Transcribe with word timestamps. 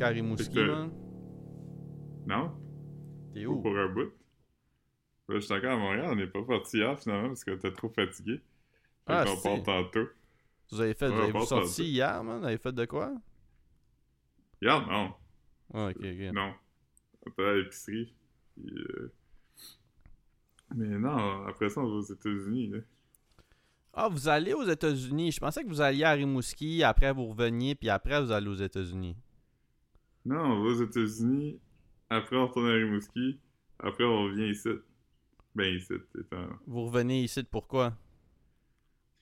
Rimouski, 0.00 0.58
man? 0.64 0.90
Non? 2.26 2.52
T'es 3.34 3.46
où? 3.46 3.60
pour 3.60 3.76
un 3.76 3.88
bout. 3.88 4.12
Je 5.28 5.38
suis 5.38 5.54
encore 5.54 5.72
à 5.72 5.76
Montréal, 5.76 6.08
on 6.12 6.16
n'est 6.16 6.26
pas 6.26 6.42
parti 6.42 6.78
hier 6.78 6.98
finalement 6.98 7.28
parce 7.28 7.44
que 7.44 7.52
t'es 7.52 7.72
trop 7.72 7.88
fatigué. 7.88 8.36
Fait 9.06 9.12
Ah, 9.14 9.24
c'est- 9.26 9.42
part 9.42 9.62
tantôt. 9.62 10.08
Vous 10.70 10.80
avez 10.80 10.94
fait, 10.94 11.08
Ouais, 11.08 11.14
vous 11.14 11.20
avez 11.22 11.32
on 11.36 11.46
sorti 11.46 11.84
hier, 11.84 12.22
man? 12.24 12.40
Vous 12.40 12.46
avez 12.46 12.58
fait 12.58 12.72
de 12.72 12.84
quoi? 12.84 13.12
Hier, 14.60 14.86
non. 14.86 15.12
Ah, 15.74 15.88
ok, 15.88 15.96
ok. 15.96 16.34
Non. 16.34 16.52
On 17.26 17.30
était 17.30 17.42
à 17.44 17.54
l'épicerie. 17.54 18.14
euh, 18.66 19.12
Mais 20.74 20.86
non, 20.98 21.44
après 21.46 21.68
ça, 21.68 21.80
on 21.80 21.84
va 21.84 21.90
aux 21.96 22.00
États-Unis. 22.02 22.72
Ah, 23.94 24.08
vous 24.08 24.28
allez 24.28 24.54
aux 24.54 24.64
États-Unis. 24.64 25.32
Je 25.32 25.40
pensais 25.40 25.62
que 25.62 25.68
vous 25.68 25.80
alliez 25.82 26.04
à 26.04 26.12
Rimouski, 26.12 26.82
après 26.82 27.12
vous 27.12 27.26
reveniez, 27.26 27.74
puis 27.74 27.90
après 27.90 28.22
vous 28.22 28.32
allez 28.32 28.48
aux 28.48 28.54
États-Unis. 28.54 29.16
Non, 30.24 30.40
on 30.40 30.62
va 30.62 30.70
aux 30.70 30.82
États-Unis. 30.82 31.58
Après, 32.10 32.36
on 32.36 32.46
retourne 32.46 32.68
à 32.68 32.72
Rimouski. 32.74 33.40
Après, 33.78 34.04
on 34.04 34.24
revient 34.24 34.50
ici. 34.50 34.68
Ben, 35.54 35.74
ici, 35.74 35.92
étant 36.18 36.46
Vous 36.66 36.84
revenez 36.86 37.22
ici, 37.24 37.42
pourquoi? 37.44 37.92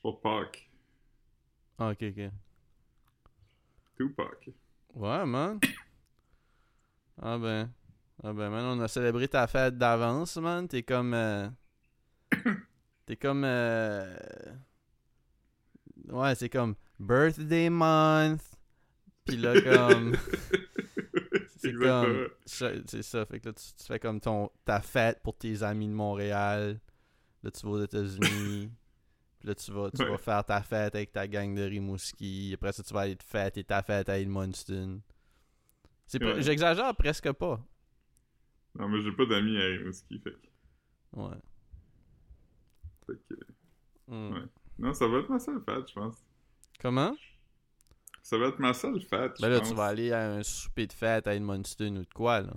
pour 0.03 0.21
Pâques. 0.21 0.71
Ah, 1.79 1.91
ok, 1.91 2.03
ok. 2.03 2.31
Tout 3.97 4.11
Pâques. 4.15 4.51
Ouais, 4.95 5.27
man. 5.27 5.59
Ah 7.21 7.37
ben. 7.39 7.71
Ah 8.23 8.33
ben, 8.33 8.49
man, 8.51 8.65
on 8.79 8.81
a 8.81 8.89
célébré 8.89 9.29
ta 9.29 9.47
fête 9.47 9.77
d'avance, 9.77 10.37
man. 10.39 10.67
T'es 10.69 10.83
comme. 10.83 11.13
euh, 11.15 11.49
T'es 13.07 13.17
comme. 13.17 13.43
euh, 13.45 14.17
Ouais, 16.09 16.35
c'est 16.35 16.49
comme 16.49 16.75
birthday 16.99 17.69
month. 17.71 18.43
Puis 19.27 19.37
là, 19.37 19.61
comme. 19.61 20.17
C'est 21.61 21.73
comme. 21.75 22.29
ça- 22.45 22.73
C'est 22.87 23.03
ça. 23.03 23.27
Fait 23.27 23.41
que 23.41 23.49
là, 23.49 23.53
tu, 23.55 23.65
tu 23.77 23.85
fais 23.85 23.99
comme 23.99 24.21
ton, 24.21 24.51
ta 24.65 24.81
fête 24.81 25.21
pour 25.23 25.37
tes 25.37 25.63
amis 25.63 25.89
de 25.89 25.93
Montréal. 25.93 26.81
Là, 27.43 27.51
tu 27.51 27.65
vas 27.67 27.73
aux 27.73 27.83
États-Unis. 27.83 28.71
Puis 29.41 29.49
là, 29.49 29.55
tu 29.55 29.73
vas, 29.73 29.91
tu 29.91 30.03
Ouais. 30.03 30.11
vas 30.11 30.19
faire 30.19 30.45
ta 30.45 30.61
fête 30.63 30.95
avec 30.95 31.13
ta 31.13 31.27
gang 31.27 31.55
de 31.55 31.63
Rimouski. 31.63 32.53
Après 32.55 32.73
ça, 32.73 32.83
tu 32.83 32.93
vas 32.93 33.01
aller 33.01 33.17
te 33.17 33.25
fêter 33.25 33.65
ta 33.65 33.83
fête 33.83 34.09
à 34.11 34.19
Edmundston. 34.19 35.01
Ouais. 36.21 36.43
J'exagère 36.43 36.95
presque 36.97 37.33
pas. 37.33 37.59
Non, 38.75 38.89
mais 38.89 39.01
j'ai 39.01 39.13
pas 39.13 39.25
d'amis 39.27 39.57
à 39.57 39.65
Rimouski, 39.65 40.19
fait 40.19 40.31
que... 40.33 40.47
Ouais. 41.21 41.37
fait 43.07 43.19
que- 43.29 43.35
Hmm. 44.07 44.33
Ouais. 44.35 44.43
Non, 44.79 44.93
ça 44.93 45.07
va 45.09 45.19
être 45.21 45.29
ma 45.29 45.39
seule 45.39 45.61
fête, 45.65 45.89
je 45.89 45.95
pense. 45.95 46.17
Comment? 46.81 47.15
Ça 48.31 48.39
va 48.39 48.47
être 48.47 48.61
ma 48.61 48.73
seule 48.73 49.01
fête, 49.01 49.41
Ben 49.41 49.49
là, 49.49 49.59
pense. 49.59 49.71
tu 49.71 49.75
vas 49.75 49.87
aller 49.87 50.13
à 50.13 50.31
un 50.35 50.43
souper 50.45 50.87
de 50.87 50.93
fête 50.93 51.27
à 51.27 51.35
Edmundston 51.35 51.97
ou 51.97 52.05
de 52.05 52.15
quoi, 52.15 52.43
là? 52.43 52.53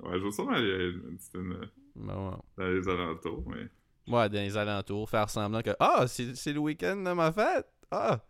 Ouais, 0.00 0.18
je 0.18 0.24
vais 0.24 0.30
sûrement 0.32 0.54
aller 0.54 0.72
à 0.72 0.78
Edmundston, 0.88 1.50
euh, 1.52 1.66
Ben 1.94 2.16
ouais. 2.16 2.36
dans 2.56 2.68
les 2.68 2.88
alentours, 2.88 3.44
mais... 3.48 3.68
Ouais, 4.12 4.28
dans 4.28 4.32
les 4.40 4.56
alentours, 4.56 5.08
faire 5.08 5.30
semblant 5.30 5.62
que 5.62 5.70
Ah, 5.78 6.06
c'est 6.08 6.34
c'est 6.34 6.52
le 6.52 6.58
week-end 6.58 6.96
de 6.96 7.12
ma 7.12 7.30
fête! 7.30 7.68
Ah! 7.92 8.20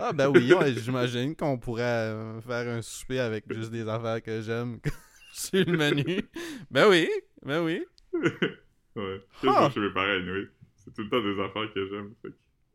Ah, 0.00 0.12
ben 0.12 0.26
oui, 0.30 0.52
ouais, 0.52 0.72
j'imagine 0.74 1.36
qu'on 1.36 1.56
pourrait 1.60 1.84
euh, 1.84 2.40
faire 2.40 2.66
un 2.66 2.82
souper 2.82 3.20
avec 3.20 3.44
juste 3.52 3.70
des 3.70 3.86
affaires 3.88 4.20
que 4.20 4.40
j'aime 4.42 4.80
sur 5.32 5.64
le 5.64 5.76
menu. 5.76 6.28
Ben 6.72 6.88
oui, 6.88 7.08
ben 7.42 7.62
oui. 7.62 7.84
ouais. 8.12 9.20
Je 9.42 9.48
Ah! 9.48 9.70
chez 9.72 9.78
mes 9.78 9.92
parents, 9.92 10.08
anyway. 10.10 10.48
C'est 10.74 10.92
tout 10.92 11.02
le 11.04 11.08
temps 11.08 11.22
des 11.22 11.40
affaires 11.40 11.72
que 11.72 11.88
j'aime. 11.88 12.14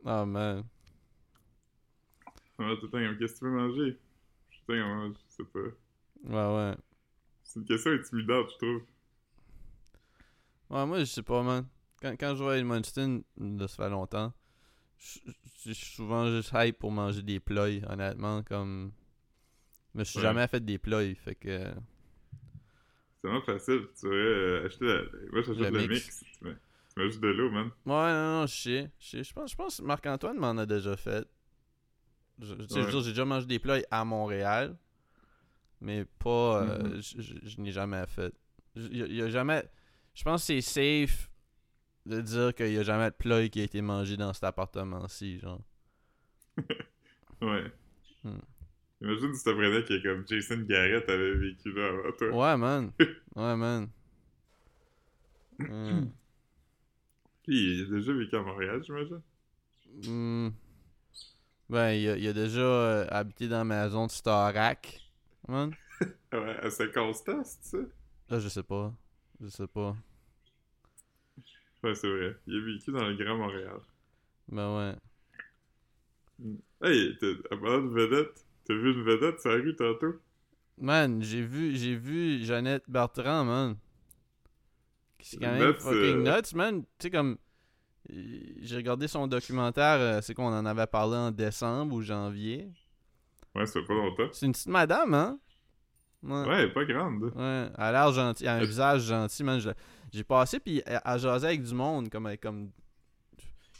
Ah, 0.06 0.26
man. 0.26 0.64
Tout 2.58 2.64
le 2.64 2.90
temps, 2.90 3.18
qu'est-ce 3.20 3.34
que 3.34 3.40
tu 3.40 3.46
veux 3.46 3.52
manger? 3.52 4.00
Je 4.50 4.58
je 4.58 5.14
sais 5.30 5.44
pas. 5.44 5.60
Ouais, 6.24 6.34
ouais. 6.34 6.76
C'est 7.46 7.60
une 7.62 7.66
question 7.66 7.92
intimidante, 7.92 8.50
je 8.52 8.58
trouve. 8.58 8.82
Ouais, 10.70 10.86
moi, 10.86 11.00
je 11.00 11.06
sais 11.06 11.24
pas, 11.24 11.42
man. 11.44 11.68
Quand, 12.02 12.16
quand 12.20 12.36
je 12.36 12.44
vais 12.44 12.52
à 12.52 12.58
Edmundston, 12.58 13.24
là, 13.38 13.68
ça 13.68 13.84
fait 13.84 13.90
longtemps, 13.90 14.34
je 15.00 15.20
je- 15.26 15.70
je 15.70 15.74
suis 15.74 15.96
souvent 15.96 16.28
juste 16.28 16.52
hype 16.56 16.80
pour 16.80 16.92
manger 16.92 17.24
des 17.24 17.40
plats, 17.42 17.70
honnêtement, 17.90 18.44
comme... 18.44 18.94
Mais 19.96 20.06
je 20.06 20.12
suis 20.12 20.20
Ouais. 20.20 20.22
jamais 20.22 20.48
fait 20.48 20.64
des 20.64 20.78
plats, 20.78 21.14
fait 21.16 21.36
que... 21.36 21.74
C'est 23.22 23.28
vraiment 23.28 23.42
facile. 23.46 23.88
Tu 24.00 24.08
euh, 24.08 24.66
acheter 24.66 24.86
la... 24.86 25.02
Moi, 25.32 25.42
j'achète 25.42 25.60
Le 25.60 25.72
le, 25.72 25.84
mix. 25.88 25.88
mix. 25.88 26.26
Tu 26.40 26.46
mets... 26.46 26.56
juste 27.08 27.22
de 27.22 27.28
l'eau, 27.30 27.50
man. 27.50 27.72
Ouais, 27.86 27.94
non, 28.14 28.42
non, 28.42 28.48
je 28.48 28.56
sais. 28.56 28.92
Je 29.00 29.08
sais. 29.10 29.24
Je 29.24 29.34
pense, 29.34 29.52
je 29.52 29.56
pense 29.56 29.78
que 29.78 29.84
Marc-Antoine 29.84 30.38
m'en 30.38 30.58
a 30.58 30.66
déjà 30.66 30.96
fait. 30.96 31.28
Je, 32.44 32.54
je 32.70 32.76
Ouais. 32.80 32.92
j'ai 33.04 33.10
déjà 33.12 33.26
mangé 33.26 33.46
des 33.48 33.60
plats 33.60 33.80
à 33.90 34.04
Montréal, 34.06 34.76
mais 35.82 36.06
pas. 36.20 36.64
euh, 36.64 36.84
Mhm. 36.84 37.02
je 37.44 37.62
n'ai 37.62 37.72
jamais 37.72 38.06
fait. 38.08 38.34
Il 38.76 38.98
y, 38.98 39.22
a- 39.22 39.28
y 39.28 39.32
jamais. 39.32 39.64
Je 40.14 40.24
pense 40.24 40.42
que 40.48 40.60
c'est 40.60 40.62
safe 40.62 41.30
de 42.06 42.22
dire 42.22 42.54
qu'il 42.54 42.72
y 42.74 42.78
a 42.78 42.84
jamais 42.84 43.10
de 43.10 43.16
plat 43.16 43.48
qui 43.50 43.62
a 43.62 43.64
été 43.64 43.82
mangé 43.82 44.18
dans 44.18 44.34
cet 44.34 44.44
appartement-ci, 44.44 45.40
genre. 45.40 45.62
Ouais. 47.42 47.72
Hmm. 48.24 48.38
Imagine 49.02 49.34
si 49.34 49.44
t'apprenais 49.44 49.84
que 49.84 50.02
comme 50.02 50.26
Jason 50.28 50.60
Garrett 50.62 51.10
avait 51.10 51.34
vécu 51.36 51.74
là 51.74 51.88
avant 51.90 52.12
toi. 52.18 52.30
Ouais, 52.30 52.58
man. 52.58 52.92
Ouais, 53.36 53.56
man. 53.56 53.90
Hmm. 55.60 56.06
Puis 57.44 57.80
il 57.82 57.94
a 57.94 57.98
déjà 57.98 58.14
vécu 58.14 58.36
à 58.36 58.42
Montréal, 58.42 58.82
j'imagine? 58.84 59.22
Hmm. 60.08 60.50
Ben, 61.70 61.92
il 61.94 62.10
a, 62.10 62.18
il 62.18 62.28
a 62.28 62.34
déjà 62.34 62.62
euh, 62.62 63.08
habité 63.10 63.48
dans 63.48 63.66
ma 63.66 63.84
maison 63.86 64.06
de 64.08 64.12
Starac, 64.12 65.02
man. 65.48 65.76
Ouais, 66.34 66.58
à 66.62 66.70
Saint-Constant, 66.70 67.44
c'est 67.44 67.64
ça? 67.64 67.78
Là, 68.30 68.40
je 68.40 68.50
sais 68.50 68.64
pas. 68.64 68.94
Je 69.40 69.48
sais 69.48 69.68
pas. 69.68 69.96
Ouais, 71.84 71.94
c'est 71.96 72.10
vrai. 72.10 72.36
Il 72.48 72.58
a 72.58 72.66
vécu 72.66 72.92
dans 72.92 73.06
le 73.08 73.16
Grand 73.16 73.38
Montréal. 73.38 73.80
Ben 74.48 74.76
ouais. 74.78 74.96
Hey, 76.84 77.18
t'as- 77.20 77.42
à 77.52 77.58
parlant 77.58 77.82
de 77.82 77.90
vedette, 77.90 78.46
t'as 78.66 78.74
vu 78.76 78.94
une 78.94 79.04
vedette 79.04 79.40
sur 79.42 79.50
la 79.52 79.56
rue 79.58 79.76
tantôt? 79.76 80.16
Man, 80.78 81.24
j'ai 81.24 81.42
vu, 81.42 81.76
j'ai 81.76 81.96
vu 81.96 82.44
Jeannette 82.46 82.84
Bertrand, 82.88 83.44
man. 83.46 83.76
C'est 85.20 85.38
quand 85.38 85.52
même 85.54 85.74
Nuts, 85.74 85.76
fucking 85.76 86.24
euh, 86.24 86.24
nuts, 86.24 86.54
man. 86.56 86.84
Tu 86.84 86.88
sais, 87.08 87.10
comme. 87.12 87.38
J'ai 88.62 88.76
regardé 88.76 89.08
son 89.08 89.28
documentaire, 89.28 89.98
euh, 90.00 90.22
c'est 90.22 90.34
qu'on 90.34 90.48
en 90.54 90.66
avait 90.66 90.88
parlé 90.88 91.16
en 91.18 91.32
décembre 91.32 91.96
ou 91.96 92.02
janvier. 92.02 92.70
Ouais, 93.56 93.66
ça 93.66 93.80
fait 93.80 93.86
pas 93.88 93.94
longtemps. 93.94 94.28
C'est 94.32 94.46
une 94.46 94.52
petite 94.52 94.68
madame, 94.68 95.14
hein? 95.14 95.40
Ouais. 96.24 96.48
Ouais, 96.48 96.56
elle 96.60 96.70
est 96.70 96.74
pas 96.74 96.86
grande. 96.86 97.24
Ouais, 97.24 97.32
elle 97.36 97.74
a 97.78 97.92
l'air 97.92 98.12
gentille, 98.14 98.48
elle 98.48 98.54
a 98.54 98.56
un 98.58 98.66
visage 98.66 99.02
gentil, 99.04 99.44
man. 99.44 99.60
J'ai 100.14 100.24
passé, 100.24 100.60
puis 100.60 100.82
elle, 100.86 101.02
elle 101.04 101.20
jasait 101.20 101.48
avec 101.48 101.64
du 101.64 101.74
monde, 101.74 102.10
comme. 102.10 102.30
comme... 102.38 102.72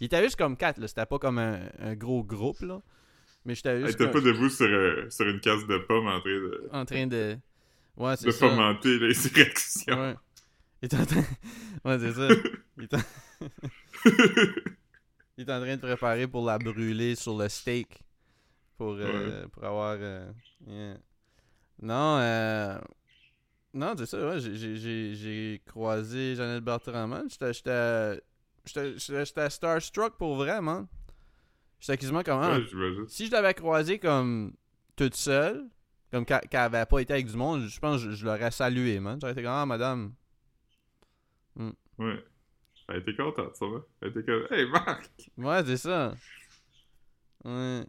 Il 0.02 0.06
était 0.08 0.22
juste 0.24 0.36
comme 0.36 0.58
quatre, 0.58 0.80
là. 0.80 0.88
C'était 0.88 1.06
pas 1.06 1.20
comme 1.20 1.38
un, 1.40 1.62
un 1.80 1.96
gros 1.96 2.24
groupe, 2.24 2.60
là. 2.62 2.82
Mais 3.46 3.56
j'étais 3.56 3.70
Elle 3.70 3.86
juste 3.86 3.96
était 4.02 4.12
comme- 4.12 4.22
pas 4.24 4.28
debout 4.28 4.50
sur, 4.50 4.66
euh, 4.66 5.10
sur 5.10 5.28
une 5.28 5.40
casse 5.40 5.66
de 5.68 5.78
pommes 5.78 6.08
en 6.08 6.20
train 6.20 6.30
de, 6.32 6.70
en 6.72 6.86
train 6.86 7.08
de. 7.08 7.38
Ouais, 7.96 8.16
c'est 8.18 8.26
de 8.28 8.32
ça. 8.32 8.50
fomenter. 8.50 8.98
Ouais. 9.88 10.16
Il 10.82 10.86
est 10.86 10.94
en 10.96 11.06
train. 11.06 11.24
Ouais, 11.86 12.00
c'est 12.00 12.14
ça. 12.14 12.28
Il 12.78 12.88
en... 12.94 13.48
Il 15.38 15.50
est 15.50 15.52
en 15.52 15.60
train 15.62 15.76
de 15.76 15.82
préparer 15.82 16.28
pour 16.28 16.46
la 16.46 16.58
brûler 16.60 17.16
sur 17.16 17.38
le 17.38 17.50
steak. 17.50 18.04
Pour, 18.78 18.94
euh, 19.00 19.48
pour 19.48 19.64
avoir. 19.64 19.98
euh, 20.00 20.32
yeah. 20.68 20.98
Non, 21.82 22.18
euh. 22.20 22.80
Non, 23.74 23.94
c'est 23.98 24.06
ça, 24.06 24.18
ouais. 24.28 24.40
j'ai- 24.40 25.62
croisé 25.66 26.36
Jeannette 26.36 26.64
Bertrand, 26.64 27.08
man. 27.08 27.28
J'étais. 27.30 28.22
Starstruck 29.50 30.18
pour 30.18 30.36
vrai, 30.36 30.62
man. 30.62 30.88
J'étais 31.80 31.98
quasiment 31.98 32.24
comme. 32.24 32.40
ah, 32.42 32.60
Ouais, 32.60 32.66
si 33.08 33.28
je 33.28 33.32
l'avais 33.32 33.54
croisée 33.54 34.00
comme 34.00 34.54
toute 34.96 35.16
seule, 35.16 35.66
comme 36.12 36.26
qu'elle 36.26 36.42
qu'elle 36.50 36.60
avait 36.62 36.86
pas 36.86 37.00
été 37.00 37.14
avec 37.14 37.26
du 37.28 37.36
monde, 37.36 37.66
je 37.68 37.80
pense 37.80 38.04
que 38.04 38.12
je, 38.12 38.16
je 38.16 38.26
l'aurais 38.26 38.52
salué, 38.52 39.00
man. 39.00 39.18
J'aurais 39.20 39.34
été 39.34 39.42
comme, 39.44 39.52
ah, 39.52 39.66
madame. 39.66 40.14
Ouais. 41.98 42.24
Elle 42.90 42.98
était 43.02 43.16
contente, 43.16 43.56
ça 43.56 43.66
va. 43.66 43.80
Elle 44.02 44.10
était 44.10 44.24
comme, 44.24 44.48
hey 44.52 44.66
Marc! 44.70 45.10
Ouais, 45.38 45.64
c'est 45.66 45.78
ça. 45.78 46.16
Ouais. 47.44 47.86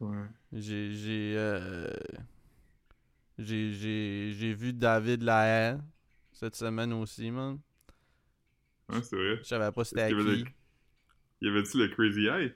Ouais. 0.00 0.26
J'ai. 0.52 0.94
J'ai. 0.94 1.34
euh, 1.36 1.90
J'ai. 3.38 3.72
J'ai 3.72 4.32
j'ai 4.32 4.54
vu 4.54 4.72
David 4.72 5.22
Lahaye 5.22 5.78
cette 6.32 6.56
semaine 6.56 6.92
aussi, 6.92 7.30
man. 7.30 7.58
Ouais, 8.88 9.02
c'est 9.02 9.16
vrai. 9.16 9.36
Je 9.38 9.42
savais 9.44 9.72
pas 9.72 9.84
c'était 9.84 10.02
à 10.02 10.08
qui. 10.08 10.14
le- 10.14 10.44
Y 11.40 11.48
avait-tu 11.48 11.78
le 11.78 11.88
Crazy 11.88 12.26
Eye? 12.26 12.54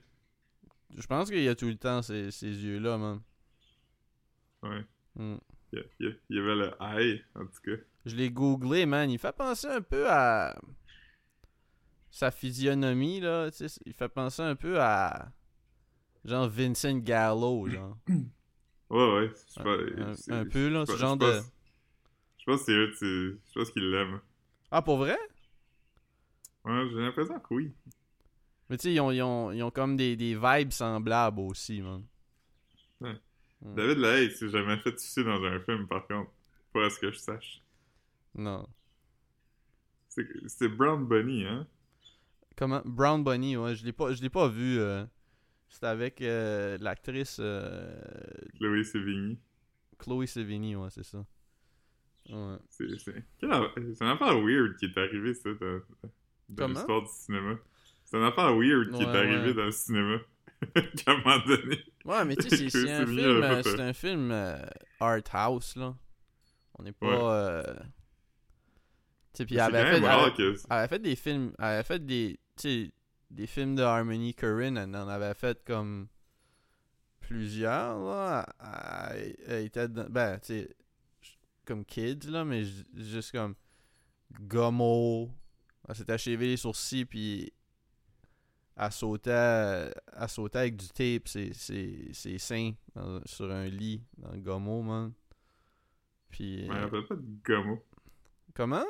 Je 0.96 1.06
pense 1.06 1.30
qu'il 1.30 1.42
y 1.42 1.48
a 1.48 1.54
tout 1.54 1.68
le 1.68 1.76
temps 1.76 2.02
ces, 2.02 2.30
ces 2.30 2.48
yeux-là, 2.48 2.98
man. 2.98 3.20
Ouais. 4.62 4.84
Mm. 5.16 5.36
Il 5.72 5.84
il 6.00 6.18
il 6.30 6.36
y 6.36 6.38
avait 6.40 6.54
le 6.54 6.70
Eye, 6.80 7.24
en 7.34 7.46
tout 7.46 7.60
cas. 7.64 7.82
Je 8.04 8.14
l'ai 8.16 8.30
googlé, 8.30 8.86
man. 8.86 9.10
Il 9.10 9.18
fait 9.18 9.34
penser 9.34 9.68
un 9.68 9.80
peu 9.82 10.08
à. 10.10 10.58
Sa 12.12 12.30
physionomie, 12.30 13.20
là. 13.20 13.50
Tu 13.50 13.68
sais, 13.68 13.80
il 13.86 13.94
fait 13.94 14.08
penser 14.08 14.42
un 14.42 14.54
peu 14.54 14.80
à. 14.80 15.32
Genre 16.24 16.48
Vincent 16.48 16.98
Gallo, 16.98 17.66
genre. 17.68 17.96
Ouais, 18.90 19.14
ouais. 19.14 19.30
Un, 20.28 20.44
peu, 20.44 20.68
là, 20.68 20.84
ce 20.84 20.98
genre 20.98 21.18
je 21.18 21.26
de... 21.26 21.40
Je 22.36 22.44
pense 22.44 22.62
que 22.64 22.92
c'est 22.92 23.06
je 23.06 23.58
pense 23.58 23.70
qu'ils 23.70 23.90
l'aiment. 23.90 24.20
Ah, 24.70 24.82
pour 24.82 24.98
vrai? 24.98 25.16
Ouais, 26.62 26.86
j'ai 26.90 27.00
l'impression 27.00 27.40
que 27.40 27.54
oui. 27.54 27.72
Mais 28.68 28.76
tu 28.76 28.82
sais, 28.82 28.92
ils 28.92 29.00
ont, 29.00 29.10
ils, 29.10 29.22
ont, 29.22 29.50
ils 29.50 29.62
ont 29.62 29.70
comme 29.70 29.96
des, 29.96 30.14
des 30.14 30.34
vibes 30.34 30.72
semblables 30.72 31.40
aussi, 31.40 31.80
man. 31.80 32.04
Ouais. 33.00 33.18
Mm. 33.62 33.74
David 33.76 33.96
Lahaye 33.96 34.30
s'est 34.30 34.50
jamais 34.50 34.76
fait 34.76 34.98
sucer 34.98 35.24
dans 35.24 35.42
un 35.42 35.58
film, 35.60 35.86
par 35.88 36.06
contre. 36.06 36.30
Pas 36.74 36.84
à 36.84 36.90
ce 36.90 36.98
que 36.98 37.10
je 37.10 37.16
sache. 37.16 37.62
Non. 38.34 38.68
C'est 40.08 40.68
Brown 40.68 41.06
Bunny, 41.06 41.46
hein? 41.46 41.66
Comment? 42.56 42.82
Brown 42.84 43.22
Bunny, 43.24 43.56
ouais, 43.56 43.74
je 43.74 43.84
l'ai 43.84 43.92
pas, 43.92 44.12
je 44.12 44.22
l'ai 44.22 44.28
pas 44.30 44.48
vu. 44.48 44.78
euh, 44.78 45.04
C'était 45.68 45.86
avec 45.86 46.20
euh, 46.20 46.76
l'actrice 46.80 47.38
euh, 47.40 47.94
Chloé 48.58 48.84
Sevigny. 48.84 49.38
Chloé 49.98 50.26
Sevigny, 50.26 50.76
ouais, 50.76 50.88
c'est 50.90 51.04
ça. 51.04 51.24
Ouais. 52.28 52.56
C'est 52.68 52.84
une 52.84 54.06
affaire 54.08 54.38
weird 54.40 54.76
qui 54.76 54.84
est 54.86 54.98
arrivée, 54.98 55.34
ça, 55.34 55.50
dans, 55.54 55.80
dans 56.48 56.68
l'histoire 56.68 57.02
du 57.02 57.08
cinéma. 57.08 57.56
C'est 58.04 58.16
une 58.18 58.24
affaire 58.24 58.54
weird 58.56 58.90
qui 58.90 58.96
Ouais, 59.04 59.12
est 59.12 59.16
arrivée 59.16 59.48
ouais. 59.48 59.54
dans 59.54 59.64
le 59.64 59.70
cinéma. 59.72 60.18
qu'à 60.74 61.12
un 61.12 61.16
moment 61.18 61.38
donné. 61.44 61.78
Ouais, 62.04 62.24
mais 62.24 62.36
tu 62.36 62.48
sais, 62.48 62.68
c'est- 62.70 62.90
un 62.92 63.06
film, 63.06 63.62
c'est 63.64 63.80
un 63.80 63.92
film 63.92 64.30
euh, 64.30 64.56
art 65.00 65.20
house, 65.32 65.74
là. 65.76 65.96
On 66.78 66.84
n'est 66.84 66.92
pas... 66.92 67.06
Ouais. 67.06 67.64
euh, 67.68 67.74
Tu 67.74 69.38
sais, 69.38 69.46
puis 69.46 69.54
elle 69.56 69.74
avait 69.74 69.90
fait... 69.90 69.96
elle 69.96 70.04
avait- 70.04 70.32
que... 70.32 70.42
Elle 70.70 70.76
avait 70.76 70.88
fait 70.88 70.98
des 71.00 71.16
films, 71.16 71.52
elle 71.58 71.64
avait 71.64 71.82
fait 71.82 72.04
des, 72.06 72.38
sais, 72.56 72.92
des 73.30 73.46
films 73.46 73.74
de 73.76 73.82
Harmony 73.82 74.34
Korine, 74.34 74.76
elle 74.76 74.94
en 74.96 75.08
avait 75.08 75.34
fait 75.34 75.62
comme 75.64 76.08
plusieurs, 77.20 77.98
là. 78.04 78.46
Elle, 79.46 79.64
était 79.66 79.88
dans- 79.88 80.08
ben, 80.10 80.38
tu 80.38 80.46
sais, 80.46 80.76
comme 81.64 81.84
kids, 81.84 82.28
là, 82.28 82.44
mais 82.44 82.64
ju- 82.64 82.84
juste 82.94 83.32
comme 83.32 83.54
Gummo. 84.40 85.30
Elle 85.88 85.94
s'était 85.94 86.12
achevé 86.12 86.46
les 86.48 86.56
sourcils, 86.56 87.04
puis 87.04 87.52
elle 88.76 88.92
sautait, 88.92 89.30
elle 89.30 90.28
sautait 90.28 90.58
avec 90.58 90.76
du 90.76 90.88
tape, 90.88 91.28
ses, 91.28 91.52
ses, 91.54 92.10
ses 92.12 92.38
seins 92.38 92.72
dans- 92.94 93.20
sur 93.26 93.50
un 93.50 93.66
lit 93.66 94.02
dans 94.18 94.36
Gummo, 94.36 94.82
man. 94.82 95.12
Puis, 96.30 96.64
Je 96.66 96.70
me 96.70 96.76
euh, 96.76 96.84
rappelle 96.84 97.06
pas 97.06 97.14
de 97.16 97.24
Gomo. 97.44 97.84
comment? 98.54 98.84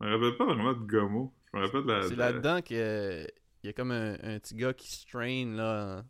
Je 0.00 0.06
me 0.06 0.12
rappelle 0.14 0.36
pas 0.36 0.44
vraiment 0.46 0.72
de 0.74 0.84
Gomo. 0.86 1.34
Je 1.52 1.58
me 1.58 1.64
rappelle 1.64 1.82
de 1.82 1.88
la... 1.92 2.02
C'est 2.08 2.16
la- 2.16 2.30
là-dedans 2.32 2.62
qu'il 2.62 3.26
y 3.64 3.68
a 3.68 3.72
comme 3.72 3.90
un, 3.92 4.12
un 4.22 4.38
petit 4.38 4.54
gars 4.54 4.72
qui 4.72 4.90
strain 4.90 5.46
là 5.56 6.04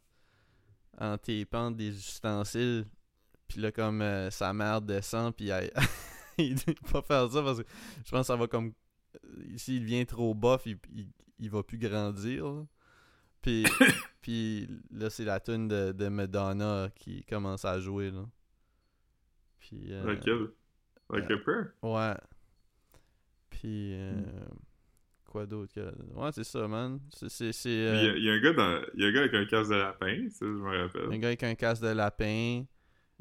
en, 0.98 1.12
en 1.12 1.18
tapant 1.18 1.70
des 1.70 1.88
ustensiles. 1.96 2.86
Puis 3.48 3.60
là, 3.60 3.72
comme 3.72 4.02
euh, 4.02 4.30
sa 4.30 4.52
mère 4.52 4.80
descend, 4.82 5.34
puis 5.34 5.48
elle- 5.48 5.72
il 6.38 6.54
dit 6.54 6.74
pas 6.92 7.02
faire 7.02 7.30
ça 7.30 7.42
parce 7.42 7.58
que 7.62 7.66
je 8.04 8.10
pense 8.10 8.20
que 8.20 8.26
ça 8.26 8.36
va 8.36 8.46
comme. 8.46 8.72
euh, 9.24 9.56
S'il 9.56 9.80
devient 9.82 10.06
trop 10.06 10.34
buff, 10.34 10.62
il, 10.66 10.78
il, 10.94 11.08
il 11.38 11.50
va 11.50 11.62
plus 11.62 11.78
grandir. 11.78 12.44
là. 12.46 12.64
Puis, 13.42 13.64
puis 14.20 14.68
là, 14.90 15.08
c'est 15.10 15.24
la 15.24 15.40
tune 15.40 15.66
de, 15.68 15.92
de 15.92 16.08
Madonna 16.08 16.90
qui 16.94 17.24
commence 17.24 17.64
à 17.64 17.80
jouer. 17.80 18.10
Là. 18.10 18.24
Puis. 19.58 19.86
euh, 19.92 20.04
Laquelle? 20.04 20.48
Like 21.08 21.30
a 21.30 21.38
Prayer? 21.38 21.64
Ouais. 21.82 22.14
Puis. 23.50 23.94
euh, 23.94 24.12
Hmm. 24.12 24.56
Quoi 25.30 25.46
d'autre 25.46 25.72
que. 25.72 25.80
Ouais, 26.16 26.30
c'est 26.32 26.42
ça, 26.42 26.66
man. 26.66 26.98
C'est. 27.28 27.50
Il 27.64 27.70
euh, 27.70 28.12
a, 28.12 28.16
il 28.16 28.24
y 28.24 28.28
a 28.28 28.32
un 28.32 28.40
gars 28.40 28.52
dans... 28.52 28.82
y 28.96 29.04
a 29.04 29.06
un 29.06 29.12
gars 29.12 29.20
avec 29.20 29.34
un 29.34 29.44
casque 29.44 29.70
de 29.70 29.76
lapin, 29.76 30.28
ça, 30.28 30.44
je 30.44 30.50
me 30.50 30.82
rappelle. 30.82 31.04
un 31.04 31.18
gars 31.18 31.28
avec 31.28 31.42
un 31.44 31.54
casque 31.54 31.82
de 31.82 31.88
lapin. 31.88 32.64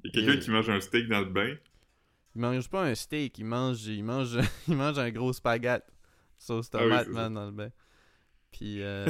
Il 0.03 0.05
y 0.05 0.07
a 0.07 0.11
quelqu'un 0.11 0.39
qui 0.39 0.49
mange 0.49 0.69
un 0.71 0.81
steak 0.81 1.07
dans 1.07 1.19
le 1.19 1.27
bain. 1.27 1.55
Il 2.35 2.41
mange 2.41 2.67
pas 2.67 2.83
un 2.83 2.95
steak, 2.95 3.37
il 3.37 3.45
mange. 3.45 3.85
Il 3.85 4.03
mange, 4.03 4.39
il 4.67 4.75
mange 4.75 4.97
un 4.97 5.11
gros 5.11 5.31
spaghette. 5.33 5.85
Sauce 6.39 6.71
Ah 6.73 6.79
oui, 6.79 6.89
tomate, 6.89 7.07
man, 7.09 7.33
dans 7.35 7.45
le 7.45 7.51
bain. 7.51 7.69
Puis. 8.51 8.81
Euh, 8.81 9.05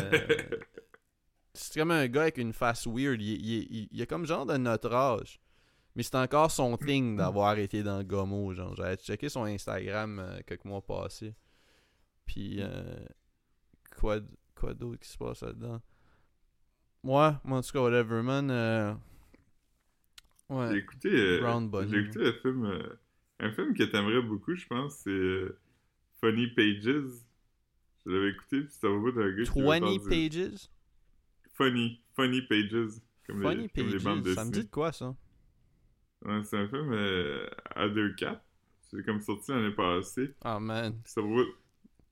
c'est 1.54 1.80
comme 1.80 1.92
un 1.92 2.08
gars 2.08 2.24
avec 2.24 2.38
une 2.38 2.52
face 2.52 2.86
weird. 2.86 3.22
Il, 3.22 3.30
il, 3.30 3.68
il, 3.72 3.88
il 3.94 4.02
a 4.02 4.06
comme 4.08 4.26
genre 4.26 4.46
de 4.46 4.58
notre 4.58 4.92
âge. 4.94 5.40
Mais 5.96 6.04
c'est 6.04 6.16
encore 6.16 6.52
son 6.52 6.76
thing 6.76 7.16
d'avoir 7.16 7.58
été 7.58 7.82
dans 7.82 8.04
Gomo, 8.04 8.54
genre. 8.54 8.76
J'avais 8.76 8.98
checké 8.98 9.30
son 9.30 9.46
Instagram 9.46 10.20
euh, 10.20 10.40
quelques 10.46 10.66
mois 10.66 10.82
passés. 10.82 11.34
Puis, 12.30 12.58
euh, 12.62 12.96
quoi, 13.98 14.20
quoi 14.56 14.74
d'autre 14.74 15.00
qui 15.02 15.10
se 15.10 15.18
passe 15.18 15.42
là-dedans? 15.42 15.82
Ouais, 17.04 17.32
moi, 17.44 17.58
en 17.60 17.62
tout 17.62 17.72
cas, 17.74 17.82
whatever, 17.82 18.22
man. 18.22 18.50
euh, 18.52 18.94
J'ai 20.66 20.76
Ouais. 20.76 20.78
écouté, 20.78 21.10
euh, 21.10 21.56
j'ai 21.80 22.00
écouté 22.00 22.20
le 22.20 22.34
film, 22.42 22.66
euh, 22.66 23.00
un 23.40 23.52
film 23.52 23.74
que 23.74 23.84
t'aimerais 23.84 24.22
beaucoup, 24.22 24.56
je 24.56 24.68
pense, 24.68 24.98
c'est 24.98 25.10
euh, 25.10 25.60
Funny 26.22 26.48
Pages. 26.50 26.84
Je 28.06 28.10
l'avais 28.12 28.32
écouté, 28.32 28.62
puis 28.62 28.72
c'était 28.74 28.88
au 28.88 29.00
bout 29.02 29.12
d'un 29.12 29.32
gars 29.32 29.48
qui 29.48 29.62
20 29.62 29.64
veut 29.64 29.76
faire 29.76 29.96
du- 30.00 30.20
pages? 30.32 30.70
Funny, 31.54 32.02
Funny 32.16 32.42
Pages. 32.48 33.02
Comme, 33.28 33.42
Funny 33.42 33.68
les, 33.68 33.70
comme 33.70 33.90
les 33.92 34.00
bandes 34.00 34.24
pages. 34.24 34.36
Ça 34.36 34.46
me 34.46 34.52
dit 34.52 34.64
de 34.64 34.70
quoi, 34.70 34.92
ça? 34.92 35.16
Ouais, 36.26 36.44
c'est 36.44 36.58
un 36.58 36.68
film 36.68 36.94
à 37.76 37.88
deux 37.90 38.14
cap. 38.16 38.44
C'est 38.90 39.04
comme 39.06 39.22
sorti 39.22 39.52
l'année 39.52 39.72
passée. 39.72 40.34
Ah, 40.42 40.60
man. 40.60 41.04
C'est 41.06 41.22
au 41.22 41.46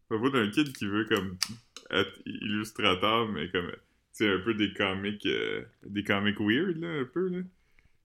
c'est 0.10 0.18
bout 0.18 0.30
d'un 0.30 0.50
kid 0.50 0.72
qui 0.76 0.86
veut 0.88 1.06
comme 1.06 1.38
être 1.92 2.20
illustrateur, 2.26 3.28
mais 3.30 3.50
comme, 3.50 3.72
sais, 4.14 4.30
un 4.30 4.40
peu 4.40 4.54
des 4.54 4.74
comics, 4.74 5.26
euh, 5.26 5.64
des 5.86 6.04
comics 6.04 6.40
weird, 6.40 6.78
là, 6.78 6.88
un 7.02 7.06
peu, 7.06 7.28
là. 7.30 7.40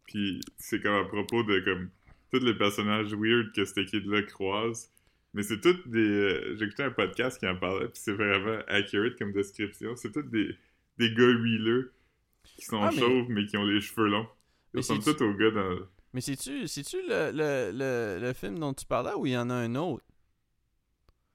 Puis 0.06 0.40
c'est 0.58 0.80
comme 0.82 0.94
à 0.94 1.04
propos 1.04 1.42
de, 1.42 1.60
comme, 1.60 1.88
tous 2.32 2.44
les 2.44 2.54
personnages 2.54 3.14
weird 3.14 3.52
que 3.54 3.64
ce 3.64 3.80
kid-là 3.80 4.22
croise. 4.22 4.90
Mais 5.34 5.42
c'est 5.42 5.60
toutes 5.60 5.88
des... 5.88 5.98
euh, 6.00 6.56
J'ai 6.58 6.66
écouté 6.66 6.82
un 6.82 6.90
podcast 6.90 7.38
qui 7.38 7.46
en 7.46 7.56
parlait, 7.56 7.86
puis 7.86 8.00
c'est 8.02 8.12
vraiment 8.12 8.58
accurate 8.68 9.16
comme 9.18 9.32
description. 9.32 9.96
C'est 9.96 10.12
tous 10.12 10.22
des, 10.22 10.54
des 10.98 11.12
gars 11.14 11.28
huileux 11.28 11.92
qui 12.44 12.64
sont 12.66 12.82
Ah, 12.82 12.90
mais- 12.92 13.00
chauves, 13.00 13.26
mais 13.30 13.46
qui 13.46 13.56
ont 13.56 13.64
les 13.64 13.80
cheveux 13.80 14.08
longs. 14.08 14.26
Ils 14.74 14.78
ressemblent 14.78 15.02
tous 15.04 15.22
aux 15.22 15.34
gars 15.34 15.50
dans... 15.50 15.78
Mais 16.14 16.20
c'est-tu 16.20 16.60
le, 17.08 17.30
le, 17.32 17.70
le, 17.72 18.18
le 18.20 18.32
film 18.34 18.58
dont 18.58 18.74
tu 18.74 18.84
parlais 18.84 19.14
ou 19.16 19.24
il 19.26 19.32
y 19.32 19.36
en 19.38 19.48
a 19.48 19.54
un 19.54 19.74
autre? 19.76 20.04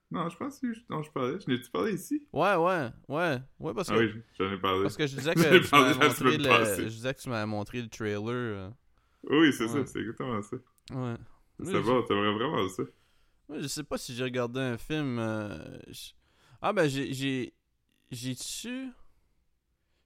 Non, 0.10 0.30
je 0.30 0.38
pense 0.38 0.60
que 0.60 0.74
je, 0.74 0.80
non, 0.90 1.04
je 1.04 1.12
parlais. 1.12 1.38
Je 1.40 1.50
n'ai-tu 1.52 1.70
parlé 1.70 1.94
ici? 1.94 2.26
Ouais, 2.32 2.56
ouais, 2.56 2.90
ouais. 3.10 3.42
Ouais, 3.60 3.74
parce 3.74 3.90
que, 3.90 3.94
Ah 3.94 3.98
oui, 3.98 4.14
j'en 4.40 4.52
ai 4.54 4.58
parlé. 4.58 4.84
parce 4.84 4.96
que 4.96 5.06
je 5.06 5.16
disais 5.18 5.36
que 5.36 5.58
tu 5.64 5.70
parlé 5.70 5.94
montré 5.96 6.38
le, 6.38 6.76
je 6.78 6.84
disais 6.96 7.14
que 7.14 7.20
tu 7.20 7.30
m'avais 7.30 7.46
montré 7.46 7.82
le 7.82 7.90
trailer. 7.90 8.24
euh, 8.30 8.70
Oui, 9.24 9.52
c'est 9.52 9.66
Ouais. 9.66 9.70
ça, 9.70 9.86
c'est 9.86 10.00
exactement 10.00 10.42
ça. 10.42 10.56
Ouais. 10.94 11.16
C'est 11.64 11.76
Oui, 11.76 11.84
bon, 11.84 12.04
t'aimerais 12.04 12.34
vraiment 12.34 12.70
ça. 12.70 12.84
Ouais, 13.50 13.62
je 13.62 13.68
sais 13.68 13.84
pas 13.84 13.98
si 13.98 14.14
j'ai 14.16 14.24
regardé 14.24 14.60
un 14.62 14.78
film. 14.78 15.20
euh, 15.20 15.78
Ah 16.62 16.72
ben 16.74 16.88
j'ai 16.88 17.14
j'ai 17.14 17.54
j'ai 18.12 18.34
su. 18.36 18.90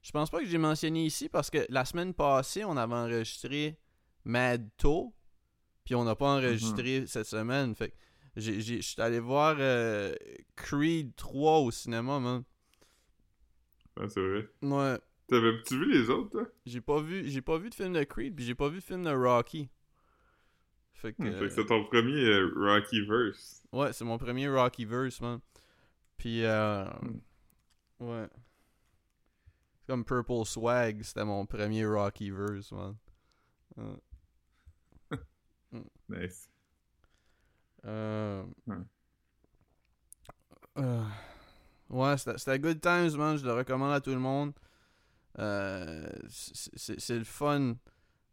Je 0.02 0.10
pense 0.10 0.30
pas 0.30 0.40
que 0.40 0.46
j'ai 0.46 0.58
mentionné 0.58 1.04
ici 1.06 1.28
parce 1.28 1.48
que 1.48 1.64
la 1.68 1.84
semaine 1.84 2.12
passée 2.12 2.64
on 2.64 2.76
avait 2.76 2.94
enregistré 2.94 3.78
Mad 4.24 4.68
To, 4.78 5.14
puis 5.84 5.94
on 5.94 6.02
n'a 6.04 6.16
pas 6.16 6.26
enregistré 6.36 7.06
cette 7.06 7.26
semaine. 7.26 7.74
Fait 7.76 7.90
que 7.90 7.94
je 8.36 8.80
suis 8.80 9.00
allé 9.02 9.20
voir 9.20 9.56
euh, 9.58 10.14
Creed 10.56 11.14
3 11.16 11.58
au 11.60 11.70
cinéma, 11.70 12.18
man. 12.20 12.44
Ouais, 13.96 14.08
c'est 14.08 14.20
vrai. 14.26 14.48
Ouais, 14.62 14.98
T'avais-tu 15.28 15.78
vu 15.78 15.92
les 15.92 16.10
autres, 16.10 16.30
toi? 16.30 16.46
j'ai 16.66 16.80
pas 16.80 17.00
vu 17.00 17.28
j'ai 17.28 17.42
pas 17.42 17.58
vu 17.58 17.70
de 17.70 17.74
film 17.74 17.92
de 17.92 18.02
Creed, 18.04 18.34
puis 18.34 18.44
j'ai 18.44 18.54
pas 18.54 18.68
vu 18.68 18.78
de 18.78 18.84
film 18.84 19.04
de 19.04 19.10
Rocky. 19.10 19.68
Fait 20.94 21.12
que, 21.14 21.22
Hmm, 21.22 21.32
Fait 21.38 21.48
que 21.48 21.50
c'est 21.50 21.66
ton 21.66 21.84
premier 21.86 22.24
euh, 22.26 22.52
Rocky 22.56 23.00
Verse. 23.06 23.64
Ouais, 23.72 23.92
c'est 23.92 24.04
mon 24.04 24.18
premier 24.18 24.48
Rocky 24.48 24.84
verse, 24.84 25.20
man. 25.20 25.40
Puis, 26.16 26.44
euh, 26.44 26.84
Hmm. 26.84 27.18
ouais. 28.00 28.28
C'est 29.80 29.86
comme 29.88 30.04
Purple 30.04 30.44
Swag, 30.46 31.02
c'était 31.02 31.24
mon 31.24 31.44
premier 31.46 31.84
Rocky 31.86 32.30
verse, 32.30 32.70
man. 32.72 32.96
Ouais. 33.76 33.96
Nice. 36.08 36.48
Euh, 37.84 38.44
Ouais. 38.66 38.76
euh, 40.78 41.04
ouais, 41.90 42.16
c'était 42.18 42.58
good 42.58 42.80
times, 42.80 43.16
man. 43.16 43.36
Je 43.36 43.44
le 43.44 43.52
recommande 43.54 43.92
à 43.92 44.00
tout 44.00 44.10
le 44.10 44.18
monde. 44.18 44.52
Euh, 45.38 46.08
c'est- 46.28 47.18
le 47.18 47.24
fun, 47.24 47.74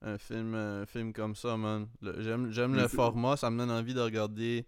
un 0.02 0.18
film, 0.18 0.54
un 0.56 0.86
film 0.86 1.14
comme 1.14 1.36
ça, 1.36 1.58
man. 1.58 1.88
J'aime 2.02 2.76
le 2.76 2.88
format, 2.88 3.38
ça 3.38 3.50
me 3.50 3.58
donne 3.58 3.72
envie 3.72 3.94
de 3.94 4.02
regarder 4.02 4.68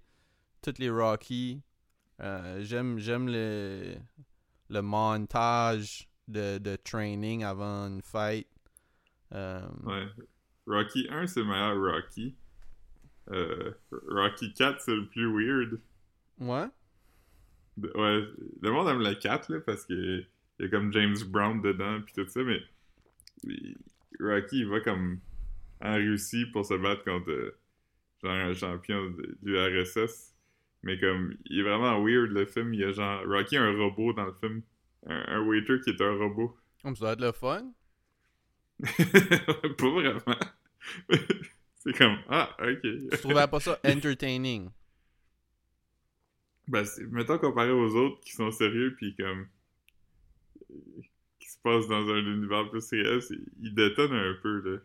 toutes 0.62 0.80
les 0.80 0.90
Rocky. 0.90 1.62
Euh, 2.22 2.62
j'aime 2.64 3.00
j'aime 3.00 3.28
le, 3.28 3.96
le 4.70 4.82
montage 4.82 6.08
de, 6.28 6.58
de 6.60 6.76
training 6.76 7.44
avant 7.44 7.88
une 7.88 8.02
fight. 8.02 8.48
Euh, 9.34 9.68
Ouais. 9.84 10.08
Rocky 10.68 11.08
1, 11.10 11.26
c'est 11.28 11.40
le 11.42 11.48
meilleur 11.48 11.78
Rocky. 11.78 12.36
Euh, 13.30 13.72
Rocky 14.08 14.54
4, 14.54 14.82
c'est 14.82 14.96
le 14.96 15.06
plus 15.06 15.28
weird. 15.28 15.80
ouais. 16.40 16.68
Ouais, 17.78 18.24
le 18.62 18.70
monde 18.72 18.90
aime 18.90 19.00
le 19.02 19.16
4, 19.16 19.52
là, 19.54 19.60
parce 19.62 19.86
que 19.86 19.94
il 19.94 20.28
y 20.60 20.66
a 20.66 20.68
comme 20.68 20.92
James 20.94 21.16
Brown 21.28 21.62
dedans, 21.62 22.02
pis 22.02 22.14
tout 22.14 22.28
ça, 22.28 22.42
mais 22.44 22.62
Rocky, 24.20 24.60
il 24.60 24.68
va 24.68 24.82
comme 24.82 25.20
en 25.82 25.96
Russie 25.96 26.46
pour 26.48 26.66
se 26.66 26.74
battre 26.76 27.04
contre 27.06 27.32
euh, 27.32 27.58
genre 28.22 28.34
un 28.34 28.54
champion 28.54 29.10
de- 29.12 29.38
du 29.42 29.58
RSS. 29.58 30.36
Mais 30.84 30.98
comme, 31.00 31.36
il 31.46 31.60
est 31.60 31.64
vraiment 31.64 32.04
weird 32.04 32.32
le 32.32 32.46
film. 32.46 32.74
Il 32.74 32.82
y 32.82 32.84
a 32.84 32.92
genre 32.92 33.24
Rocky 33.26 33.58
un 33.58 33.76
robot 33.78 34.14
dans 34.14 34.26
le 34.26 34.34
film. 34.34 34.62
Un, 35.08 35.24
un 35.28 35.40
waiter 35.48 35.80
qui 35.84 35.92
est 35.92 36.02
un 36.02 36.16
robot. 36.18 36.56
Comme 36.84 36.96
ça 36.96 37.02
doit 37.06 37.14
être 37.14 37.22
le 37.22 37.32
fun. 37.32 37.72
pas 39.78 39.90
vraiment. 39.90 40.40
c'est 41.84 41.94
comme, 41.98 42.18
ah, 42.30 42.56
ok. 42.60 42.82
Tu 42.82 43.20
trouvais 43.22 43.48
pas 43.48 43.60
ça 43.60 43.80
entertaining? 43.86 44.70
Ben, 46.68 46.86
mettons 47.12 47.38
comparé 47.38 47.72
aux 47.72 47.96
autres 47.96 48.20
qui 48.22 48.32
sont 48.34 48.52
sérieux 48.52 48.96
puis 48.96 49.16
comme 49.16 49.48
euh, 50.72 51.02
qui 51.40 51.50
se 51.50 51.58
passent 51.64 51.88
dans 51.88 52.08
un 52.10 52.20
univers 52.20 52.70
plus 52.70 52.88
réel, 52.92 53.22
c'est- 53.22 53.36
ils 53.62 53.74
détonnent 53.74 54.14
un 54.14 54.36
peu 54.42 54.62
là. 54.62 54.80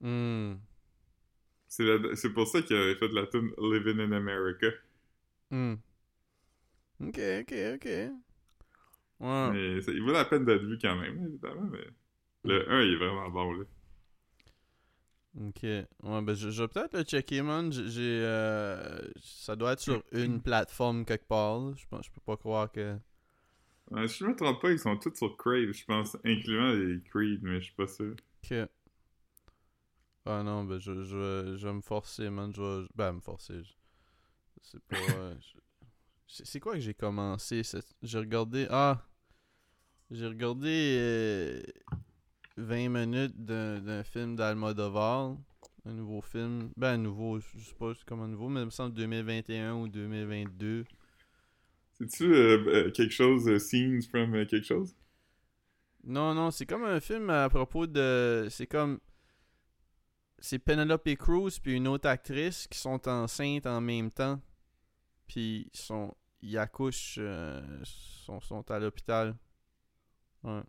Hmm. 0.00 0.58
C'est 1.66 1.84
la- 1.84 2.14
c'est 2.14 2.32
pour 2.32 2.46
ça 2.46 2.62
qu'il 2.62 2.76
avait 2.76 2.94
fait 2.94 3.08
la 3.08 3.26
tune 3.26 3.50
Living 3.58 3.98
in 3.98 4.12
America. 4.12 4.68
Hmm. 5.50 5.74
Ok, 7.00 7.18
ok, 7.42 7.52
ok. 7.74 7.86
Ouais. 9.20 9.50
Mais 9.52 9.80
ça- 9.80 9.92
il 9.92 10.02
vaut 10.02 10.12
la 10.12 10.24
peine 10.24 10.44
d'être 10.44 10.64
vu 10.64 10.78
quand 10.80 10.96
même, 10.96 11.24
évidemment, 11.26 11.68
mais 11.70 11.84
le 12.44 12.70
1 12.70 12.82
il 12.82 12.92
est 12.94 12.96
vraiment 12.96 13.28
bon 13.30 13.52
là. 13.52 13.64
Ok. 15.40 15.62
Ouais, 15.62 15.86
ben 16.02 16.34
je, 16.34 16.50
je 16.50 16.62
vais 16.62 16.68
peut-être 16.68 16.94
le 16.94 17.04
checker, 17.04 17.40
man. 17.42 17.72
J'ai. 17.72 18.20
euh, 18.22 19.00
ça 19.22 19.56
doit 19.56 19.72
être 19.72 19.80
sur 19.80 20.02
une 20.12 20.42
plateforme 20.42 21.04
quelque 21.06 21.26
part. 21.26 21.74
Je, 21.74 21.86
pense, 21.86 22.04
je 22.06 22.10
peux 22.10 22.20
pas 22.20 22.36
croire 22.36 22.70
que. 22.70 22.98
Si 24.06 24.18
je 24.18 24.26
me 24.26 24.36
trompe 24.36 24.60
pas, 24.60 24.70
ils 24.72 24.78
sont 24.78 24.96
tous 24.98 25.14
sur 25.14 25.36
Crave, 25.36 25.72
je 25.72 25.84
pense, 25.84 26.16
incluant 26.24 26.72
les 26.72 27.00
Creed, 27.02 27.40
mais 27.42 27.60
je 27.60 27.64
suis 27.66 27.74
pas 27.74 27.86
sûr. 27.86 28.14
que. 28.46 28.68
Ah 30.24 30.42
non, 30.42 30.64
ben 30.64 30.78
je, 30.78 31.02
je, 31.02 31.16
vais- 31.16 31.58
je 31.58 31.66
vais 31.66 31.72
me 31.74 31.80
forcer, 31.80 32.30
man. 32.30 32.52
Je 32.54 32.62
vais. 32.62 32.88
Ben, 32.94 33.12
me 33.14 33.20
forcer. 33.20 33.62
je- 33.64 33.72
C'est 34.62 34.82
pas. 34.84 34.96
euh, 35.16 35.34
je- 35.40 36.42
c'est 36.44 36.60
quoi 36.60 36.74
que 36.74 36.80
j'ai 36.80 36.94
commencé 36.94 37.62
cette- 37.62 37.94
J'ai 38.02 38.18
regardé. 38.18 38.66
Ah! 38.70 39.02
J'ai 40.10 40.26
regardé 40.26 40.96
euh, 41.00 41.62
20 42.62 42.88
minutes 42.88 43.44
d'un 43.44 44.02
film 44.04 44.36
d'Almodovar. 44.36 45.36
Un 45.84 45.92
nouveau 45.94 46.20
film. 46.22 46.70
Ben, 46.76 46.94
un 46.94 46.98
nouveau, 46.98 47.40
je 47.40 47.58
sais 47.58 47.74
pas 47.74 47.92
comment 48.06 48.28
nouveau, 48.28 48.48
mais 48.48 48.60
il 48.60 48.66
me 48.66 48.70
semble 48.70 48.94
2021 48.94 49.74
ou 49.74 49.88
2022. 49.88 50.84
C'est-tu 51.94 52.24
euh, 52.34 52.64
euh, 52.66 52.90
quelque 52.90 53.12
chose, 53.12 53.48
euh, 53.48 53.58
Scenes 53.58 54.02
from 54.02 54.34
euh, 54.34 54.44
quelque 54.46 54.64
chose? 54.66 54.94
Non, 56.04 56.34
non, 56.34 56.50
c'est 56.50 56.66
comme 56.66 56.84
un 56.84 57.00
film 57.00 57.30
à 57.30 57.48
propos 57.48 57.86
de. 57.86 58.46
C'est 58.50 58.66
comme. 58.66 58.98
C'est 60.38 60.58
Penelope 60.58 61.14
Cruz 61.16 61.60
puis 61.62 61.74
une 61.74 61.86
autre 61.86 62.08
actrice 62.08 62.66
qui 62.66 62.78
sont 62.78 63.06
enceintes 63.08 63.66
en 63.66 63.80
même 63.80 64.10
temps. 64.10 64.40
Puis 65.28 65.70
ils 65.72 65.78
sont. 65.78 66.14
Ils 66.42 66.58
accouchent. 66.58 67.18
euh, 67.20 67.60
sont, 67.84 68.40
sont 68.40 68.68
à 68.70 68.78
l'hôpital. 68.80 69.36
Ouais. 70.42 70.62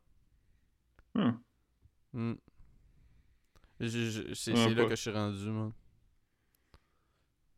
Hmm. 1.15 1.31
Je- 3.79 4.33
C'est 4.33 4.53
Ah, 4.55 4.69
là 4.69 4.83
pas- 4.83 4.89
que 4.89 4.95
je 4.95 5.01
suis 5.01 5.11
rendu, 5.11 5.49
man. 5.49 5.71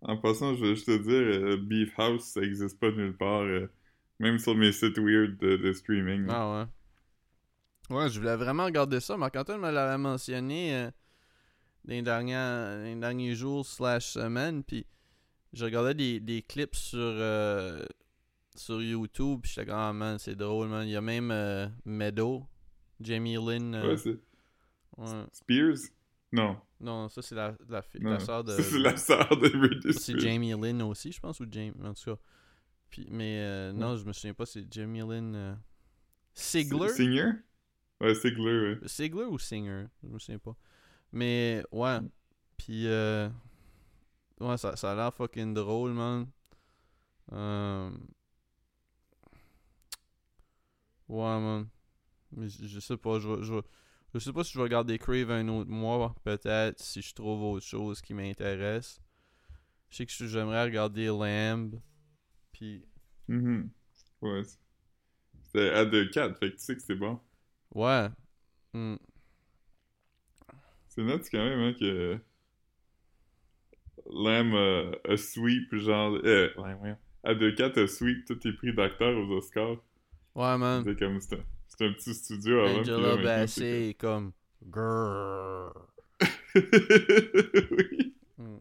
En 0.01 0.17
passant, 0.17 0.55
je 0.55 0.62
veux 0.63 0.75
juste 0.75 0.85
te 0.88 0.97
dire, 0.97 1.13
euh, 1.13 1.57
Beef 1.57 1.91
House, 1.97 2.24
ça 2.25 2.41
existe 2.41 2.79
pas 2.79 2.91
nulle 2.91 3.15
part, 3.17 3.41
euh, 3.41 3.67
même 4.19 4.38
sur 4.39 4.55
mes 4.55 4.71
sites 4.71 4.97
weird 5.00 5.38
de, 5.38 5.57
de 5.57 5.74
streaming. 5.74 6.27
Ah 6.29 6.67
ouais. 7.89 7.95
Ouais, 7.95 8.09
je 8.09 8.19
voulais 8.19 8.35
vraiment 8.35 8.65
regarder 8.65 9.00
ça. 9.00 9.17
Marc-Antoine 9.17 9.62
me 9.62 9.71
l'avait 9.71 9.97
mentionné 9.97 10.75
euh, 10.75 10.91
les 11.85 12.01
dans 12.01 12.25
les 12.83 12.95
derniers 12.95 13.35
jours 13.35 13.65
slash 13.65 14.05
semaines. 14.13 14.63
Puis 14.63 14.85
je 15.53 15.65
regardais 15.65 15.93
des, 15.93 16.19
des 16.19 16.41
clips 16.41 16.75
sur, 16.75 17.13
sur 18.55 18.81
YouTube. 18.81 19.41
Puis 19.43 19.51
j'étais 19.55 19.67
comme, 19.67 19.79
ah 19.79 19.93
man, 19.93 20.17
c'est 20.19 20.35
drôle, 20.35 20.67
man. 20.67 20.88
Il 20.88 20.91
y 20.91 20.95
a 20.95 21.01
même 21.01 21.29
euh, 21.31 21.67
Meadow, 21.85 22.45
Jamie 23.00 23.35
Lynn. 23.35 23.75
Ouais, 23.75 23.97
c'est 23.97 24.19
ouais. 24.98 25.25
Spears? 25.32 25.90
Non. 26.32 26.60
Non, 26.80 27.08
ça 27.10 27.22
c'est 27.22 27.36
la, 27.36 27.56
la, 27.70 27.84
non. 28.02 28.12
la 28.12 28.20
sœur 28.20 28.44
de. 28.44 28.52
Ça, 28.52 28.64
c'est 28.64 28.80
la 28.80 28.98
sœur 28.98 29.30
de 29.38 29.50
Britney 29.50 29.94
C'est. 29.94 30.20
Jamie 30.20 30.52
Lynn 30.52 30.82
aussi, 30.82 31.12
je 31.12 31.20
pense, 31.20 31.40
ou 31.40 31.48
Jamie. 31.50 31.74
En 31.84 31.94
tout 31.94 32.16
cas. 32.16 32.20
Puis, 32.90 33.08
mais 33.10 33.40
euh, 33.40 33.72
non, 33.72 33.96
je 33.96 34.06
me 34.06 34.14
souviens 34.14 34.34
pas, 34.34 34.46
c'est 34.46 34.72
Jamie 34.72 35.00
Lynn. 35.00 35.36
euh, 35.36 35.56
Sigler? 36.34 36.90
Singer? 36.90 37.32
Ouais, 38.02 38.14
Sigler, 38.14 38.78
ouais. 38.82 38.88
Sigler 38.88 39.24
ou 39.24 39.40
Singer? 39.40 39.86
Je 40.04 40.10
me 40.10 40.20
souviens 40.20 40.40
pas. 40.40 40.56
Mais 41.12 41.64
ouais. 41.72 42.00
Puis, 42.58 42.88
euh, 42.88 43.30
ouais, 44.40 44.58
ça, 44.58 44.75
ça 44.75 44.92
a 44.92 44.96
l'air 44.96 45.14
fucking 45.14 45.54
drôle, 45.54 45.94
man. 45.94 46.28
Euh, 47.32 47.90
ouais, 51.08 51.40
man. 51.40 51.68
Mais 52.32 52.50
je, 52.50 52.68
je 52.68 52.80
sais 52.80 52.98
pas, 52.98 53.20
je, 53.20 53.42
je, 53.42 53.54
je 54.19 54.25
sais 54.25 54.34
pas 54.34 54.43
si 54.43 54.53
je 54.53 54.57
vais 54.57 54.63
regarder 54.63 54.98
Crave 54.98 55.31
un 55.31 55.48
autre 55.50 55.69
mois, 55.69 56.15
peut-être, 56.24 56.79
si 56.81 57.01
je 57.01 57.13
trouve 57.13 57.41
autre 57.43 57.65
chose 57.65 58.01
qui 58.01 58.13
m'intéresse. 58.13 59.00
Je 59.89 59.98
sais 59.98 60.05
que 60.05 60.12
je- 60.12 60.27
j'aimerais 60.27 60.63
regarder 60.63 61.07
Lamb. 61.07 61.79
Puis, 62.51 62.86
Mhm. 63.27 63.69
Ouais. 64.22 64.43
c'est- 64.43 64.57
C'était 65.43 65.69
à 65.69 65.86
2-4, 65.86 66.38
fait 66.39 66.51
que 66.51 66.55
tu 66.57 66.62
sais 66.63 66.75
que 66.75 66.81
c'est 66.81 66.95
bon. 66.95 67.19
ouais. 67.74 68.10
Hmm. 68.74 68.95
C'est 70.89 71.03
net 71.03 71.27
quand 71.31 71.43
même, 71.43 71.60
hein, 71.60 71.74
que. 71.79 72.19
Lamb 74.10 74.53
euh, 74.53 74.91
a 75.10 75.17
sweep, 75.17 75.74
genre. 75.75 76.13
Euh, 76.24 76.50
ouais, 76.57 76.74
ouais. 76.75 76.95
À 77.24 77.34
2-4 77.34 77.77
a 77.79 77.88
sweep 77.88 78.25
tous 78.25 78.39
les 78.45 78.53
prix 78.53 78.74
d'acteurs 78.74 79.15
aux 79.17 79.29
Oscars. 79.38 79.77
Ouais, 80.36 80.57
man. 80.57 80.84
C'est 80.86 80.98
comme. 81.00 81.19
C'était 81.22 81.41
c'était 81.77 81.89
un 81.89 81.94
petit 81.94 82.13
studio 82.13 82.60
avant. 82.62 82.79
Angela 82.79 83.17
Bassett 83.17 83.89
est 83.89 83.94
comme. 83.96 84.32
Oui. 84.62 84.72
Hmm. 88.38 88.58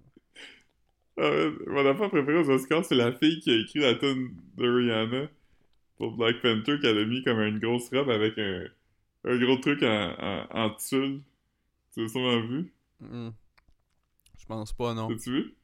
Ah 1.16 1.28
ouais, 1.30 1.50
mon 1.66 1.85
affaire 1.85 2.09
préférée 2.09 2.38
aux 2.38 2.49
Oscars, 2.49 2.85
c'est 2.85 2.94
la 2.94 3.11
fille 3.12 3.40
qui 3.40 3.50
a 3.50 3.56
écrit 3.56 3.80
la 3.80 3.97
tune 3.97 4.37
de 4.56 4.68
Rihanna 4.68 5.28
pour 5.97 6.16
Black 6.16 6.40
Panther 6.40 6.78
qu'elle 6.80 6.97
a 6.97 7.04
mis 7.04 7.25
comme 7.25 7.40
une 7.40 7.59
grosse 7.59 7.88
robe 7.90 8.09
avec 8.09 8.38
un, 8.38 8.66
un 9.25 9.37
gros 9.37 9.56
truc 9.56 9.83
en, 9.83 10.14
en, 10.16 10.47
en 10.50 10.71
tulle. 10.76 11.23
Tu 11.92 12.02
l'as 12.02 12.09
sûrement 12.09 12.40
vu? 12.40 12.73
Hmm. 13.00 13.30
Je 14.38 14.47
pense 14.47 14.73
pas, 14.73 14.94
non. 14.94 15.09
T'as-tu 15.09 15.30
vu? 15.33 15.54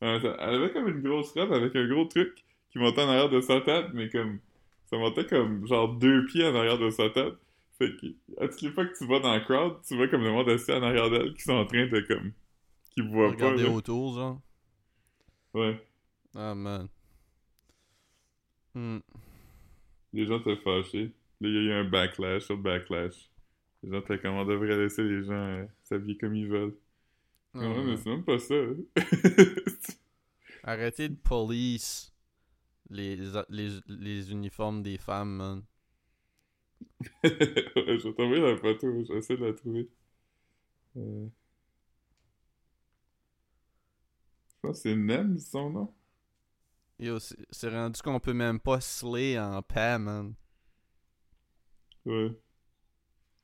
Elle 0.00 0.26
avait 0.38 0.72
comme 0.72 0.88
une 0.88 1.02
grosse 1.02 1.32
robe 1.32 1.52
avec 1.52 1.76
un 1.76 1.86
gros 1.88 2.06
truc 2.06 2.42
qui 2.70 2.78
montait 2.78 3.02
en 3.02 3.08
arrière 3.08 3.28
de 3.28 3.42
sa 3.42 3.60
tête, 3.60 3.88
mais 3.92 4.08
comme. 4.08 4.38
Ça 4.86 4.96
montait 4.98 5.26
comme 5.26 5.66
genre 5.66 5.88
deux 5.94 6.24
pieds 6.26 6.46
en 6.46 6.54
arrière 6.54 6.78
de 6.78 6.90
sa 6.90 7.10
tête. 7.10 7.34
Fait 7.78 7.90
que, 7.96 8.06
à 8.42 8.48
toutes 8.48 8.62
les 8.62 8.70
fois 8.70 8.86
que 8.86 8.96
tu 8.96 9.06
vas 9.06 9.20
dans 9.20 9.34
le 9.34 9.40
crowd, 9.40 9.80
tu 9.86 9.96
vois 9.96 10.08
comme 10.08 10.22
le 10.22 10.30
monde 10.30 10.48
assis 10.48 10.72
en 10.72 10.82
arrière 10.82 11.10
d'elle 11.10 11.34
qui 11.34 11.42
sont 11.42 11.52
en 11.52 11.66
train 11.66 11.86
de 11.86 12.00
comme. 12.00 12.32
qui 12.94 13.00
voient 13.02 13.28
pas. 13.36 13.50
Regarder 13.50 13.64
autour, 13.64 14.14
genre. 14.14 14.40
Ouais. 15.54 15.80
Ah, 16.34 16.54
man. 16.54 16.88
Hmm. 18.74 18.98
Les 20.12 20.26
gens 20.26 20.38
étaient 20.40 20.56
fâchés. 20.56 21.12
Là, 21.40 21.48
il 21.48 21.54
y 21.54 21.58
a 21.58 21.62
eu 21.62 21.72
un 21.72 21.84
backlash 21.84 22.44
sur 22.44 22.56
backlash. 22.56 23.30
Les 23.82 23.90
gens 23.90 24.00
étaient 24.00 24.18
comme 24.18 24.34
on 24.36 24.44
devrait 24.44 24.76
laisser 24.76 25.02
les 25.02 25.24
gens 25.24 25.32
euh, 25.32 25.64
s'habiller 25.84 26.16
comme 26.16 26.34
ils 26.34 26.48
veulent. 26.48 26.74
Ah, 27.54 27.58
Ouais, 27.58 27.84
mais 27.84 27.96
c'est 27.96 28.08
même 28.08 28.24
pas 28.24 28.38
ça. 28.38 28.54
Arrêtez 30.62 31.08
de 31.08 31.14
police 31.14 32.12
les, 32.90 33.16
les, 33.48 33.80
les 33.88 34.30
uniformes 34.30 34.82
des 34.82 34.98
femmes, 34.98 35.36
man. 35.36 35.62
Je 37.24 37.28
vais 38.08 38.14
t'envoyer 38.14 38.42
la 38.42 38.56
photo, 38.56 39.04
j'essaie 39.04 39.36
de 39.36 39.44
la 39.46 39.52
trouver. 39.54 39.88
Euh... 40.96 41.28
Je 44.48 44.54
pense 44.60 44.76
que 44.78 44.82
c'est 44.90 44.96
Nem 44.96 45.38
son 45.38 45.70
nom. 45.70 45.94
Yo, 46.98 47.18
c'est 47.18 47.68
rendu 47.68 48.00
qu'on 48.00 48.20
peut 48.20 48.32
même 48.32 48.58
pas 48.58 48.80
slay 48.80 49.38
en 49.38 49.60
paix, 49.62 49.98
man. 49.98 50.34
Ouais. 52.06 52.30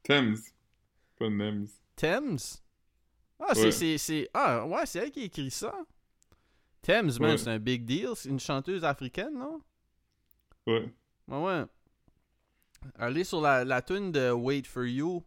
Thames. 0.02 0.36
Pas 1.18 1.28
Nems. 1.28 1.68
Thames? 1.96 2.38
Ah, 3.38 3.54
c'est- 3.54 3.64
Ouais. 3.64 3.70
c'est. 3.72 3.98
c'est- 3.98 4.30
Ah, 4.32 4.66
ouais, 4.66 4.86
c'est 4.86 5.00
elle 5.00 5.10
qui 5.10 5.22
écrit 5.24 5.50
ça. 5.50 5.74
Thames, 6.82 7.12
man, 7.20 7.30
Ouais. 7.32 7.38
c'est 7.38 7.48
un 7.50 7.58
big 7.58 7.84
deal. 7.84 8.10
C'est 8.16 8.28
une 8.28 8.40
chanteuse 8.40 8.84
africaine, 8.84 9.34
non? 9.38 9.60
Ouais. 10.66 10.92
Ouais, 11.28 11.38
ouais. 11.44 11.64
Allez 12.96 13.24
sur 13.24 13.40
la, 13.40 13.64
la 13.64 13.80
tune 13.82 14.10
de 14.12 14.30
Wait 14.32 14.64
For 14.66 14.84
You 14.84 15.24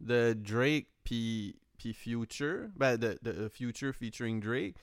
de 0.00 0.34
Drake 0.34 0.88
puis 1.04 1.56
puis 1.78 1.94
Future. 1.94 2.68
Ben, 2.76 2.98
de, 2.98 3.18
de 3.22 3.30
euh, 3.30 3.48
Future 3.48 3.94
featuring 3.94 4.38
Drake. 4.40 4.76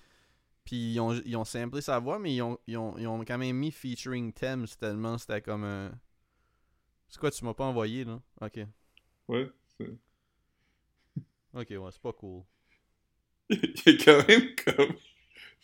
Puis 0.65 0.93
ils 0.93 0.99
ont, 0.99 1.13
ils 1.23 1.35
ont 1.37 1.45
samplé 1.45 1.79
sa 1.81 1.99
voix, 1.99 2.17
mais 2.19 2.35
ils 2.35 2.41
ont, 2.41 2.57
ils 2.67 2.75
ont, 2.77 2.97
ils 2.97 3.05
ont 3.07 3.23
quand 3.23 3.37
même 3.37 3.55
mis 3.55 3.71
featuring 3.71 4.33
Thames 4.33 4.65
tellement 4.79 5.17
c'était 5.19 5.41
comme 5.41 5.63
un. 5.63 5.91
C'est 7.07 7.19
quoi, 7.19 7.29
tu 7.31 7.45
m'as 7.45 7.53
pas 7.53 7.65
envoyé, 7.65 8.03
là? 8.03 8.19
Ok. 8.41 8.59
Ouais. 9.27 9.49
c'est- 9.77 9.97
Ok, 11.53 11.67
ouais, 11.69 11.91
c'est 11.91 12.01
pas 12.01 12.13
cool. 12.13 12.43
il 13.49 13.59
a 13.87 13.93
quand 14.03 14.27
même 14.27 14.55
comme 14.65 14.95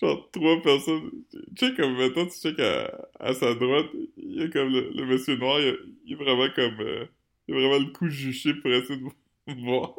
genre 0.01 0.29
trois 0.31 0.61
personnes. 0.61 1.11
Tu 1.55 1.67
sais, 1.67 1.73
comme 1.75 1.95
maintenant, 1.97 2.25
tu 2.25 2.31
sais 2.37 2.53
qu'à 2.55 3.07
à 3.19 3.33
sa 3.33 3.53
droite, 3.55 3.87
il 4.17 4.35
y 4.39 4.43
a 4.43 4.49
comme 4.49 4.69
le, 4.71 4.91
le 4.91 5.05
monsieur 5.05 5.37
noir, 5.37 5.59
il, 5.61 5.65
y 5.67 5.69
a- 5.69 5.75
il 6.05 6.13
est 6.13 6.15
vraiment 6.15 6.47
comme. 6.55 6.79
euh, 6.81 7.05
il 7.47 7.55
a 7.55 7.59
vraiment 7.59 7.85
le 7.85 7.91
coup 7.93 8.09
juché 8.09 8.53
pour 8.55 8.71
essayer 8.71 8.99
de 8.99 9.61
voir. 9.65 9.95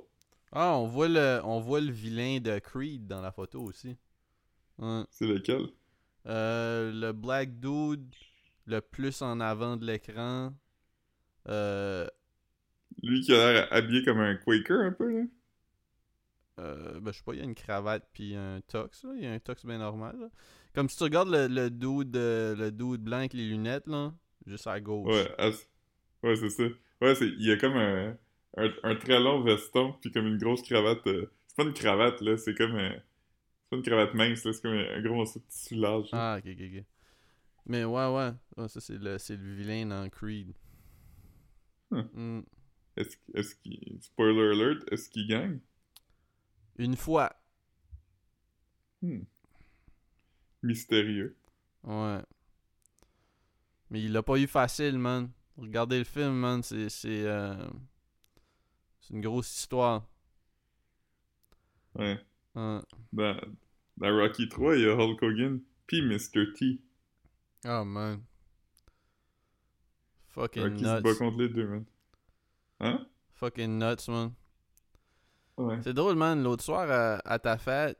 Ah, 0.53 0.79
on 0.79 0.87
voit 0.87 1.09
le, 1.09 1.43
on 1.45 1.61
voit 1.61 1.83
le 1.83 1.93
vilain 1.93 2.41
de 2.41 2.59
Creed 2.59 3.07
dans 3.07 3.21
la 3.21 3.31
photo 3.31 3.61
aussi. 3.63 3.99
C'est 5.09 5.27
lequel? 5.27 5.69
Euh, 6.27 6.91
le 6.93 7.13
black 7.13 7.61
dude, 7.61 8.15
le 8.67 8.81
plus 8.81 9.23
en 9.23 9.41
avant 9.41 9.77
de 9.77 9.85
l'écran. 9.87 10.53
Euh, 11.49 12.09
Lui 13.05 13.21
qui 13.21 13.33
a 13.33 13.53
l'air 13.53 13.69
habillé 13.73 14.03
comme 14.05 14.19
un 14.19 14.35
Quaker 14.35 14.81
un 14.81 14.91
peu, 14.91 15.09
là. 15.17 15.23
Euh, 16.59 17.01
ben, 17.01 17.13
je 17.13 17.19
sais 17.19 17.25
pas, 17.25 17.33
il 17.35 17.39
y 17.39 17.43
a 17.43 17.45
une 17.45 17.55
cravate 17.55 18.09
puis 18.13 18.35
un 18.37 18.61
tox, 18.67 19.05
là. 19.05 19.13
Il 19.17 19.23
y 19.25 19.27
a 19.27 19.33
un 19.33 19.39
tox 19.39 19.65
bien 19.67 19.79
normal, 19.79 20.17
là. 20.21 20.29
Comme 20.75 20.89
si 20.89 20.97
tu 20.97 21.05
regardes 21.05 21.31
le, 21.31 21.47
le 21.49 21.71
dude, 21.71 22.17
euh, 22.17 22.55
le 22.57 22.71
dude 22.73 23.03
blanc 23.03 23.19
avec 23.19 23.33
les 23.33 23.47
lunettes, 23.49 23.87
là. 23.87 24.13
Juste 24.47 24.67
à 24.67 24.81
gauche. 24.81 25.13
Ouais, 25.13 25.35
à- 25.39 25.51
ouais 26.27 26.37
c'est 26.37 26.51
ça. 26.51 26.65
Ouais, 27.01 27.15
c'est... 27.15 27.29
il 27.29 27.47
y 27.47 27.53
a 27.53 27.57
comme 27.57 27.77
un, 27.77 28.17
un, 28.57 28.71
un 28.83 28.95
très 28.97 29.21
long 29.21 29.43
veston, 29.43 29.95
puis 30.01 30.11
comme 30.13 30.27
une 30.27 30.39
grosse 30.39 30.63
cravate. 30.63 31.07
euh, 31.07 31.31
C'est 31.49 31.57
pas 31.57 31.63
une 31.65 31.73
cravate, 31.75 32.21
là, 32.21 32.37
c'est 32.37 32.55
comme 32.55 32.77
un... 32.77 32.91
C'est 32.93 33.71
pas 33.71 33.77
une 33.77 33.83
cravate 33.83 34.15
mince, 34.15 34.45
là, 34.45 34.53
c'est 34.53 34.63
comme 34.63 34.73
un, 34.75 35.01
gros 35.03 35.15
morceau 35.15 35.39
de 35.41 35.45
tissu 35.47 35.75
large. 35.77 36.11
là. 36.13 36.35
Ah, 36.35 36.39
ok, 36.39 36.51
ok, 36.53 36.61
ok. 36.79 36.85
Mais 37.67 37.85
ouais, 37.85 38.15
ouais. 38.15 38.31
Ouais, 38.57 38.69
ça, 38.69 38.81
c'est 38.81 38.99
le, 38.99 39.17
c'est 39.19 39.37
le 39.37 39.55
vilain 39.55 39.87
dans 39.87 40.09
Creed. 40.11 40.53
Hmm. 41.91 42.41
Est-ce, 42.97 43.17
est-ce 43.35 43.55
qu'il... 43.57 43.99
Spoiler 44.03 44.51
alert, 44.51 44.93
est-ce 44.93 45.09
qu'il 45.09 45.27
gagne? 45.27 45.61
Une 46.77 46.97
fois. 46.97 47.35
Mystérieux. 50.63 51.37
Ouais. 51.83 52.23
Mais 53.91 54.03
il 54.03 54.13
l'a 54.13 54.23
pas 54.23 54.37
eu 54.39 54.47
facile, 54.47 54.99
man. 54.99 55.31
Regardez 55.57 55.99
le 55.99 56.05
film, 56.05 56.33
man. 56.33 56.63
C'est. 56.63 56.89
C'est 56.89 57.27
euh, 57.27 57.55
c'est 59.01 59.15
une 59.15 59.21
grosse 59.21 59.55
histoire. 59.55 60.07
Ouais. 61.95 62.19
Ouais. 62.55 62.81
Dans, 63.13 63.41
dans 63.99 64.17
Rocky 64.17 64.49
3, 64.49 64.77
il 64.77 64.83
y 64.83 64.89
a 64.89 64.95
Hulk 64.97 65.23
Hogan, 65.23 65.61
puis 65.87 66.01
Mr. 66.01 66.53
T. 66.55 66.81
Oh, 67.67 67.85
man. 67.85 68.23
Fucking 70.29 70.63
Rocky 70.63 70.85
se 70.85 71.01
bat 71.01 71.11
nuts. 71.11 71.19
contre 71.19 71.39
les 71.39 71.49
deux, 71.51 71.67
man. 71.69 71.85
Hein? 72.81 73.07
Fucking 73.35 73.79
nuts, 73.79 74.09
man. 74.09 74.33
Ouais. 75.57 75.79
C'est 75.83 75.95
drôle, 75.95 76.17
man. 76.17 76.43
L'autre 76.43 76.65
soir, 76.65 76.91
à, 76.91 77.15
à 77.25 77.39
ta 77.39 77.59
fête, 77.59 77.99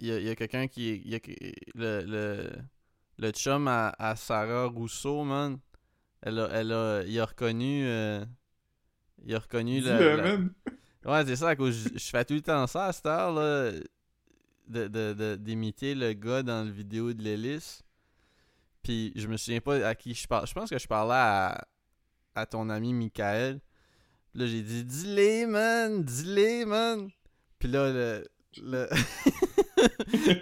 il 0.00 0.08
y 0.08 0.28
a, 0.30 0.34
quelqu'un 0.34 0.66
qui. 0.66 1.02
y 1.04 1.14
a 1.14 1.18
le, 1.74 2.04
le, 2.04 2.50
le 3.18 3.30
chum 3.30 3.68
à, 3.68 3.94
à 3.98 4.16
Sarah 4.16 4.66
Rousseau, 4.66 5.22
man. 5.24 5.58
Elle 6.22 6.38
a, 6.40 6.48
elle 6.52 6.72
a, 6.72 7.02
il 7.06 7.18
a 7.20 7.24
reconnu. 7.26 7.84
euh, 7.86 8.24
il 9.24 9.34
a 9.34 9.38
reconnu 9.38 9.80
le. 9.80 10.16
La- 10.16 10.22
man. 10.22 10.52
Ouais, 11.04 11.24
c'est 11.26 11.36
ça, 11.36 11.50
à 11.50 11.56
cause 11.56 11.76
je, 11.92 11.98
je 11.98 12.08
fais 12.10 12.24
tout 12.24 12.32
le 12.34 12.40
temps 12.40 12.66
ça 12.66 12.86
à 12.86 12.92
cette 12.92 13.06
heure-là. 13.06 13.72
De, 14.66 14.88
de, 14.88 15.12
de- 15.12 15.36
d'imiter 15.36 15.94
le 15.94 16.14
gars 16.14 16.42
dans 16.42 16.64
le 16.64 16.70
vidéo 16.70 17.12
de 17.12 17.22
l'hélice. 17.22 17.82
Puis 18.82 19.12
je 19.14 19.26
me 19.28 19.36
souviens 19.36 19.60
pas 19.60 19.86
à 19.86 19.94
qui 19.94 20.14
je 20.14 20.26
parle. 20.26 20.46
Je 20.46 20.54
pense 20.54 20.70
que 20.70 20.78
je 20.78 20.86
parlais 20.86 21.12
à, 21.14 21.66
à 22.34 22.46
ton 22.46 22.70
ami 22.70 22.94
Michael. 22.94 23.60
Là, 24.36 24.46
j'ai 24.46 24.62
dit 24.62 24.84
Dis-les, 24.84 25.46
man! 25.46 26.02
Dis-les, 26.02 26.64
man! 26.64 27.08
Puis 27.58 27.68
là, 27.68 27.92
le. 27.92 28.26
le... 28.60 28.88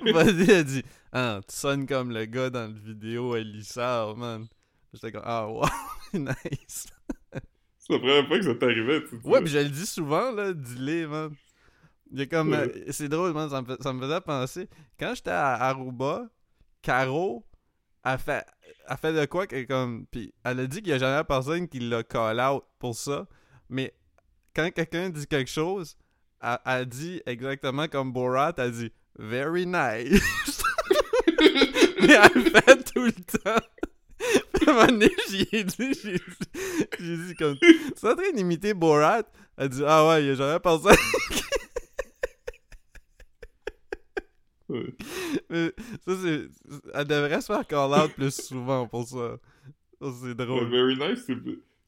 Buddy 0.12 0.50
a 0.50 0.62
dit 0.62 0.83
Ah, 1.12 1.40
tu 1.46 1.55
sonnes 1.55 1.87
comme 1.87 2.11
le 2.11 2.24
gars 2.24 2.48
dans 2.48 2.72
le 2.72 2.78
vidéo 2.78 3.37
Elissard, 3.37 4.16
man. 4.16 4.46
J'étais 4.94 5.12
comme 5.12 5.22
Ah, 5.26 5.46
wow, 5.46 5.66
nice. 6.14 6.87
C'est 7.76 7.92
la 7.92 7.98
première 7.98 8.26
fois 8.28 8.38
que 8.38 8.44
ça 8.44 8.55
t'arrivait, 8.55 9.05
tu. 9.05 9.16
Ouais, 9.24 9.42
pis 9.42 9.50
je 9.50 9.59
le 9.59 9.68
dis 9.68 9.87
souvent, 9.87 10.31
là, 10.33 10.55
dis-les, 10.55 11.07
man. 11.07 11.35
Il 12.12 12.20
y 12.20 12.22
a 12.22 12.26
comme. 12.26 12.52
Ouais. 12.52 12.72
euh, 12.74 12.85
c'est 12.92 13.11
drôle, 13.11 13.35
man, 13.35 13.50
ça 13.50 13.61
me, 13.61 13.76
ça 13.78 13.92
me 13.92 14.00
faisait 14.00 14.20
penser. 14.22 14.68
Quand 14.98 15.12
j'étais 15.14 15.31
à 15.31 15.55
Aruba, 15.68 16.31
Caro 16.81 17.44
a 18.05 18.16
fait, 18.16 18.46
a 18.87 18.96
fait 18.96 19.12
de 19.12 19.24
quoi 19.26 19.46
que 19.46 19.64
comme. 19.64 20.07
Pis 20.07 20.33
elle 20.44 20.61
a 20.61 20.66
dit 20.66 20.78
qu'il 20.81 20.92
y 20.92 20.94
a 20.94 20.98
jamais 20.98 21.24
personne 21.24 21.68
qui 21.68 21.78
l'a 21.81 22.02
call 22.02 22.40
out 22.40 22.64
pour 22.78 22.94
ça. 22.94 23.26
Mais 23.72 23.94
quand 24.54 24.70
quelqu'un 24.70 25.08
dit 25.08 25.26
quelque 25.26 25.50
chose, 25.50 25.96
elle, 26.42 26.58
elle 26.66 26.87
dit 26.87 27.22
exactement 27.24 27.88
comme 27.88 28.12
Borat, 28.12 28.52
elle 28.58 28.72
dit 28.72 28.92
Very 29.18 29.64
nice. 29.64 30.62
Mais 32.02 32.12
elle 32.12 32.42
le 32.42 32.50
fait 32.50 32.92
tout 32.92 33.04
le 33.04 33.12
temps. 33.12 33.64
À 34.66 34.70
un 34.70 34.74
moment 34.74 34.87
donné, 34.87 35.11
j'y 35.28 35.48
ai 35.50 35.64
dit, 35.64 35.94
j'ai 36.00 36.18
dit, 37.00 37.26
dit 37.26 37.35
comme. 37.35 37.56
Es 37.62 38.06
en 38.06 38.14
train 38.14 38.30
d'imiter 38.32 38.74
Borat? 38.74 39.24
Elle 39.56 39.70
dit 39.70 39.82
Ah 39.85 40.06
ouais, 40.06 40.61
personne. 40.61 40.94
Ouais. 44.68 44.94
Mais 45.50 45.72
ça, 46.06 46.12
c'est. 46.22 46.48
Elle 46.94 47.06
devrait 47.06 47.40
se 47.40 47.46
faire 47.46 47.66
call 47.66 47.92
out 47.92 48.12
plus 48.14 48.35
souvent 48.35 48.87
pour 48.87 49.08
ça. 49.08 49.38
Ça, 50.00 50.08
c'est 50.22 50.35
drôle. 50.35 50.70
Very 50.70 50.96
nice, 50.96 51.24
c'est, 51.26 51.37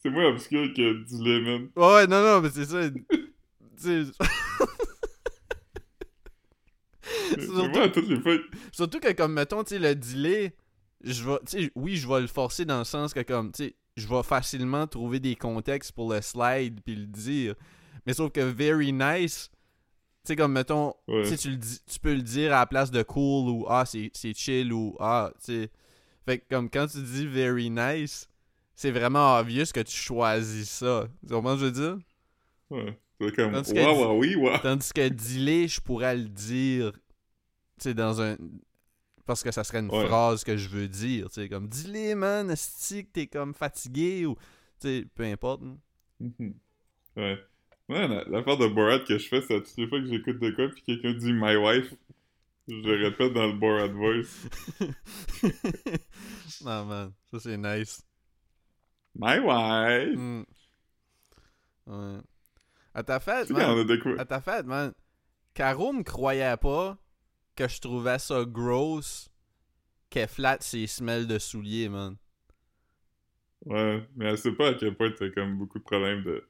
c'est 0.05 0.11
moins 0.11 0.27
obscur 0.27 0.73
que 0.75 1.03
dis-le, 1.05 1.41
man. 1.43 1.69
Ouais, 1.77 1.95
ouais, 1.95 2.07
non, 2.07 2.23
non, 2.23 2.41
mais 2.41 2.51
c'est 2.51 2.67
ça. 2.67 2.81
Mais 7.37 7.43
Surtout- 7.45 7.69
moi, 7.69 7.83
à 7.83 7.89
toutes 7.89 8.09
les 8.09 8.21
fois, 8.21 8.37
Surtout 8.73 9.01
que, 9.01 9.13
comme, 9.13 9.33
mettons, 9.35 9.63
tu 9.65 9.79
le 9.79 9.95
delay, 9.95 10.55
je 11.03 11.25
vais, 11.25 11.39
tu 11.47 11.71
oui, 11.75 11.97
je 11.97 12.09
vais 12.09 12.21
le 12.23 12.27
forcer 12.27 12.65
dans 12.65 12.79
le 12.79 12.85
sens 12.85 13.13
que, 13.13 13.21
comme, 13.21 13.53
tu 13.53 13.65
sais, 13.65 13.75
je 13.97 14.07
vais 14.09 14.23
facilement 14.23 14.87
trouver 14.87 15.21
des 15.21 15.37
contextes 15.37 15.93
pour 15.93 16.13
le 16.13 16.21
slide 16.21 16.81
puis 16.85 16.97
le 16.97 17.07
dire. 17.07 17.55
Mais 18.07 18.15
sauf 18.15 18.33
que 18.33 18.41
very 18.41 18.93
nice, 18.93 19.51
tu 19.53 20.29
sais, 20.29 20.37
comme, 20.37 20.53
mettons, 20.53 20.95
Ouais. 21.09 21.37
tu 21.37 21.51
le 21.51 21.57
dis- 21.57 21.81
tu 21.87 21.99
peux 22.01 22.15
le 22.15 22.23
dire 22.23 22.53
à 22.55 22.61
la 22.61 22.67
place 22.67 22.91
de 22.91 23.03
cool 23.03 23.51
ou 23.51 23.67
ah, 23.69 23.85
c'est 23.87 24.11
c'est 24.15 24.35
chill 24.35 24.73
ou 24.73 24.97
ah, 24.99 25.31
tu 25.39 25.45
sais. 25.63 25.71
Fait 26.27 26.39
que, 26.39 26.45
comme, 26.55 26.71
quand 26.71 26.87
tu 26.87 26.99
dis 27.03 27.27
very 27.27 27.69
nice, 27.71 28.29
c'est 28.75 28.91
vraiment 28.91 29.37
obvious 29.39 29.67
que 29.73 29.81
tu 29.81 29.97
choisis 29.97 30.69
ça. 30.71 31.09
Tu 31.27 31.33
comprends 31.35 31.57
ce 31.57 31.61
que 31.63 31.67
je 31.67 31.67
veux 31.67 31.73
dire? 31.97 31.99
ouais. 32.71 32.99
C'est 33.21 33.37
comme, 33.37 33.53
Tandis 33.53 33.73
waouh, 33.73 34.19
oui. 34.19 34.37
Tandis 34.63 34.93
que 34.93 35.09
delay, 35.09 35.69
je 35.69 35.81
pourrais 35.81 36.17
le 36.17 36.29
dire, 36.29 36.93
tu 36.93 36.99
sais, 37.79 37.95
dans 37.95 38.21
un... 38.21 38.37
Parce 39.25 39.43
que 39.43 39.53
ça 39.53 39.63
serait 39.65 39.79
une 39.79 39.91
Ouais. 39.91 40.07
phrase 40.07 40.43
que 40.45 40.57
je 40.57 40.69
veux 40.69 40.89
dire, 40.89 41.29
tu 41.29 41.35
sais, 41.41 41.49
comme 41.49 41.69
«Dis-les, 41.69 42.15
man, 42.17 42.51
esti 42.51 43.05
que 43.07 43.11
t'es 43.13 43.27
comme 43.29 43.55
fatigué» 43.55 44.27
ou... 44.27 44.35
Tu 44.81 44.89
sais, 44.89 45.07
peu 45.15 45.23
importe. 45.25 45.63
hein. 45.63 45.77
Mhm. 46.21 46.55
Ouais. 47.17 47.39
Ouais, 47.89 48.09
la- 48.09 48.25
l'affaire 48.25 48.57
de 48.59 48.67
Borat 48.67 48.99
que 48.99 49.17
je 49.17 49.29
fais, 49.29 49.41
c'est 49.43 49.55
à 49.57 49.61
toutes 49.61 49.77
les 49.77 49.87
fois 49.87 50.01
que 50.01 50.07
j'écoute 50.09 50.41
de 50.41 50.51
quoi, 50.51 50.69
puis 50.69 50.83
quelqu'un 50.83 51.13
dit 51.15 51.33
My 51.33 51.55
wife, 51.57 51.95
je 52.67 52.75
le 52.75 53.05
répète 53.05 53.33
dans 53.33 53.47
le 53.47 53.53
Borat 53.53 53.89
voice. 53.89 54.49
non, 56.65 56.85
man, 56.87 57.13
ça 57.31 57.39
c'est 57.41 57.57
nice. 57.57 58.03
My 59.17 59.39
wife! 59.39 60.19
Mm. 60.19 60.45
Ouais. 61.87 62.21
À 62.95 63.03
ta 63.03 63.21
fête, 63.21 63.51
man, 63.51 63.87
à 64.19 64.25
ta 64.25 64.41
fête, 64.41 64.67
man, 64.67 64.93
Caro 65.53 65.93
me 65.93 66.03
croyait 66.03 66.57
pas 66.57 66.97
que 67.57 67.69
je 67.69 67.81
trouvais 67.81 68.19
ça 68.19 68.45
gross 68.45 69.31
qu'elle 70.11 70.29
flatte 70.29 70.63
ses 70.63 70.87
semelles 70.87 71.27
de 71.27 71.39
souliers, 71.39 71.89
man. 71.89 72.17
Ouais, 73.65 74.07
mais 74.15 74.27
elle 74.27 74.39
sait 74.39 74.53
pas 74.53 74.69
à 74.69 74.75
quel 74.75 74.95
point 74.97 75.11
t'as 75.11 75.31
comme 75.31 75.59
beaucoup 75.59 75.79
de 75.79 75.85
problèmes 75.85 76.23
de. 76.23 76.49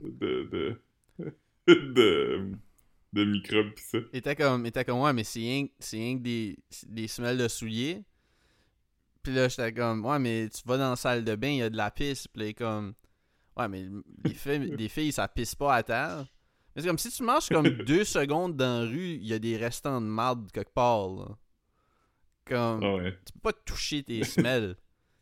de. 0.00 0.48
de. 0.50 0.80
de, 1.66 2.50
de 3.12 3.24
microbes 3.24 3.72
pis 3.74 3.82
ça. 3.82 3.98
Il 4.12 4.18
était 4.18 4.36
comme, 4.36 4.64
il 4.64 4.68
était 4.68 4.84
comme 4.84 5.00
ouais, 5.00 5.12
mais 5.12 5.24
c'est 5.24 5.40
rien 5.40 5.66
que 5.68 6.22
des, 6.22 6.58
des 6.86 7.08
semelles 7.08 7.38
de 7.38 7.48
souliers. 7.48 8.02
Puis 9.24 9.32
là, 9.34 9.48
j'étais 9.48 9.72
comme, 9.72 10.04
ouais, 10.04 10.18
mais 10.20 10.48
tu 10.50 10.60
vas 10.66 10.76
dans 10.76 10.90
la 10.90 10.96
salle 10.96 11.24
de 11.24 11.34
bain, 11.34 11.48
il 11.48 11.56
y 11.56 11.62
a 11.62 11.70
de 11.70 11.76
la 11.76 11.90
pisse. 11.90 12.28
Puis 12.28 12.42
là, 12.46 12.52
comme, 12.52 12.94
ouais, 13.56 13.66
mais 13.68 13.86
les 14.24 14.34
filles, 14.34 14.58
les 14.78 14.88
filles 14.88 15.12
ça 15.12 15.26
pisse 15.26 15.54
pas 15.56 15.74
à 15.74 15.82
terre. 15.82 16.26
Mais 16.76 16.82
c'est 16.82 16.88
comme 16.88 16.98
si 16.98 17.10
tu 17.10 17.22
marches 17.22 17.48
comme 17.48 17.68
deux 17.86 18.04
secondes 18.04 18.56
dans 18.56 18.82
la 18.84 18.88
rue, 18.90 19.14
il 19.14 19.26
y 19.26 19.32
a 19.32 19.38
des 19.38 19.56
restants 19.56 20.00
de 20.00 20.06
marde 20.06 20.52
quelque 20.52 20.72
part. 20.74 21.08
Là. 21.08 21.28
Comme, 22.44 22.80
Ah 22.84 22.94
ouais. 22.96 23.18
tu 23.24 23.32
peux 23.32 23.40
pas 23.40 23.52
toucher 23.52 24.02
tes 24.02 24.22
semelles. 24.24 24.76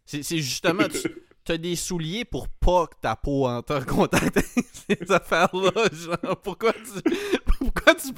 C'est 0.05 0.23
c'est 0.25 0.39
justement, 0.39 0.89
tu 0.89 1.09
as 1.51 1.59
des 1.59 1.75
souliers 1.75 2.25
pour 2.25 2.49
pas 2.49 2.87
que 2.87 2.95
ta 3.01 3.17
peau 3.17 3.47
entre 3.49 3.75
en 3.77 3.83
contact 3.85 4.37
avec 4.37 4.47
ces 4.89 5.11
affaires-là. 5.13 5.73
Genre, 5.93 6.37
pourquoi 6.43 6.73
tu, 6.73 7.11
pourquoi 7.59 7.95
tu. 7.97 8.09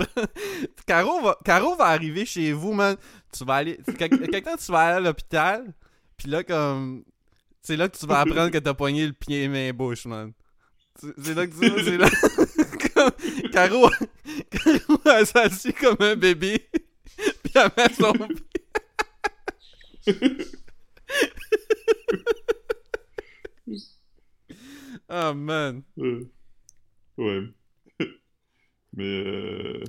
Caro 0.86 1.22
va, 1.22 1.38
Caro 1.44 1.74
va 1.76 1.86
arriver 1.86 2.26
chez 2.26 2.52
vous, 2.52 2.72
man. 2.74 2.96
Tu 3.32 3.44
vas 3.44 3.54
aller. 3.56 3.78
quel- 3.98 4.28
Quelqu'un, 4.28 4.56
tu 4.56 4.70
vas 4.70 4.80
aller 4.80 4.96
à 4.96 5.00
l'hôpital, 5.00 5.72
puis 6.16 6.28
là, 6.28 6.44
comme. 6.44 7.04
C'est 7.62 7.76
là 7.76 7.88
que 7.88 7.96
tu 7.96 8.04
vas 8.06 8.20
apprendre 8.20 8.50
que 8.50 8.58
t'as 8.58 8.74
poigné 8.74 9.06
le 9.06 9.14
pied 9.14 9.48
main 9.48 9.72
bouche, 9.72 10.04
man. 10.04 10.32
C'est 11.00 11.34
là 11.34 11.46
que 11.46 11.52
tu. 11.54 11.84
C'est 11.84 11.96
là. 11.96 12.08
Caro, 13.52 13.88
Caro 14.50 15.00
elle 15.06 15.26
s'assit 15.26 15.76
comme 15.78 15.96
un 16.00 16.14
bébé. 16.14 16.68
Puis 17.16 17.52
elle 17.54 17.70
met 17.76 17.92
son 17.94 18.12
Oh 25.08 25.34
man. 25.34 25.82
Euh, 25.98 26.24
ouais. 27.18 27.42
mais 28.92 29.04
euh... 29.26 29.84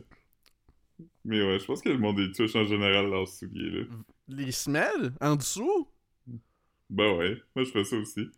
Mais 1.23 1.41
ouais, 1.41 1.59
je 1.59 1.65
pense 1.65 1.81
que 1.81 1.89
le 1.89 1.97
monde 1.97 2.17
des 2.17 2.31
touches 2.31 2.55
en 2.55 2.65
général 2.65 3.09
leurs 3.09 3.27
souliers, 3.27 3.71
là. 3.71 3.83
Les 4.27 4.51
semelles? 4.51 5.13
En 5.21 5.35
dessous? 5.35 5.87
Ben 6.89 7.15
ouais, 7.17 7.41
moi 7.55 7.65
je 7.65 7.71
fais 7.71 7.83
ça 7.83 7.97
aussi. 7.97 8.29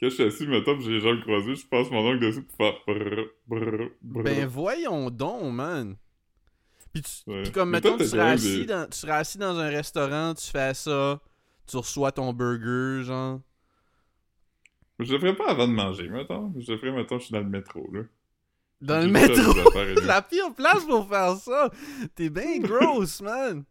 Quand 0.00 0.08
je 0.08 0.14
suis 0.14 0.24
assis, 0.24 0.46
mettons, 0.48 0.78
j'ai 0.80 0.90
les 0.92 1.00
jambes 1.00 1.20
croisées, 1.20 1.54
je 1.54 1.66
passe 1.66 1.90
mon 1.90 2.00
ongle 2.00 2.18
dessus 2.20 2.42
pour 2.42 2.56
faire 2.56 2.74
brrr, 2.86 3.26
brrr, 3.46 3.90
brrr. 4.02 4.22
Ben 4.24 4.46
voyons 4.46 5.10
donc, 5.10 5.52
man. 5.52 5.96
Puis, 6.92 7.02
tu, 7.02 7.30
Ouais. 7.30 7.42
puis 7.44 7.52
comme, 7.52 7.70
Mais 7.70 7.78
mettons, 7.78 7.96
toi, 7.96 7.98
tu 7.98 8.06
serais, 8.10 8.30
assis 8.30 8.58
des- 8.60 8.66
dans, 8.66 8.88
tu 8.90 8.98
serais 8.98 9.12
assis 9.12 9.38
dans 9.38 9.56
un 9.58 9.68
restaurant, 9.68 10.34
tu 10.34 10.48
fais 10.50 10.74
ça, 10.74 11.20
tu 11.66 11.76
reçois 11.76 12.10
ton 12.12 12.32
burger, 12.32 13.04
genre. 13.04 13.40
Je 15.00 15.12
le 15.12 15.18
ferais 15.18 15.36
pas 15.36 15.50
avant 15.50 15.66
de 15.66 15.72
manger, 15.72 16.08
mettons. 16.08 16.52
Je 16.58 16.72
le 16.72 16.78
ferais, 16.78 16.92
mettons, 16.92 17.18
je 17.18 17.24
suis 17.24 17.32
dans 17.32 17.40
le 17.40 17.48
métro, 17.48 17.90
là. 17.92 18.02
Dans 18.80 19.00
le 19.00 19.08
métro! 19.10 19.52
La 20.06 20.22
pire 20.22 20.54
place 20.54 20.84
pour 20.84 21.08
faire 21.08 21.36
ça! 21.36 21.70
T'es 22.14 22.30
bien 22.30 22.58
gross, 22.60 23.20
man! 23.22 23.64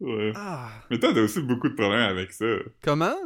Ouais. 0.00 0.32
Ah! 0.34 0.70
Mais 0.90 0.98
toi, 0.98 1.12
t'as 1.14 1.22
aussi 1.22 1.40
beaucoup 1.40 1.68
de 1.68 1.74
problèmes 1.74 2.08
avec 2.10 2.32
ça. 2.32 2.46
Comment? 2.82 3.16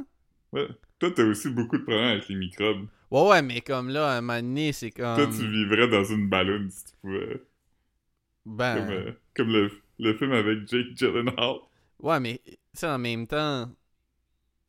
Toi, 0.52 1.10
t'as 1.10 1.24
aussi 1.24 1.48
beaucoup 1.50 1.78
de 1.78 1.82
problèmes 1.82 2.10
avec 2.10 2.28
les 2.28 2.36
microbes. 2.36 2.86
Ouais, 3.10 3.28
ouais, 3.28 3.42
mais 3.42 3.60
comme 3.60 3.88
là, 3.88 4.08
à 4.12 4.18
un 4.18 4.20
moment 4.20 4.40
donné, 4.40 4.72
c'est 4.72 4.90
comme. 4.90 5.16
Toi, 5.16 5.26
tu 5.26 5.46
vivrais 5.46 5.88
dans 5.88 6.04
une 6.04 6.28
ballonne 6.28 6.70
si 6.70 6.84
tu 6.84 6.92
pouvais. 7.00 7.42
Ben. 8.46 8.76
Comme, 8.76 8.90
euh, 8.90 9.12
comme 9.34 9.48
le, 9.52 9.70
le 9.98 10.14
film 10.14 10.32
avec 10.32 10.68
Jake 10.68 10.96
Gyllenhaal. 10.96 11.56
Ouais, 12.00 12.20
mais, 12.20 12.40
tu 12.44 12.56
sais, 12.74 12.86
en 12.86 12.98
même 12.98 13.26
temps. 13.26 13.70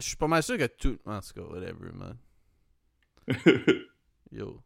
Je 0.04 0.10
suis 0.10 0.18
pas 0.18 0.28
mal 0.28 0.44
sûr 0.44 0.58
que 0.58 0.68
tout. 0.68 0.98
En 1.06 1.22
tout 1.22 1.34
cas, 1.34 1.42
whatever, 1.42 1.92
man. 1.94 2.18
Yo. 4.32 4.62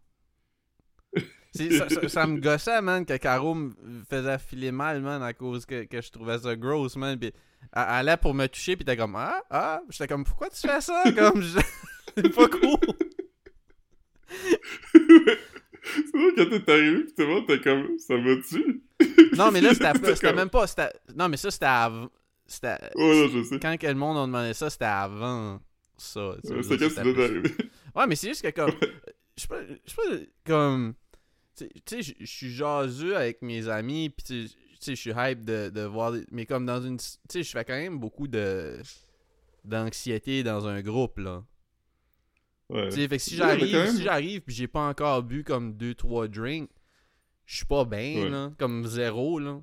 Ça, 1.54 1.89
ça- 1.89 2.10
ça 2.10 2.28
me 2.28 2.39
gossait, 2.39 2.82
man, 2.82 3.06
que 3.06 3.17
Caro 3.17 3.54
me 3.56 3.71
faisait 4.10 4.38
filer 4.39 4.71
mal, 4.71 5.02
man, 5.02 5.21
à 5.23 5.34
cause 5.34 5.65
que, 5.65 5.84
que 5.86 6.02
je 6.02 6.12
trouvais 6.12 6.38
ça 6.39 6.56
gross, 6.56 6.95
man. 6.95 7.17
Puis 7.19 7.28
elle 7.73 7.82
allait 7.84 8.17
pour 8.17 8.34
me 8.34 8.47
toucher, 8.47 8.76
puis 8.76 8.86
t'es 8.86 8.97
comme, 8.97 9.15
ah, 9.15 9.41
ah. 9.50 9.82
J'étais 9.89 10.08
comme, 10.08 10.23
pourquoi 10.23 10.50
tu 10.50 10.67
fais 10.67 10.82
ça? 10.82 11.04
Comme, 11.15 11.41
je- 11.41 11.60
c'est 12.15 12.30
pas 12.36 12.47
cool. 12.50 12.78
C'est 15.84 16.17
vrai, 16.17 16.34
quand 16.36 16.50
t'es 16.65 16.71
arrivé, 16.71 17.04
pis 17.06 17.13
tout 17.13 17.21
le 17.21 17.28
monde 17.28 17.47
t'es 17.47 17.62
comme, 17.62 17.97
ça 17.97 18.15
va-tu? 18.17 18.84
Non, 19.38 19.52
mais 19.52 19.62
là, 19.62 19.73
c'était 19.73 20.15
comme- 20.28 20.36
même 20.36 20.50
pas. 20.50 20.65
Non, 21.15 21.30
mais 21.30 21.38
ça, 21.38 21.50
c'était 21.50 21.65
avant. 21.65 22.10
C'était. 22.47 22.77
Ouais, 22.95 23.21
non, 23.21 23.27
je 23.27 23.43
sais. 23.43 23.60
Quand 23.60 23.75
le 23.83 23.93
monde 23.95 24.17
a 24.17 24.21
demandé 24.25 24.53
ça, 24.53 24.69
c'était 24.69 24.86
avant 24.86 25.60
ça. 25.97 26.29
Ouais, 26.29 26.63
C'est 26.63 26.77
quand 26.77 26.88
tu 26.89 27.13
d'arriver. 27.13 27.53
Ouais, 27.95 28.07
mais 28.07 28.15
c'est 28.15 28.29
juste 28.29 28.41
que 28.41 28.49
comme. 28.51 28.71
Je 29.38 29.41
sais 29.43 29.47
pas, 29.49 29.62
je 29.86 29.91
sais 29.91 29.95
pas, 29.95 30.25
comme. 30.45 30.95
Tu 31.55 31.67
sais- 31.86 32.01
je- 32.19 32.25
suis 32.25 32.49
jaseux 32.51 33.15
avec 33.15 33.43
mes 33.43 33.67
amis, 33.67 34.10
pis 34.10 34.23
tu 34.23 34.47
sais, 34.79 34.95
je 34.95 34.99
suis 34.99 35.12
hype 35.15 35.43
de, 35.45 35.69
de 35.69 35.81
voir. 35.81 36.12
des- 36.13 36.25
Mais 36.31 36.45
comme 36.47 36.65
dans 36.65 36.81
une. 36.81 36.97
Tu 36.97 37.05
sais, 37.29 37.43
je 37.43 37.51
fais 37.51 37.63
quand 37.63 37.75
même 37.75 37.99
beaucoup 37.99 38.27
de. 38.27 38.79
d'anxiété 39.63 40.41
dans 40.43 40.65
un 40.67 40.81
groupe, 40.81 41.19
là. 41.19 41.43
Ouais. 42.69 42.89
Tu 42.89 42.95
sais, 42.95 43.07
fait 43.07 43.17
que 43.17 43.23
si 43.23 43.36
j'arrive, 43.36 43.91
si 43.91 44.01
j'arrive, 44.03 44.41
pis 44.41 44.53
j'ai 44.55 44.67
pas 44.67 44.88
encore 44.89 45.21
bu 45.23 45.43
comme 45.43 45.73
2-3 45.73 46.27
drinks, 46.27 46.69
je 47.45 47.57
suis 47.57 47.65
pas 47.65 47.86
bien, 47.86 48.23
Ouais. 48.23 48.29
là. 48.29 48.51
Comme 48.57 48.86
zéro, 48.88 49.39
là. 49.39 49.62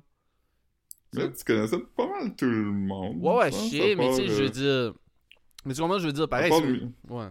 Mais 1.15 1.31
tu 1.33 1.43
connaissais 1.43 1.79
pas 1.95 2.07
mal 2.07 2.35
tout 2.35 2.45
le 2.45 2.63
monde. 2.71 3.17
Ouais, 3.21 3.33
ouais, 3.33 3.45
à 3.45 3.95
mais 3.95 4.09
tu 4.09 4.15
sais, 4.15 4.27
je 4.27 4.33
veux 4.33 4.45
euh, 4.45 4.49
dire. 4.49 4.93
Mais 5.65 5.73
tu 5.73 5.81
comprends, 5.81 5.99
je 5.99 6.07
veux 6.07 6.13
dire, 6.13 6.29
pareil. 6.29 6.51
Ouais. 7.09 7.27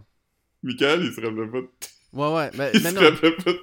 Michael, 0.63 1.03
il 1.03 1.13
se 1.13 1.21
rappelait 1.21 1.47
pas 1.47 1.61
de... 1.61 1.69
Ouais, 2.13 2.33
ouais, 2.33 2.51
mais, 2.57 2.71
Il 2.73 2.81
mais 2.83 2.89
se 2.89 2.95
non. 2.95 3.01
rappelait 3.01 3.35
pas 3.35 3.51
de... 3.53 3.59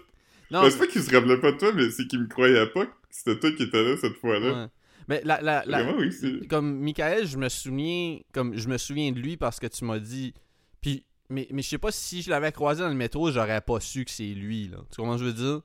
non 0.51 0.71
c'est 0.71 0.79
pas 0.79 0.87
qu'il 0.87 1.03
se 1.03 1.15
rappelait 1.15 1.39
pas 1.41 1.53
de 1.53 1.59
toi, 1.59 1.73
mais 1.75 1.91
c'est 1.91 2.07
qu'il 2.07 2.21
me 2.21 2.27
croyait 2.29 2.67
pas 2.67 2.87
que 2.87 2.93
c'était 3.11 3.39
toi 3.39 3.53
qui 3.53 3.63
étais 3.65 3.83
là 3.83 3.97
cette 3.97 4.17
fois-là. 4.17 4.63
ouais. 4.63 4.69
Mais 5.09 5.21
la, 5.25 5.41
la, 5.41 5.65
la- 5.67 5.83
Vraiment, 5.83 5.99
oui, 5.99 6.47
comme 6.49 6.79
Michael, 6.79 7.27
je 7.27 7.37
me 7.37 7.49
souviens 7.49 8.21
comme 8.33 8.57
je 8.57 8.69
me 8.69 8.79
souviens 8.79 9.11
de 9.11 9.19
lui 9.19 9.37
parce 9.37 9.59
que 9.59 9.67
tu 9.67 9.85
m'as 9.85 9.99
dit 9.99 10.33
puis 10.81 11.05
mais, 11.29 11.49
mais 11.51 11.61
je 11.63 11.69
sais 11.71 11.79
pas 11.79 11.91
si 11.91 12.23
je 12.23 12.31
l'avais 12.31 12.53
croisé 12.53 12.83
dans 12.83 12.89
le 12.89 12.95
métro, 12.95 13.31
j'aurais 13.33 13.61
pas 13.63 13.81
su 13.81 14.05
que 14.05 14.11
c'est 14.13 14.23
lui 14.35 14.69
là. 14.69 14.79
Tu 14.91 14.97
comprends 14.99 15.19
je 15.19 15.25
veux 15.25 15.33
dire? 15.33 15.61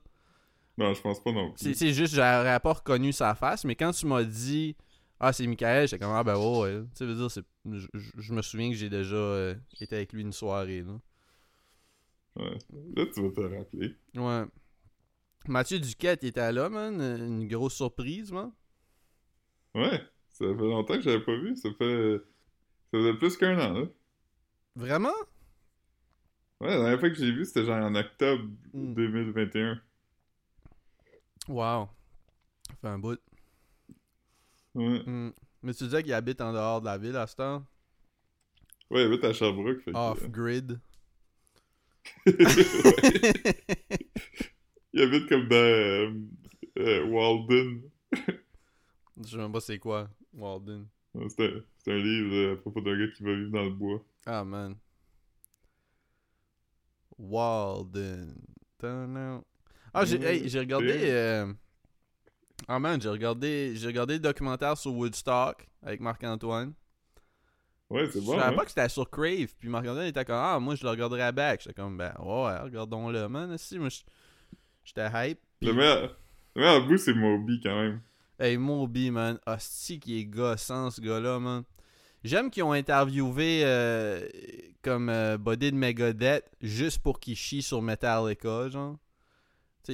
Non, 0.78 0.94
je 0.94 1.00
pense 1.02 1.22
pas 1.22 1.32
non 1.32 1.52
C'est 1.56 1.70
plus. 1.70 1.74
c'est 1.74 1.92
juste 1.92 2.14
j'aurais 2.14 2.60
pas 2.60 2.72
reconnu 2.72 3.12
sa 3.12 3.34
face, 3.34 3.64
mais 3.64 3.74
quand 3.74 3.90
tu 3.92 4.06
m'as 4.06 4.22
dit 4.24 4.76
ah 5.20 5.32
c'est 5.32 5.46
Michael, 5.46 5.88
j'étais 5.88 6.02
comme 6.04 6.14
ah 6.14 6.22
ben 6.24 6.36
ouais, 6.36 6.60
ouais. 6.60 6.82
Tu 6.94 6.98
sais 6.98 7.04
veux 7.06 7.14
dire 7.14 7.28
je, 7.28 8.32
me 8.32 8.40
souviens 8.42 8.70
que 8.70 8.76
j'ai 8.76 8.88
déjà 8.88 9.16
euh, 9.16 9.54
été 9.80 9.96
avec 9.96 10.12
lui 10.12 10.22
une 10.22 10.32
soirée 10.32 10.82
là. 10.82 10.98
Ouais. 12.36 12.56
Là, 12.96 13.04
tu 13.12 13.20
vas 13.20 13.30
te 13.30 13.40
rappeler. 13.40 13.96
Ouais. 14.14 14.44
Mathieu 15.48 15.80
Duquette 15.80 16.22
il 16.22 16.28
était 16.28 16.52
là, 16.52 16.68
man, 16.68 17.00
une 17.00 17.48
grosse 17.48 17.74
surprise, 17.74 18.30
man. 18.30 18.52
Ouais, 19.74 20.00
ça 20.30 20.44
fait 20.46 20.54
longtemps 20.54 20.94
que 20.94 21.02
j'avais 21.02 21.24
pas 21.24 21.36
vu. 21.36 21.56
Ça 21.56 21.68
fait... 21.76 22.18
Ça 22.90 22.98
faisait 22.98 23.14
plus 23.14 23.36
qu'un 23.36 23.58
an, 23.58 23.72
là. 23.80 23.86
Vraiment? 24.76 25.12
Ouais, 26.60 26.68
la 26.68 26.76
dernière 26.78 27.00
fois 27.00 27.10
que 27.10 27.16
j'ai 27.16 27.32
vu, 27.32 27.44
c'était 27.44 27.64
genre 27.64 27.84
en 27.84 27.94
octobre 27.94 28.44
Mm. 28.72 28.94
2021. 28.94 29.80
Wow. 31.48 31.88
Ça 32.68 32.74
fait 32.80 32.88
un 32.88 32.98
bout. 32.98 33.18
Ouais. 34.74 35.02
Hmm. 35.06 35.32
Mais 35.62 35.74
tu 35.74 35.84
disais 35.84 36.02
qu'il 36.02 36.12
habite 36.12 36.40
en 36.40 36.52
dehors 36.52 36.80
de 36.80 36.86
la 36.86 36.98
ville 36.98 37.16
à 37.16 37.26
ce 37.26 37.36
temps? 37.36 37.64
Ouais, 38.90 39.02
il 39.02 39.06
habite 39.06 39.24
à 39.24 39.32
Sherbrooke. 39.32 39.84
Que, 39.84 39.90
Off-grid. 39.94 40.78
il 44.92 45.02
habite 45.02 45.28
comme 45.28 45.48
dans 45.48 45.56
euh, 45.56 46.12
euh, 46.78 47.04
Walden. 47.06 47.82
Je 49.22 49.30
sais 49.30 49.36
même 49.36 49.52
pas 49.52 49.60
c'est 49.60 49.78
quoi, 49.78 50.08
Walden. 50.32 50.86
C'est 51.28 51.44
un, 51.44 51.62
un 51.92 51.96
livre 51.96 52.34
euh, 52.34 52.52
à 52.54 52.56
propos 52.56 52.80
d'un 52.80 52.96
gars 52.96 53.12
qui 53.12 53.22
va 53.22 53.34
vivre 53.34 53.50
dans 53.50 53.64
le 53.64 53.70
bois. 53.70 54.02
Ah, 54.26 54.44
man. 54.44 54.76
Walden. 57.18 58.34
Tadam. 58.78 59.42
Ah, 59.94 60.04
j'ai 60.04 60.22
hey, 60.22 60.48
j'ai 60.48 60.58
regardé... 60.60 60.92
Euh, 61.10 61.52
Ah, 62.66 62.78
man, 62.78 63.00
j'ai 63.00 63.08
regardé, 63.08 63.72
j'ai 63.76 63.86
regardé 63.86 64.14
le 64.14 64.20
documentaire 64.20 64.76
sur 64.76 64.92
Woodstock 64.94 65.66
avec 65.82 66.00
Marc-Antoine. 66.00 66.72
Ouais, 67.90 68.06
c'est 68.12 68.20
Je 68.20 68.26
bon. 68.26 68.32
savais 68.38 68.52
hein? 68.52 68.56
pas 68.56 68.64
que 68.64 68.70
c'était 68.70 68.88
sur 68.88 69.08
Crave. 69.08 69.48
Puis 69.58 69.68
Marc-Antoine 69.68 70.06
était 70.06 70.24
comme, 70.24 70.36
ah, 70.36 70.58
moi, 70.60 70.74
je 70.74 70.82
le 70.84 70.90
regarderais 70.90 71.32
back. 71.32 71.62
J'étais 71.62 71.74
comme, 71.74 71.96
ben, 71.96 72.12
ouais, 72.18 72.58
regardons-le, 72.58 73.28
man. 73.28 73.56
Si, 73.56 73.78
moi, 73.78 73.88
je- 73.88 74.02
j'étais 74.84 75.08
hype. 75.30 75.38
Le 75.62 75.72
meilleur, 75.72 76.16
le 76.54 76.60
meilleur 76.62 76.86
bout, 76.86 76.98
c'est 76.98 77.14
Moby 77.14 77.60
quand 77.62 77.80
même. 77.80 78.00
Hey, 78.38 78.56
Moby, 78.58 79.10
man. 79.10 79.38
Hostie 79.46 79.98
qui 79.98 80.18
est 80.20 80.24
gossant, 80.26 80.90
ce 80.90 81.00
gars-là, 81.00 81.38
man. 81.38 81.62
J'aime 82.24 82.50
qu'ils 82.50 82.64
ont 82.64 82.72
interviewé 82.72 83.62
euh, 83.64 84.28
comme 84.82 85.08
euh, 85.08 85.38
Body 85.38 85.70
de 85.70 85.76
Megadeth 85.76 86.44
juste 86.60 86.98
pour 86.98 87.20
qu'il 87.20 87.36
chie 87.36 87.62
sur 87.62 87.80
Metallica, 87.80 88.68
genre. 88.68 88.96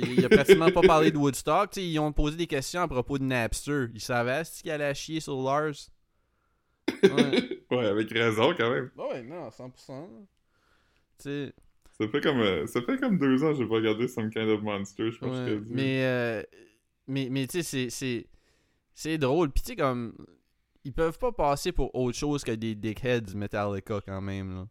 Il 0.00 0.24
a 0.24 0.28
pratiquement 0.28 0.70
pas 0.70 0.82
parlé 0.82 1.10
de 1.10 1.16
Woodstock. 1.18 1.70
T'sais, 1.70 1.86
ils 1.86 1.98
ont 1.98 2.12
posé 2.12 2.36
des 2.36 2.46
questions 2.46 2.82
à 2.82 2.88
propos 2.88 3.18
de 3.18 3.24
Napster. 3.24 3.86
Ils 3.94 4.00
savaient 4.00 4.44
ce 4.44 4.62
qu'il 4.62 4.70
allait 4.70 4.94
chier 4.94 5.20
sur 5.20 5.40
Lars? 5.42 5.74
Ouais. 7.02 7.64
ouais, 7.70 7.86
avec 7.86 8.10
raison 8.10 8.54
quand 8.56 8.70
même. 8.70 8.90
ouais, 8.96 9.22
non, 9.22 9.48
100%. 9.48 10.08
T'sais, 11.18 11.52
Ça 11.98 12.08
fait 12.08 12.20
comme, 12.20 12.40
euh, 12.40 12.66
ça 12.66 12.82
fait 12.82 12.98
comme 12.98 13.18
deux 13.18 13.42
ans 13.44 13.52
que 13.52 13.58
j'ai 13.58 13.66
pas 13.66 13.74
regardé 13.76 14.08
Some 14.08 14.30
Kind 14.30 14.48
of 14.48 14.62
Monster, 14.62 15.10
je 15.10 15.18
pense 15.18 15.30
ouais, 15.38 15.46
que 15.46 15.58
je 15.58 15.64
dit. 15.64 15.72
Mais, 15.74 16.04
euh, 16.04 16.42
mais, 17.06 17.28
mais 17.30 17.46
tu 17.46 17.58
sais, 17.58 17.62
c'est- 17.62 17.90
c'est, 17.90 18.26
c'est 18.94 19.18
drôle. 19.18 19.50
Puis 19.50 19.62
tu 19.62 19.68
sais, 19.70 19.76
comme, 19.76 20.14
ils 20.84 20.92
peuvent 20.92 21.18
pas 21.18 21.32
passer 21.32 21.72
pour 21.72 21.94
autre 21.94 22.18
chose 22.18 22.42
que 22.44 22.52
des 22.52 22.74
dickheads 22.74 23.34
Metallica 23.34 24.00
quand 24.04 24.20
même, 24.20 24.54
là. 24.54 24.66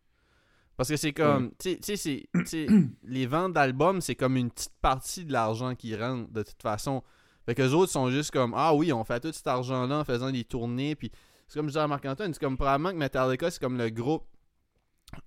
Parce 0.76 0.90
que 0.90 0.96
c'est 0.98 1.14
comme, 1.14 1.52
tu 1.60 1.78
sais- 1.82 2.28
les 3.04 3.26
ventes 3.28 3.54
d'albums, 3.54 4.02
c'est 4.02 4.16
comme 4.16 4.38
une 4.38 4.50
petite 4.50 4.74
partie 4.82 5.24
de 5.26 5.32
l'argent 5.32 5.76
qui 5.76 5.96
rentre 5.96 6.32
de 6.32 6.42
toute 6.44 6.62
façon. 6.62 7.04
Fait 7.46 7.54
que 7.56 7.62
les 7.62 7.74
autres 7.74 7.92
sont 7.92 8.10
juste 8.10 8.32
comme, 8.32 8.54
ah 8.56 8.74
oui, 8.74 8.92
on 8.94 9.04
fait 9.04 9.20
tout 9.20 9.32
cet 9.32 9.46
argent-là 9.48 10.00
en 10.00 10.04
faisant 10.04 10.32
des 10.32 10.44
tournées. 10.44 10.96
Puis 10.96 11.12
c'est 11.48 11.60
comme 11.60 11.68
je 11.68 11.72
disais 11.72 11.82
à 11.82 11.88
Marc-Antoine, 11.88 12.34
c'est 12.34 12.40
comme 12.40 12.58
probablement 12.58 12.92
que 12.92 12.96
Metallica, 12.98 13.52
c'est 13.52 13.62
comme 13.62 13.78
le 13.78 13.90
groupe, 13.90 14.26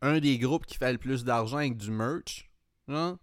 un 0.02 0.18
des 0.18 0.38
groupes 0.38 0.66
qui 0.66 0.76
fait 0.78 0.90
le 0.92 0.98
plus 0.98 1.24
d'argent 1.24 1.58
avec 1.58 1.76
du 1.76 1.90
merch. 1.90 2.50
Genre. 2.88 3.16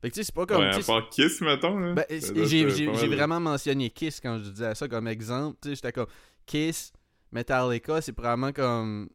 Fait 0.00 0.08
que 0.10 0.14
tu 0.14 0.20
sais, 0.20 0.24
c'est 0.24 0.34
pas 0.34 0.46
comme. 0.46 0.62
ouais, 0.62 0.82
part 0.86 1.08
Kiss, 1.10 1.40
mettons. 1.40 1.94
Ben, 1.94 2.04
j'ai 2.10 3.06
vraiment 3.08 3.40
mentionné 3.40 3.90
Kiss 3.90 4.20
quand 4.20 4.38
je 4.38 4.50
disais 4.50 4.74
ça 4.74 4.88
comme 4.88 5.06
exemple. 5.06 5.56
Tu 5.62 5.68
sais, 5.68 5.74
j'étais 5.76 5.92
comme 5.92 6.06
Kiss, 6.46 6.92
Metallica, 7.30 8.00
c'est 8.00 8.12
probablement 8.12 8.52
comme 8.52 9.08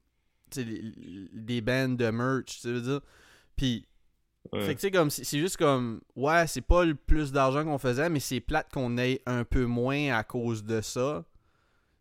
des 0.58 1.62
bands 1.62 1.90
de 1.90 2.10
merch, 2.10 2.62
tu 2.62 2.68
veux 2.68 2.82
dire. 2.82 3.02
Puis 3.56 3.86
Ouais. 4.54 4.62
Fait 4.62 4.74
que 4.74 4.80
tu 4.80 4.88
sais, 4.88 4.92
comme, 4.92 5.10
c'est 5.10 5.26
c'est 5.26 5.38
juste 5.38 5.58
comme, 5.58 6.02
ouais, 6.16 6.48
c'est 6.48 6.62
pas 6.62 6.86
le 6.86 6.96
plus 6.96 7.32
d'argent 7.32 7.64
qu'on 7.66 7.78
faisait, 7.78 8.10
mais 8.10 8.22
c'est 8.22 8.40
plate 8.40 8.72
qu'on 8.72 8.98
ait 8.98 9.22
un 9.26 9.44
peu 9.44 9.66
moins 9.66 10.14
à 10.18 10.24
cause 10.24 10.64
de 10.64 10.80
ça. 10.82 11.26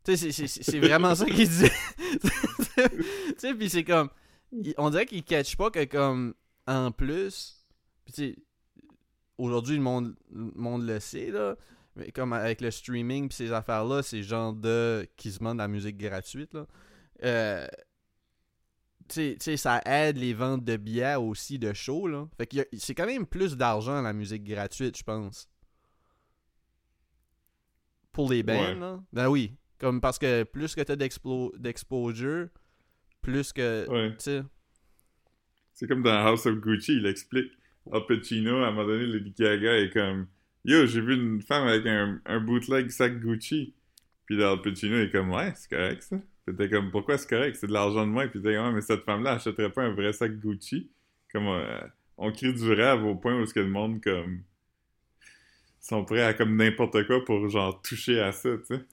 Tu 0.05 0.17
sais, 0.17 0.31
c'est- 0.33 0.47
c'est- 0.47 0.63
c'est 0.63 0.79
vraiment 0.79 1.15
ça 1.17 1.27
qu'il 1.27 1.49
dit. 1.49 1.69
tu 2.77 3.35
sais, 3.39 3.55
puis 3.55 3.69
c'est 3.69 3.85
comme, 3.85 4.09
on 4.79 4.89
dirait 4.89 5.05
qu'il 5.05 5.25
catch 5.25 5.57
pas 5.57 5.71
que, 5.71 5.85
comme, 5.85 6.35
en 6.67 6.91
plus, 6.93 7.67
tu 8.07 8.13
sais, 8.13 8.37
aujourd'hui, 9.37 9.77
le 9.77 9.83
monde, 9.83 10.15
le 10.33 10.51
monde 10.55 10.87
le 10.87 11.01
sait, 11.01 11.31
là, 11.31 11.57
mais 11.97 12.13
comme 12.13 12.33
avec 12.33 12.61
le 12.61 12.71
streaming 12.71 13.29
pis 13.29 13.35
ces 13.37 13.53
affaires-là, 13.53 14.03
c'est 14.03 14.23
genre 14.23 14.53
de, 14.55 15.07
qui 15.17 15.33
se 15.33 15.41
demandent 15.41 15.59
de 15.59 15.63
la 15.63 15.69
musique 15.69 15.99
gratuite, 15.99 16.55
là. 16.55 16.67
Euh, 17.25 17.67
tu 19.09 19.37
sais- 19.41 19.57
ça 19.57 19.81
aide 19.87 20.17
les 20.19 20.35
ventes 20.35 20.65
de 20.65 20.77
billets 20.77 21.17
aussi 21.17 21.59
de 21.59 21.73
shows, 21.73 22.07
là. 22.09 22.29
Fait 22.37 22.47
que 22.47 22.57
c'est 22.77 22.95
quand 22.95 23.07
même 23.07 23.27
plus 23.27 23.57
d'argent 23.57 24.01
la 24.03 24.13
musique 24.13 24.45
gratuite, 24.45 24.97
je 24.99 25.03
pense. 25.03 25.49
Pour 28.13 28.31
les 28.31 28.43
bands, 28.43 28.61
Ouais. 28.61 28.75
là. 28.75 29.01
Ben 29.13 29.29
oui. 29.29 29.55
Comme 29.79 30.01
parce 30.01 30.19
que 30.19 30.43
plus 30.43 30.75
que 30.75 30.81
t'as 30.81 30.97
d'exposure, 30.97 32.49
plus 33.23 33.53
que. 33.53 33.87
Ouais. 33.89 34.15
Sais. 34.19 34.43
C'est 35.73 35.87
comme 35.87 36.03
dans 36.03 36.27
House 36.27 36.47
of 36.47 36.57
Gucci, 36.57 36.97
il 36.97 37.07
explique. 37.07 37.53
Al 37.93 38.05
Pacino, 38.07 38.57
à 38.65 38.69
un 38.69 38.71
moment 38.73 38.87
donné, 38.87 39.07
Lady 39.07 39.33
Gaga 39.39 39.79
est 39.79 39.91
comme 39.93 40.27
Yo, 40.65 40.85
j'ai 40.87 41.01
vu 41.01 41.15
une 41.15 41.41
femme 41.41 41.67
avec 41.69 41.87
un, 41.87 42.21
un 42.27 42.41
bootleg 42.41 42.91
sac 42.91 43.19
Gucci. 43.21 43.73
Puis 44.27 44.43
Al 44.43 44.61
Pacino 44.61 44.97
est 44.99 45.11
comme 45.11 45.31
Ouais, 45.31 45.53
c'est 45.55 45.71
correct 45.71 46.03
ça. 46.03 46.17
T'es 46.53 46.69
comme 46.69 46.91
Pourquoi 46.91 47.19
c'est 47.19 47.29
correct? 47.29 47.57
C'est 47.61 47.67
de 47.67 47.73
l'argent 47.73 48.07
de 48.07 48.11
moins. 48.13 48.29
Puis 48.29 48.41
t'es 48.43 48.55
comme 48.55 48.75
mais 48.75 48.81
cette 48.81 49.05
femme-là 49.05 49.33
achèterait 49.33 49.71
pas 49.71 49.83
un 49.83 49.93
vrai 49.95 50.13
sac 50.13 50.33
Gucci? 50.39 50.91
Comme 51.33 51.47
euh, 51.49 51.81
on 52.17 52.33
crie 52.33 52.53
du 52.53 52.73
rêve 52.73 53.05
au 53.05 53.15
point 53.15 53.41
où 53.41 53.47
ce 53.47 53.55
que 53.55 53.61
le 53.61 53.69
monde 53.69 54.03
comme 54.03 54.43
sont 55.81 56.05
prêts 56.05 56.23
à 56.23 56.35
comme 56.35 56.57
n'importe 56.57 57.07
quoi 57.07 57.25
pour 57.25 57.49
genre 57.49 57.81
toucher 57.83 58.21
à 58.21 58.33
ça, 58.33 58.51
tu 58.59 58.77
sais. 58.77 58.85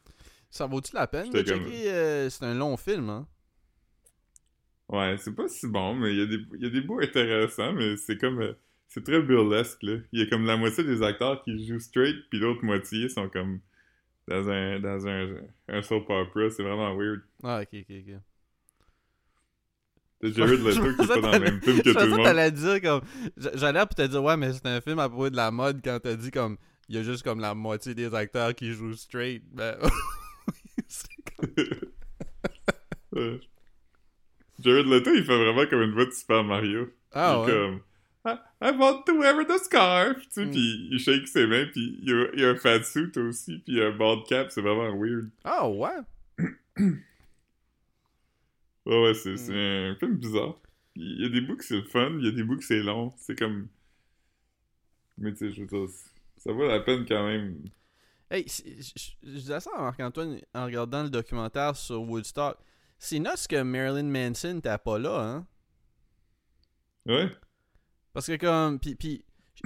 Ça 0.50 0.68
vaut-tu 0.68 0.94
la 0.96 1.08
peine 1.08 1.30
de 1.30 1.42
comme- 1.42 1.66
euh, 1.72 2.30
C'est 2.30 2.46
un 2.46 2.54
long 2.54 2.78
film, 2.78 3.10
hein. 3.10 3.28
Ouais, 4.88 5.16
c'est 5.18 5.34
pas 5.34 5.48
si 5.48 5.68
bon, 5.68 5.96
mais 5.96 6.12
il 6.14 6.20
y, 6.20 6.22
a 6.22 6.26
des- 6.28 6.46
il 6.58 6.64
y 6.64 6.66
a 6.68 6.70
des 6.70 6.82
bouts 6.82 7.00
intéressants, 7.02 7.74
mais 7.74 7.98
c'est 7.98 8.18
comme. 8.18 8.40
euh, 8.42 8.54
c'est 8.88 9.04
très 9.04 9.22
burlesque, 9.22 9.82
là. 9.82 9.98
Il 10.12 10.20
y 10.20 10.24
a 10.24 10.28
comme 10.28 10.46
la 10.46 10.58
moitié 10.58 10.84
des 10.84 11.02
acteurs 11.02 11.42
qui 11.44 11.66
jouent 11.68 11.80
straight, 11.80 12.16
puis 12.30 12.40
l'autre 12.40 12.64
moitié 12.64 13.10
sont 13.10 13.28
comme. 13.30 13.60
Dans 14.28 14.50
un. 14.50 14.80
dans 14.80 15.08
un, 15.08 15.36
un 15.68 15.82
soap 15.82 16.10
opera. 16.10 16.50
C'est 16.50 16.64
vraiment 16.64 16.96
weird. 16.96 17.22
Ah, 17.44 17.62
ok, 17.62 17.70
ok, 17.74 17.96
ok. 18.08 18.16
T'as 20.22 20.32
Jared 20.32 20.60
Leto 20.64 20.82
qui 20.82 21.02
est 21.04 21.08
pas 21.08 21.18
dans 21.22 21.32
le 21.32 21.40
même 21.40 21.62
film 21.62 21.82
que 21.82 21.92
tout 21.92 22.00
le 22.00 22.08
monde? 22.08 22.24
t'allais 22.24 22.52
dire 22.52 22.82
comme. 22.82 23.02
J'allais 23.56 23.80
pour 23.86 23.96
te 23.96 24.08
dire, 24.08 24.24
ouais, 24.24 24.38
mais 24.38 24.54
c'est 24.54 24.66
un 24.66 24.82
film 24.82 25.00
à 25.00 25.10
propos 25.10 25.30
de 25.30 25.36
la 25.36 25.52
mode 25.52 25.82
quand 25.84 26.00
t'as 26.02 26.16
dit 26.16 26.32
comme. 26.32 26.58
Il 26.88 26.96
y 26.96 27.00
a 27.00 27.04
juste 27.04 27.24
comme 27.24 27.40
la 27.40 27.54
moitié 27.56 27.94
des 27.96 28.14
acteurs 28.14 28.54
qui 28.56 28.72
jouent 28.72 28.96
straight. 28.96 29.44
Ben. 29.52 29.76
c'est. 30.88 31.10
Jared 34.60 34.86
Leto, 34.88 35.12
il 35.14 35.24
fait 35.24 35.38
vraiment 35.38 35.66
comme 35.70 35.82
une 35.82 35.92
voix 35.92 36.06
de 36.06 36.12
Super 36.12 36.44
Mario. 36.44 36.90
Ah 37.12 37.44
il 37.46 37.50
est 37.50 37.54
ouais? 37.54 37.60
comme. 37.60 37.80
I, 38.26 38.38
I 38.62 38.72
want 38.72 39.04
to 39.06 39.14
wear 39.20 39.46
the 39.46 39.58
scarf! 39.60 40.18
Tu 40.24 40.28
sais, 40.32 40.46
Mm. 40.46 40.52
puis 40.52 40.88
il 40.92 41.00
shake 41.00 41.28
ses 41.28 41.46
mains, 41.48 41.68
puis 41.72 42.00
il 42.02 42.10
y 42.10 42.14
a, 42.14 42.26
il 42.34 42.46
a 42.46 42.50
un 42.50 42.56
fat 42.56 42.84
suit 42.84 43.16
aussi, 43.18 43.64
a 43.68 43.86
un 43.88 43.92
bald 43.96 44.26
cap, 44.28 44.50
c'est 44.52 44.62
vraiment 44.62 44.96
weird. 44.98 45.30
Ah 45.44 45.70
ouais? 45.70 45.92
Ouais, 48.86 49.02
ouais, 49.04 49.14
c'est 49.16 49.34
Hmm. 49.36 49.52
un 49.52 49.96
film 49.96 50.18
bizarre. 50.18 50.56
Il 50.96 51.22
y 51.22 51.26
a 51.26 51.30
des 51.30 51.42
bouts 51.42 51.58
que 51.58 51.64
c'est 51.66 51.82
fun, 51.84 52.12
il 52.20 52.26
y 52.26 52.28
a 52.28 52.32
des 52.32 52.44
bouts 52.44 52.58
que 52.58 52.64
c'est 52.64 52.84
long. 52.84 53.14
C'est 53.18 53.38
comme. 53.38 53.68
Mais 55.18 55.32
tu 55.34 55.40
sais, 55.40 55.52
je 55.52 55.62
veux 55.62 55.68
dire, 55.68 55.88
ça 56.38 56.52
vaut 56.52 56.68
la 56.68 56.80
peine 56.82 57.06
quand 57.08 57.26
même. 57.28 57.64
Hey, 58.30 58.46
je 58.48 59.28
disais 59.28 59.60
ça 59.60 59.72
à 59.76 59.82
Marc-Antoine 59.82 60.40
en 60.54 60.66
regardant 60.66 61.04
le 61.04 61.10
documentaire 61.10 61.76
sur 61.76 62.02
Woodstock. 62.04 62.58
C'est 63.00 63.20
noce 63.20 63.48
que 63.48 63.62
Marilyn 63.62 64.04
Manson 64.10 64.60
t'es 64.62 64.78
pas 64.78 65.00
là, 65.00 65.20
hein? 65.22 65.48
Ouais. 67.06 67.30
Parce 68.16 68.26
que 68.28 68.38
comme. 68.38 68.80
Puis, 68.80 68.96
puis 68.96 69.24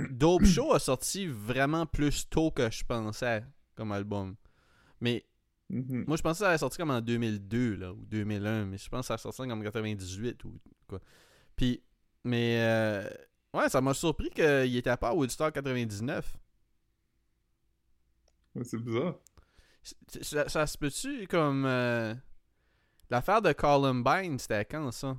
Dope 0.10 0.44
Show 0.46 0.74
a 0.74 0.80
sorti 0.80 1.28
vraiment 1.28 1.86
plus 1.86 2.28
tôt 2.30 2.52
que 2.52 2.70
je 2.70 2.84
pensais 2.84 3.46
comme 3.76 3.94
album. 3.94 4.36
Mais 5.00 5.26
Mhm. 5.72 6.06
moi, 6.08 6.18
je 6.18 6.24
pensais 6.24 6.40
que 6.40 6.46
ça 6.46 6.50
allait 6.50 6.58
sortir 6.58 6.80
comme 6.80 6.90
en 6.90 7.00
2002 7.00 7.76
là, 7.76 7.94
ou 7.94 8.04
2001, 8.08 8.66
mais 8.66 8.80
je 8.80 8.90
pense 8.90 9.02
que 9.02 9.06
ça 9.10 9.14
a 9.14 9.18
sorti 9.20 9.42
comme 9.48 9.60
en 9.60 9.62
98 9.64 10.44
ou 10.46 10.60
quoi. 10.88 11.00
Puis, 11.56 11.84
mais. 12.24 12.58
euh, 12.60 13.08
ouais, 13.54 13.70
ça 13.70 13.80
m'a 13.80 13.94
surpris 13.94 14.32
qu'il 14.32 14.76
était 14.76 14.90
à 14.90 15.14
Woodstock 15.14 15.54
99. 15.54 16.38
Ouais, 18.56 18.64
c'est 18.64 18.78
bizarre. 18.80 19.20
Ça, 20.22 20.50
ça 20.50 20.66
se 20.68 20.76
peut-tu 20.78 21.28
comme. 21.28 21.66
euh, 21.66 22.16
L'affaire 23.12 23.42
de 23.42 23.52
Columbine, 23.54 24.38
c'était 24.40 24.66
quand 24.66 24.92
ça? 24.92 25.18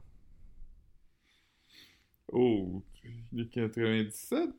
Oh, 2.32 2.82
il 3.32 3.40
est 3.40 3.48
97? 3.48 4.50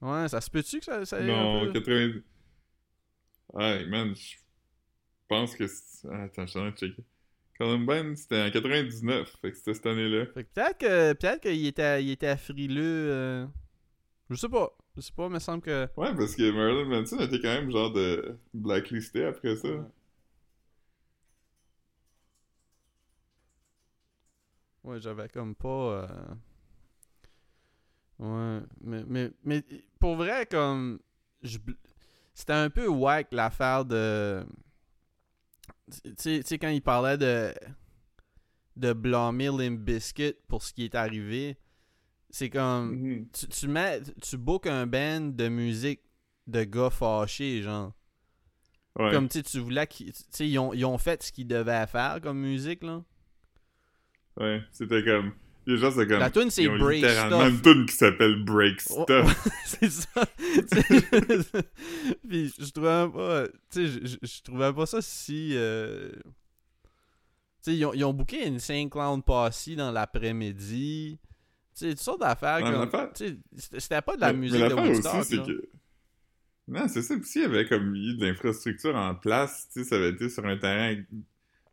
Ouais, 0.00 0.28
ça 0.28 0.40
se 0.40 0.50
peut-tu 0.50 0.78
que 0.80 0.84
ça. 0.84 1.04
ça 1.04 1.20
ait 1.20 1.30
un 1.30 1.60
Non, 1.60 1.66
peu- 1.66 1.72
90. 1.80 2.22
Ouais, 3.52 3.86
man, 3.86 4.14
je 4.14 4.36
pense 5.28 5.54
que. 5.54 5.64
Ah, 6.10 6.22
Attends, 6.24 6.46
je 6.46 6.58
de 6.58 6.70
checker. 6.76 7.04
Columbine, 7.58 8.16
c'était 8.16 8.42
en 8.42 8.50
99, 8.50 9.36
fait 9.40 9.52
que 9.52 9.56
c'était 9.56 9.74
cette 9.74 9.86
année-là. 9.86 10.26
Fait 10.34 10.42
que 10.44 10.48
peut-être 10.52 10.78
que 10.78 11.12
peut-être 11.12 11.42
qu'il 11.42 11.66
était, 11.66 12.02
il 12.02 12.10
était 12.10 12.36
frileux. 12.36 13.10
euh, 13.12 13.46
Je 14.30 14.34
sais 14.36 14.48
pas. 14.48 14.76
Je 14.96 15.00
sais 15.02 15.12
pas, 15.12 15.24
mais 15.28 15.32
il 15.32 15.34
me 15.34 15.38
semble 15.38 15.62
que. 15.62 15.84
Ouais, 15.96 16.14
parce 16.16 16.34
que 16.34 16.50
Marilyn 16.50 16.86
Manson 16.86 17.18
était 17.20 17.40
quand 17.40 17.48
même 17.54 17.70
genre 17.70 17.92
de 17.92 18.36
blacklisté 18.54 19.24
après 19.24 19.54
ça. 19.56 19.68
Ouais. 19.68 19.80
Ouais, 24.84 25.00
j'avais 25.00 25.28
comme 25.28 25.54
pas. 25.54 25.68
euh, 25.68 26.06
Ouais, 28.22 28.60
mais, 28.80 29.02
mais, 29.08 29.30
mais 29.44 29.64
pour 29.98 30.14
vrai, 30.14 30.46
comme. 30.46 31.00
je 31.42 31.58
C'était 32.34 32.52
un 32.52 32.70
peu 32.70 32.86
whack 32.86 33.28
l'affaire 33.32 33.84
de. 33.84 34.46
Tu 36.18 36.42
sais- 36.44 36.58
quand 36.58 36.68
il 36.68 36.80
parlait 36.82 37.18
de. 37.18 37.52
de 38.76 38.92
blâmer 38.92 39.48
Limp 39.48 39.80
Bizkit 39.80 40.34
pour 40.46 40.62
ce 40.62 40.72
qui 40.72 40.84
est 40.84 40.94
arrivé, 40.94 41.56
c'est 42.30 42.48
comme. 42.48 42.94
Mhm. 42.94 43.28
Tu, 43.32 43.48
tu 43.48 43.66
mets. 43.68 44.00
Tu 44.22 44.36
bookes 44.38 44.68
un 44.68 44.86
band 44.86 45.32
de 45.32 45.48
musique 45.48 46.02
de 46.46 46.62
gars 46.62 46.90
fâchés, 46.90 47.62
genre. 47.62 47.92
Ouais. 49.00 49.10
Comme 49.10 49.28
tu 49.28 49.42
tu 49.42 49.58
voulais 49.58 49.88
qu'ils. 49.88 50.12
Tu 50.12 50.22
sais, 50.30 50.48
ils 50.48 50.58
ont, 50.60 50.72
ils 50.72 50.84
ont 50.84 50.98
fait 50.98 51.20
ce 51.24 51.32
qu'ils 51.32 51.48
devaient 51.48 51.88
faire 51.88 52.20
comme 52.20 52.38
musique, 52.38 52.84
là. 52.84 53.02
Ouais, 54.36 54.62
c'était 54.70 55.02
comme. 55.02 55.32
Les 55.66 55.76
gens, 55.78 55.90
c'est 55.92 56.06
comme. 56.08 56.18
La 56.18 56.30
tune 56.30 56.50
c'est 56.50 56.68
Break 56.68 56.96
littéralement 57.02 57.40
Stuff. 57.40 57.50
une 57.52 57.62
tune 57.62 57.86
qui 57.86 57.94
s'appelle 57.96 58.44
Break 58.44 58.80
Oh, 58.90 59.02
Stuff. 59.04 59.48
c'est 59.64 59.90
ça. 59.90 60.26
Tu- 60.36 62.16
Puis 62.28 62.52
je 62.58 62.70
trouvais 62.72 63.08
pas. 63.12 63.46
Tu 63.70 63.86
sais, 63.88 64.16
je, 64.22 64.42
trouvais 64.42 64.72
pas 64.72 64.86
ça 64.86 65.00
si. 65.00 65.50
euh, 65.54 66.10
Tu 67.62 67.70
sais, 67.72 67.76
ils 67.76 67.84
ont, 67.84 67.92
ils 67.94 68.04
ont 68.04 68.12
booké 68.12 68.46
une 68.46 68.58
Saint 68.58 68.88
Clown 68.88 69.22
Posse 69.22 69.68
dans 69.70 69.92
l'après-midi. 69.92 71.18
Tu 71.22 71.28
sais, 71.74 71.90
toutes 71.90 71.98
sortes 72.00 72.20
d'affaires. 72.20 72.58
Tu 73.14 73.38
C'était 73.56 74.02
pas 74.02 74.16
de 74.16 74.20
la 74.20 74.32
Mais- 74.32 74.38
musique 74.40 74.60
mais 74.60 74.68
de 74.68 74.74
Woodstock. 74.74 75.14
aussi, 75.20 75.36
c'est 75.36 75.42
que. 75.46 75.68
Non, 76.68 76.86
c'est 76.88 77.02
ça. 77.02 77.14
S'il 77.22 77.42
y 77.42 77.44
avait 77.44 77.66
comme 77.66 77.94
eu 77.94 78.14
de 78.16 78.26
l'infrastructure 78.26 78.94
en 78.94 79.14
place, 79.14 79.68
tu 79.72 79.82
sais, 79.82 79.88
ça 79.88 79.96
avait 79.96 80.10
été 80.10 80.28
sur 80.28 80.44
un 80.46 80.56
terrain 80.56 80.84
avec 80.92 81.06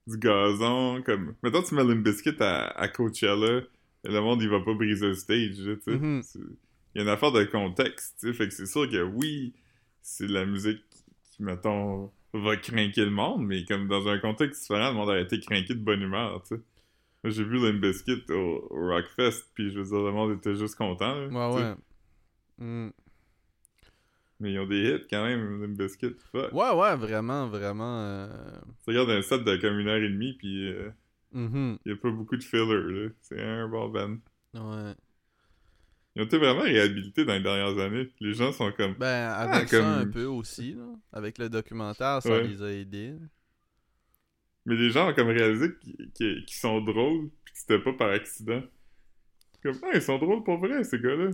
du 0.07 0.17
gazon, 0.17 1.01
comme. 1.05 1.35
Mettons, 1.43 1.61
tu 1.61 1.75
mets 1.75 1.95
Bizkit 1.95 2.35
à, 2.39 2.67
à 2.69 2.87
Coachella, 2.87 3.61
le 4.03 4.19
monde, 4.21 4.41
il 4.41 4.49
va 4.49 4.59
pas 4.61 4.73
briser 4.73 5.07
le 5.07 5.13
stage, 5.15 5.55
tu 5.55 5.77
sais. 5.81 5.91
Mhm. 5.97 6.21
Il 6.95 6.97
y 6.97 6.99
a 6.99 7.03
une 7.03 7.09
affaire 7.09 7.31
de 7.31 7.43
contexte, 7.43 8.17
tu 8.19 8.27
sais. 8.27 8.33
Fait 8.33 8.47
que 8.47 8.53
c'est 8.53 8.65
sûr 8.65 8.89
que 8.89 9.01
oui, 9.03 9.53
c'est 10.01 10.27
de 10.27 10.33
la 10.33 10.45
musique 10.45 10.81
qui, 11.31 11.43
mettons, 11.43 12.11
va 12.33 12.55
craquer 12.57 13.05
le 13.05 13.11
monde, 13.11 13.45
mais 13.45 13.65
comme 13.65 13.87
dans 13.87 14.07
un 14.07 14.17
contexte 14.19 14.61
différent, 14.61 14.89
le 14.89 14.95
monde 14.95 15.09
aurait 15.09 15.23
été 15.23 15.39
craqué 15.39 15.73
de 15.73 15.79
bonne 15.83 16.01
humeur, 16.01 16.41
tu 16.43 16.55
sais. 16.55 16.61
Moi, 17.23 17.31
j'ai 17.31 17.43
vu 17.43 17.57
Limp 17.57 17.81
Bizkit 17.81 18.23
au, 18.29 18.67
au 18.69 18.87
Rockfest, 18.87 19.43
puis 19.53 19.71
je 19.71 19.79
veux 19.79 19.83
dire, 19.85 19.97
le 20.05 20.11
monde 20.11 20.37
était 20.37 20.55
juste 20.55 20.75
content, 20.75 21.15
là, 21.15 21.27
Ouais, 21.27 21.55
ouais. 21.61 21.75
Mm. 22.65 22.91
Mais 24.41 24.53
ils 24.53 24.59
ont 24.59 24.65
des 24.67 24.77
hits 24.95 25.07
quand 25.09 25.25
même, 25.25 25.61
Limp 25.61 25.77
Bizkit. 25.77 26.15
Fuck. 26.31 26.53
Ouais, 26.53 26.71
ouais, 26.71 26.95
vraiment, 26.95 27.47
vraiment. 27.49 27.99
euh, 27.99 28.29
Tu 28.85 28.91
regardes 28.91 29.09
un 29.09 29.21
set 29.21 29.43
de 29.43 29.57
comme 29.57 29.79
une 29.79 29.89
heure 29.89 29.97
et 30.01 30.07
demie, 30.09 30.33
puis 30.33 30.69
il 31.33 31.39
mhm, 31.41 31.77
y 31.85 31.91
a 31.91 31.95
pas 31.95 32.09
beaucoup 32.11 32.35
de 32.37 32.43
filler, 32.43 32.65
là. 32.65 33.09
C'est 33.21 33.41
un 33.41 33.67
bon 33.67 33.89
band. 33.89 34.17
Ouais. 34.55 34.93
Ils 36.15 36.23
ont 36.23 36.25
été 36.25 36.37
vraiment 36.37 36.61
réhabilités 36.61 37.23
dans 37.23 37.33
les 37.33 37.41
dernières 37.43 37.77
années. 37.77 38.09
Les 38.19 38.33
gens 38.33 38.51
sont 38.51 38.71
comme... 38.71 38.95
Ben, 38.95 39.29
avec 39.29 39.69
comme- 39.69 39.81
ça 39.81 39.97
un 39.97 40.07
peu 40.07 40.25
aussi, 40.25 40.73
là. 40.73 40.87
Avec 41.13 41.37
le 41.37 41.49
documentaire, 41.49 42.21
ça 42.21 42.29
Ouais. 42.29 42.47
les 42.47 42.61
a 42.63 42.71
aidés. 42.71 43.15
Mais 44.65 44.75
les 44.75 44.89
gens 44.89 45.09
ont 45.09 45.13
comme 45.13 45.29
réalisé 45.29 45.69
qu'ils 46.15 46.43
sont 46.49 46.81
drôles, 46.81 47.29
puis 47.43 47.53
que 47.53 47.59
c'était 47.59 47.79
pas 47.79 47.93
par 47.93 48.09
accident. 48.09 48.61
Comme, 49.63 49.77
ah, 49.83 49.91
ils 49.93 50.01
sont 50.01 50.17
drôles 50.17 50.43
pour 50.43 50.57
vrai, 50.57 50.83
ces 50.83 50.99
gars-là. 50.99 51.29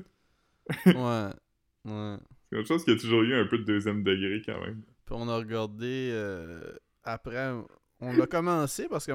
ouais. 0.86 1.91
Ouais. 1.91 2.17
C'est 2.49 2.58
autre 2.58 2.67
chose 2.67 2.84
qu'il 2.84 2.93
y 2.93 2.97
a 2.97 2.99
toujours 2.99 3.23
eu 3.23 3.34
un 3.34 3.45
peu 3.45 3.58
de 3.58 3.63
deuxième 3.63 4.03
degré 4.03 4.41
quand 4.45 4.60
même. 4.60 4.81
Puis 5.05 5.15
on 5.17 5.27
a 5.29 5.38
regardé 5.38 6.10
euh, 6.12 6.77
après. 7.03 7.53
On 7.99 8.13
l'a 8.13 8.27
commencé 8.27 8.88
parce 8.89 9.05
que. 9.05 9.12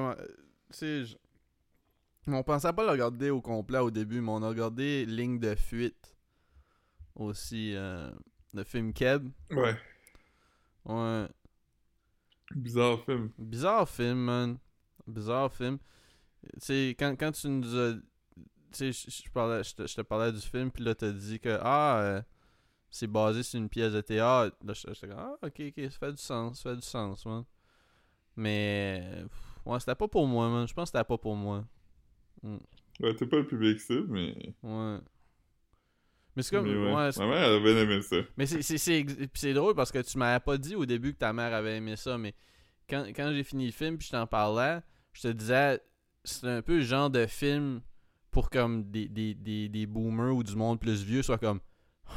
On 2.27 2.43
pensait 2.43 2.71
pas 2.73 2.83
le 2.85 2.91
regarder 2.91 3.29
au 3.29 3.41
complet 3.41 3.79
au 3.79 3.89
début, 3.91 4.21
mais 4.21 4.31
on 4.31 4.43
a 4.43 4.49
regardé 4.49 5.05
Ligne 5.05 5.39
de 5.39 5.55
fuite. 5.55 6.15
Aussi. 7.15 7.75
euh, 7.75 8.11
le 8.53 8.63
film 8.63 8.93
Keb. 8.93 9.29
Ouais. 9.49 9.75
Ouais. 10.85 11.27
Bizarre 12.55 13.03
film. 13.05 13.31
Bizarre 13.37 13.87
film, 13.89 14.17
man. 14.19 14.57
Bizarre 15.07 15.51
film. 15.53 15.77
Tu 16.53 16.59
sais, 16.59 16.95
quand, 16.99 17.15
quand 17.17 17.31
tu 17.31 17.47
nous 17.49 17.75
as. 17.77 17.93
Tu 18.71 18.91
sais, 18.91 18.91
je- 18.91 19.23
je 19.25 19.29
parlais- 19.31 19.63
je 19.63 19.75
te, 19.75 20.01
parlais 20.01 20.31
du 20.31 20.39
film, 20.41 20.71
puis 20.71 20.83
là, 20.83 20.95
t'as 20.95 21.11
dit 21.11 21.39
que. 21.39 21.57
Ah, 21.61 21.99
euh, 22.01 22.21
c'est 22.89 23.07
basé 23.07 23.43
sur 23.43 23.59
une 23.59 23.69
pièce 23.69 23.93
de 23.93 24.01
théâtre. 24.01 24.55
Là, 24.65 24.73
j'étais 24.73 24.93
j'étais 24.93 25.07
comme. 25.07 25.19
Ah, 25.19 25.35
ok, 25.43 25.61
ok, 25.69 25.83
ça 25.91 25.97
fait 25.99 26.11
du 26.11 26.21
sens, 26.21 26.61
ça 26.61 26.69
fait 26.71 26.75
du 26.77 26.81
sens, 26.81 27.25
man. 27.25 27.43
Mais. 28.35 29.23
pff, 29.23 29.50
Ouais, 29.65 29.79
c'était 29.79 29.95
pas 29.95 30.07
pour 30.07 30.27
moi, 30.27 30.49
man. 30.49 30.67
Je 30.67 30.73
pense 30.73 30.91
que 30.91 30.97
c'était 30.97 31.07
pas 31.07 31.17
pour 31.17 31.35
moi. 31.35 31.65
Ouais, 32.43 33.13
t'es 33.15 33.25
pas 33.25 33.37
le 33.37 33.47
public 33.47 33.79
cible, 33.79 34.07
mais. 34.09 34.35
Ouais. 34.63 34.97
Mais 36.35 36.43
c'est 36.43 36.55
comme. 36.55 36.65
mais 36.65 36.75
ouais. 36.77 37.09
Ma 37.17 37.27
mère, 37.27 37.43
elle 37.43 37.55
a 37.55 37.59
bien 37.59 37.77
aimé 37.77 38.01
ça. 38.01 38.17
Mais 38.37 38.45
c'est- 38.45 38.61
c'est 38.61 38.77
c'est 38.77 38.99
ex- 38.99 39.15
puis 39.15 39.29
c'est 39.35 39.53
drôle 39.53 39.75
parce 39.75 39.91
que 39.91 39.99
tu 39.99 40.17
m'avais 40.17 40.39
pas 40.39 40.57
dit 40.57 40.75
au 40.75 40.85
début 40.85 41.13
que 41.13 41.17
ta 41.19 41.33
mère 41.33 41.53
avait 41.53 41.77
aimé 41.77 41.95
ça, 41.97 42.17
mais 42.17 42.33
quand, 42.89 43.05
quand 43.15 43.31
j'ai 43.33 43.43
fini 43.43 43.65
le 43.65 43.71
film 43.71 43.97
puis 43.97 44.07
je 44.07 44.11
t'en 44.13 44.25
parlais, 44.27 44.79
je 45.13 45.23
te 45.23 45.27
disais 45.29 45.81
c'est 46.23 46.47
un 46.47 46.61
peu 46.61 46.77
le 46.77 46.83
genre 46.83 47.09
de 47.09 47.25
film 47.25 47.81
pour 48.29 48.49
comme 48.49 48.89
des, 48.91 49.09
des, 49.09 49.33
des, 49.33 49.67
des 49.67 49.85
boomers 49.85 50.33
ou 50.35 50.43
du 50.43 50.55
monde 50.55 50.79
plus 50.79 51.03
vieux 51.03 51.21
soit 51.21 51.37
comme 51.37 51.59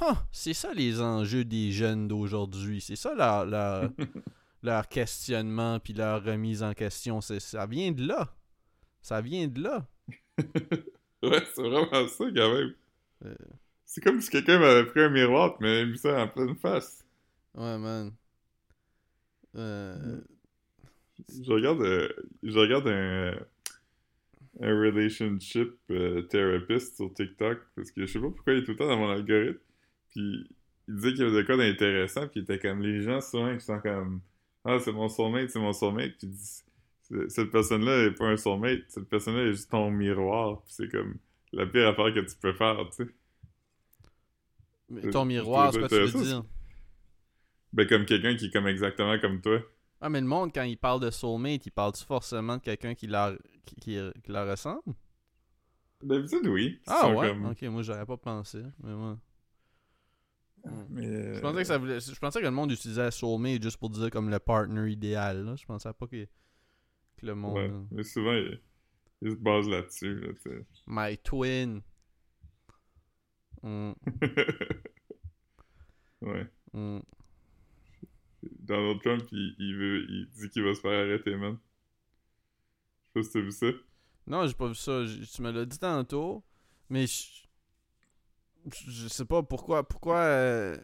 Ah, 0.00 0.24
c'est 0.30 0.54
ça 0.54 0.72
les 0.74 1.00
enjeux 1.00 1.44
des 1.44 1.72
jeunes 1.72 2.07
d'aujourd'hui, 2.07 2.80
c'est 2.80 2.96
ça 2.96 3.14
leur, 3.14 3.90
leur 4.64 4.88
questionnement 4.88 5.79
puis 5.79 5.92
leur 5.92 6.24
remise 6.24 6.62
en 6.62 6.72
question, 6.74 7.20
ça 7.20 7.66
vient 7.66 7.92
de 7.92 8.07
là. 8.07 8.35
Ça 9.03 9.20
vient 9.20 9.46
de 9.48 9.62
là. 9.62 9.87
Ouais, 11.22 11.42
c'est 11.55 11.62
vraiment 11.62 12.07
ça 12.07 12.24
quand 12.37 12.53
même. 12.55 12.74
Euh. 13.24 13.35
C'est 13.87 14.03
comme 14.03 14.20
si 14.20 14.29
quelqu'un 14.29 14.59
m'avait 14.59 14.85
pris 14.85 15.00
un 15.00 15.09
miroir 15.09 15.57
m'avait 15.59 15.87
mis 15.87 15.96
ça 15.96 16.22
en 16.22 16.29
pleine 16.29 16.55
face. 16.57 17.03
Ouais, 17.55 17.79
man. 17.79 18.12
Euh, 19.57 20.20
Je 21.31 21.50
regarde, 21.50 21.81
euh, 21.81 22.09
je 22.42 22.59
regarde 22.59 22.88
un, 22.88 23.38
un 24.61 24.81
relationship 24.81 25.72
euh, 25.90 26.22
therapist 26.22 26.96
sur 26.96 27.12
TikTok 27.14 27.59
parce 27.74 27.90
que 27.90 28.05
je 28.05 28.12
sais 28.12 28.20
pas 28.20 28.31
pourquoi 28.31 28.53
il 28.53 28.59
est 28.61 28.64
tout 28.64 28.72
le 28.72 28.77
temps 28.77 28.88
dans 28.88 28.98
mon 28.98 29.11
algorithme. 29.11 29.61
Puis 30.11 30.46
il 30.88 30.94
disait 30.96 31.12
qu'il 31.12 31.20
y 31.20 31.22
avait 31.24 31.37
de 31.37 31.42
quoi 31.42 31.57
d'intéressant. 31.57 32.29
Puis 32.29 32.40
il 32.40 32.42
était 32.42 32.59
comme 32.59 32.83
les 32.83 33.00
gens 33.03 33.20
souvent 33.22 33.57
qui 33.57 33.64
sont 33.64 33.81
comme 33.81 34.20
Ah, 34.64 34.79
c'est 34.79 34.92
mon 34.92 35.09
soulmate, 35.09 35.50
c'est 35.50 35.59
mon 35.61 35.72
soulmate. 35.72 36.16
Puis 36.18 36.33
cette 37.29 37.50
personne-là 37.50 38.05
est 38.07 38.12
pas 38.12 38.27
un 38.27 38.37
soulmate. 38.37 38.85
Cette 38.88 39.09
personne-là 39.09 39.42
est 39.44 39.53
juste 39.53 39.70
ton 39.70 39.90
miroir. 39.90 40.62
Puis 40.64 40.74
c'est 40.74 40.88
comme 40.88 41.16
la 41.53 41.66
pire 41.66 41.88
affaire 41.88 42.12
que 42.14 42.20
tu 42.20 42.37
peux 42.40 42.53
faire, 42.55 42.77
tu 42.90 43.05
sais. 43.05 43.11
mais 44.88 45.07
Euh, 45.07 45.11
ton 45.11 45.24
miroir, 45.24 45.72
c'est 45.72 45.81
quoi 45.81 45.88
tu 45.88 45.94
veux 45.96 46.24
dire? 46.24 46.44
Ben 47.72 47.87
comme 47.88 48.07
quelqu'un 48.07 48.37
qui 48.37 48.46
est 48.46 48.50
comme 48.50 48.68
exactement 48.68 49.18
comme 49.18 49.40
toi. 49.40 49.61
Ah, 50.00 50.09
mais 50.09 50.20
le 50.20 50.27
monde, 50.27 50.53
quand 50.55 50.62
il 50.62 50.77
parle 50.79 51.00
de 51.00 51.11
soulmate, 51.11 51.66
il 51.66 51.70
parle-tu 51.72 52.05
forcément 52.05 52.57
de 52.57 52.62
quelqu'un 52.62 52.94
qui 52.94 53.07
leur, 53.07 53.37
qui, 53.64 53.74
qui, 53.77 53.98
qui 54.22 54.33
leur 54.33 54.48
ressemble? 54.48 54.83
D'habitude, 56.03 56.46
oui. 56.46 56.79
Ah 56.87 57.09
ouais? 57.11 57.29
comme- 57.29 57.46
Ok, 57.46 57.62
moi 57.62 57.83
j'aurais 57.83 58.05
pas 58.07 58.16
pensé. 58.16 58.62
Mais 58.83 58.92
ouais. 58.92 59.14
Mais, 60.88 61.07
euh, 61.07 61.35
Je 61.35 61.40
pensais 61.40 61.59
que 61.59 61.64
ça 61.64 61.79
voulait. 61.79 62.00
Je 62.00 62.18
pensais 62.18 62.40
que 62.40 62.44
le 62.44 62.50
monde 62.50 62.72
utilisait 62.72 63.11
soulmate 63.11 63.62
juste 63.62 63.77
pour 63.77 63.90
dire 63.90 64.11
comme 64.11 64.31
le 64.31 64.38
partner 64.38 64.90
idéal. 64.90 65.44
Là. 65.44 65.57
Je 65.57 65.64
pensais 65.66 65.92
pas 65.92 66.07
que, 66.07 66.24
que 67.16 67.27
le 67.27 67.35
monde. 67.35 67.55
Ouais, 67.57 67.68
là. 67.68 67.83
mais 67.90 68.03
souvent, 68.03 68.33
il, 68.33 68.61
il 69.22 69.31
se 69.33 69.37
base 69.37 69.68
là-dessus, 69.68 70.20
là. 70.20 70.33
My 70.87 71.18
twin. 71.18 71.83
Mm, 73.62 73.92
ouais. 76.22 76.46
mm. 76.72 77.00
Donald 78.61 79.00
Trump, 79.03 79.22
il, 79.33 79.55
il 79.59 79.77
veut, 79.77 80.07
il 80.11 80.29
dit 80.35 80.50
qu'il 80.50 80.62
va 80.64 80.74
se 80.74 80.81
faire 80.81 81.07
arrêter, 81.07 81.35
man. 81.37 81.59
Je 83.03 83.07
sais 83.07 83.12
pas 83.12 83.22
si 83.22 83.31
t'as 83.33 83.40
vu 83.40 83.50
ça. 83.50 83.66
Non, 84.27 84.46
j'ai 84.46 84.55
pas 84.55 84.68
vu 84.68 84.74
ça. 84.74 85.05
J- 85.05 85.27
Tu 85.27 85.42
me 85.42 85.50
l'as 85.50 85.64
dit 85.66 85.79
tantôt. 85.79 86.42
Mais 86.88 87.07
je. 87.07 87.43
Je 88.72 89.09
sais 89.09 89.24
pas 89.24 89.42
pourquoi. 89.42 89.87
Pourquoi. 89.87 90.18
euh, 90.18 90.77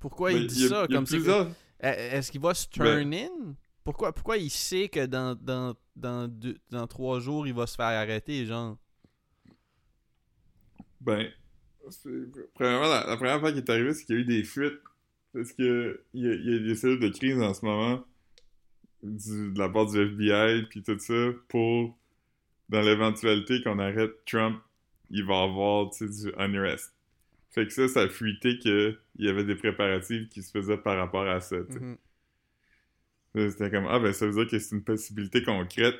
Pourquoi 0.00 0.32
Mais 0.32 0.40
il 0.42 0.46
dit 0.46 0.64
a- 0.66 0.68
ça 0.68 0.86
comme 0.88 1.06
c'est- 1.06 1.16
plusieurs... 1.16 1.48
Eh, 1.80 1.86
Est-ce 1.86 2.30
qu'il 2.32 2.40
va 2.40 2.54
se 2.54 2.66
Ben- 2.78 2.84
turn 3.02 3.14
in? 3.14 3.54
Pourquoi, 3.84 4.12
pourquoi 4.12 4.36
il 4.36 4.50
sait 4.50 4.88
que 4.88 5.06
dans, 5.06 5.34
dans, 5.34 5.74
dans, 5.96 6.28
deux- 6.28 6.58
dans 6.70 6.86
trois 6.86 7.18
jours, 7.20 7.46
il 7.46 7.54
va 7.54 7.66
se 7.66 7.74
faire 7.76 7.86
arrêter, 7.86 8.46
genre? 8.46 8.76
Ben, 11.00 11.28
premièrement, 12.54 12.88
la, 12.88 13.04
la 13.06 13.16
première 13.16 13.40
fois 13.40 13.50
qui 13.52 13.58
est 13.58 13.70
arrivé, 13.70 13.92
c'est 13.92 14.04
qu'il 14.04 14.14
y 14.14 14.18
a 14.18 14.20
eu 14.20 14.24
des 14.24 14.44
fuites. 14.44 14.78
Parce 15.32 15.52
que 15.52 16.04
il 16.12 16.24
y 16.24 16.28
a, 16.28 16.34
il 16.34 16.52
y 16.52 16.56
a 16.56 16.58
des 16.58 16.74
cellules 16.74 17.00
de 17.00 17.08
crise 17.08 17.40
en 17.40 17.54
ce 17.54 17.64
moment 17.64 18.04
du- 19.02 19.50
de 19.52 19.58
la 19.58 19.68
part 19.70 19.86
du 19.86 19.98
FBI 19.98 20.66
puis 20.68 20.82
tout 20.82 20.98
ça 20.98 21.30
pour 21.48 21.96
dans 22.68 22.82
l'éventualité 22.82 23.62
qu'on 23.62 23.78
arrête 23.78 24.12
Trump, 24.26 24.60
il 25.12 25.24
va 25.24 25.42
avoir 25.42 25.90
du 25.90 26.32
unrest. 26.36 26.92
Fait 27.50 27.66
que 27.66 27.72
ça, 27.72 27.86
ça 27.86 28.00
a 28.00 28.08
fuité 28.08 28.58
qu'il 28.58 28.98
y 29.18 29.28
avait 29.28 29.44
des 29.44 29.54
préparatifs 29.54 30.28
qui 30.30 30.42
se 30.42 30.50
faisaient 30.50 30.78
par 30.78 30.96
rapport 30.96 31.28
à 31.28 31.40
ça. 31.40 31.56
Mhm. 31.56 31.96
Là, 33.34 33.50
C'était 33.50 33.70
comme, 33.70 33.86
ah 33.88 33.98
ben 33.98 34.12
ça 34.12 34.26
veut 34.26 34.32
dire 34.32 34.46
que 34.50 34.58
c'est 34.58 34.74
une 34.74 34.84
possibilité 34.84 35.42
concrète. 35.42 35.96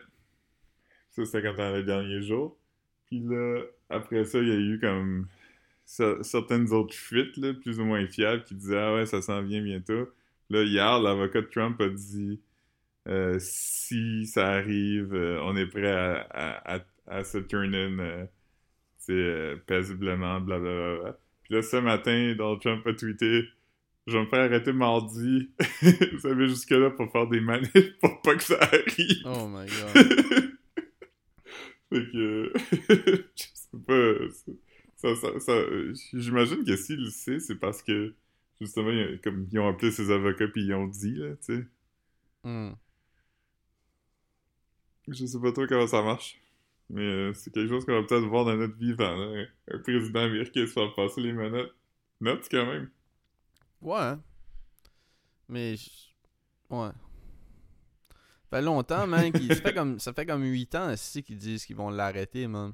Ça, 1.10 1.24
c'était 1.24 1.42
comme 1.42 1.56
dans 1.56 1.74
les 1.74 1.82
derniers 1.84 2.22
jours. 2.22 2.58
Puis 3.06 3.20
là, 3.20 3.62
après 3.90 4.24
ça, 4.24 4.38
il 4.38 4.48
y 4.48 4.52
a 4.52 4.56
eu 4.56 4.80
comme 4.80 5.28
cer- 5.86 6.22
certaines 6.22 6.72
autres 6.72 6.94
fuites, 6.94 7.36
là, 7.36 7.52
plus 7.52 7.78
ou 7.80 7.84
moins 7.84 8.06
fiables, 8.06 8.44
qui 8.44 8.54
disaient, 8.54 8.78
ah 8.78 8.94
ouais, 8.94 9.06
ça 9.06 9.20
s'en 9.20 9.42
vient 9.42 9.62
bientôt. 9.62 10.08
Là, 10.48 10.62
hier, 10.62 10.98
l'avocat 11.00 11.42
de 11.42 11.46
Trump 11.46 11.78
a 11.82 11.88
dit, 11.88 12.40
euh, 13.08 13.36
si 13.38 14.26
ça 14.26 14.48
arrive, 14.48 15.14
euh, 15.14 15.38
on 15.42 15.56
est 15.56 15.66
prêt 15.66 15.90
à, 15.90 16.20
à, 16.30 16.76
à, 16.76 16.84
à 17.06 17.24
se 17.24 17.38
turn 17.38 17.74
in, 17.74 17.98
euh, 17.98 18.24
euh, 19.10 19.56
paisiblement, 19.66 20.40
blablabla. 20.40 21.18
Puis 21.44 21.54
là, 21.54 21.62
ce 21.62 21.76
matin, 21.76 22.34
Donald 22.36 22.60
Trump 22.60 22.86
a 22.86 22.92
tweeté, 22.94 23.44
je 24.06 24.12
vais 24.12 24.20
me 24.24 24.28
faire 24.28 24.40
arrêter 24.44 24.72
mardi. 24.72 25.50
Vous 26.12 26.18
savez, 26.20 26.48
jusque-là 26.48 26.90
pour 26.90 27.10
faire 27.10 27.26
des 27.28 27.40
manifs 27.40 27.98
pour 28.00 28.20
pas 28.22 28.34
que 28.36 28.42
ça 28.42 28.58
arrive. 28.60 29.22
Oh 29.24 29.46
my 29.48 29.66
god. 29.66 29.92
fait 31.92 32.10
que. 32.12 32.52
je 33.34 33.44
sais 33.54 33.78
pas. 33.86 34.12
Ça, 34.96 35.14
ça, 35.16 35.40
ça- 35.40 35.64
J'imagine 36.14 36.64
que 36.64 36.76
s'il 36.76 37.02
le 37.04 37.10
sait, 37.10 37.38
c'est 37.40 37.56
parce 37.58 37.82
que. 37.82 38.14
Justement, 38.60 38.90
il 38.90 38.98
y 38.98 39.02
a- 39.02 39.18
comme 39.18 39.48
ils 39.50 39.58
ont 39.58 39.68
appelé 39.68 39.90
ses 39.90 40.10
avocats 40.12 40.46
puis 40.46 40.62
ils 40.62 40.72
ont 40.74 40.86
dit, 40.86 41.14
là, 41.16 41.30
tu 41.44 41.56
sais. 41.56 41.64
Hmm. 42.44 42.72
Je 45.08 45.26
sais 45.26 45.40
pas 45.40 45.50
trop 45.52 45.66
comment 45.66 45.86
ça 45.88 46.00
marche. 46.02 46.40
Mais 46.94 47.02
euh, 47.02 47.32
c'est 47.32 47.50
quelque 47.52 47.68
chose 47.70 47.84
qu'on 47.86 47.92
va 48.00 48.02
peut-être 48.06 48.26
voir 48.26 48.44
dans 48.44 48.54
notre 48.54 48.76
vivant, 48.76 49.16
là. 49.16 49.44
Un 49.72 49.78
président 49.78 50.20
américain 50.20 50.66
se 50.66 50.72
faire 50.72 50.94
passer 50.94 51.20
les 51.22 51.32
manettes. 51.32 51.72
Note 52.20 52.46
quand 52.50 52.66
même. 52.66 52.90
Ouais. 53.80 53.96
hein. 53.98 54.20
Mais. 55.48 55.76
je- 55.76 56.12
Ouais. 56.70 56.90
Ça 58.50 58.58
fait 58.58 58.62
longtemps, 58.62 59.06
man. 59.06 59.32
ça, 59.48 59.54
fait 59.56 59.74
comme, 59.74 59.98
ça 59.98 60.12
fait 60.12 60.26
comme 60.26 60.42
8 60.44 60.74
ans 60.74 60.90
ici 60.92 61.22
qu'ils 61.22 61.38
disent 61.38 61.64
qu'ils 61.64 61.76
vont 61.76 61.88
l'arrêter, 61.90 62.46
man. 62.46 62.72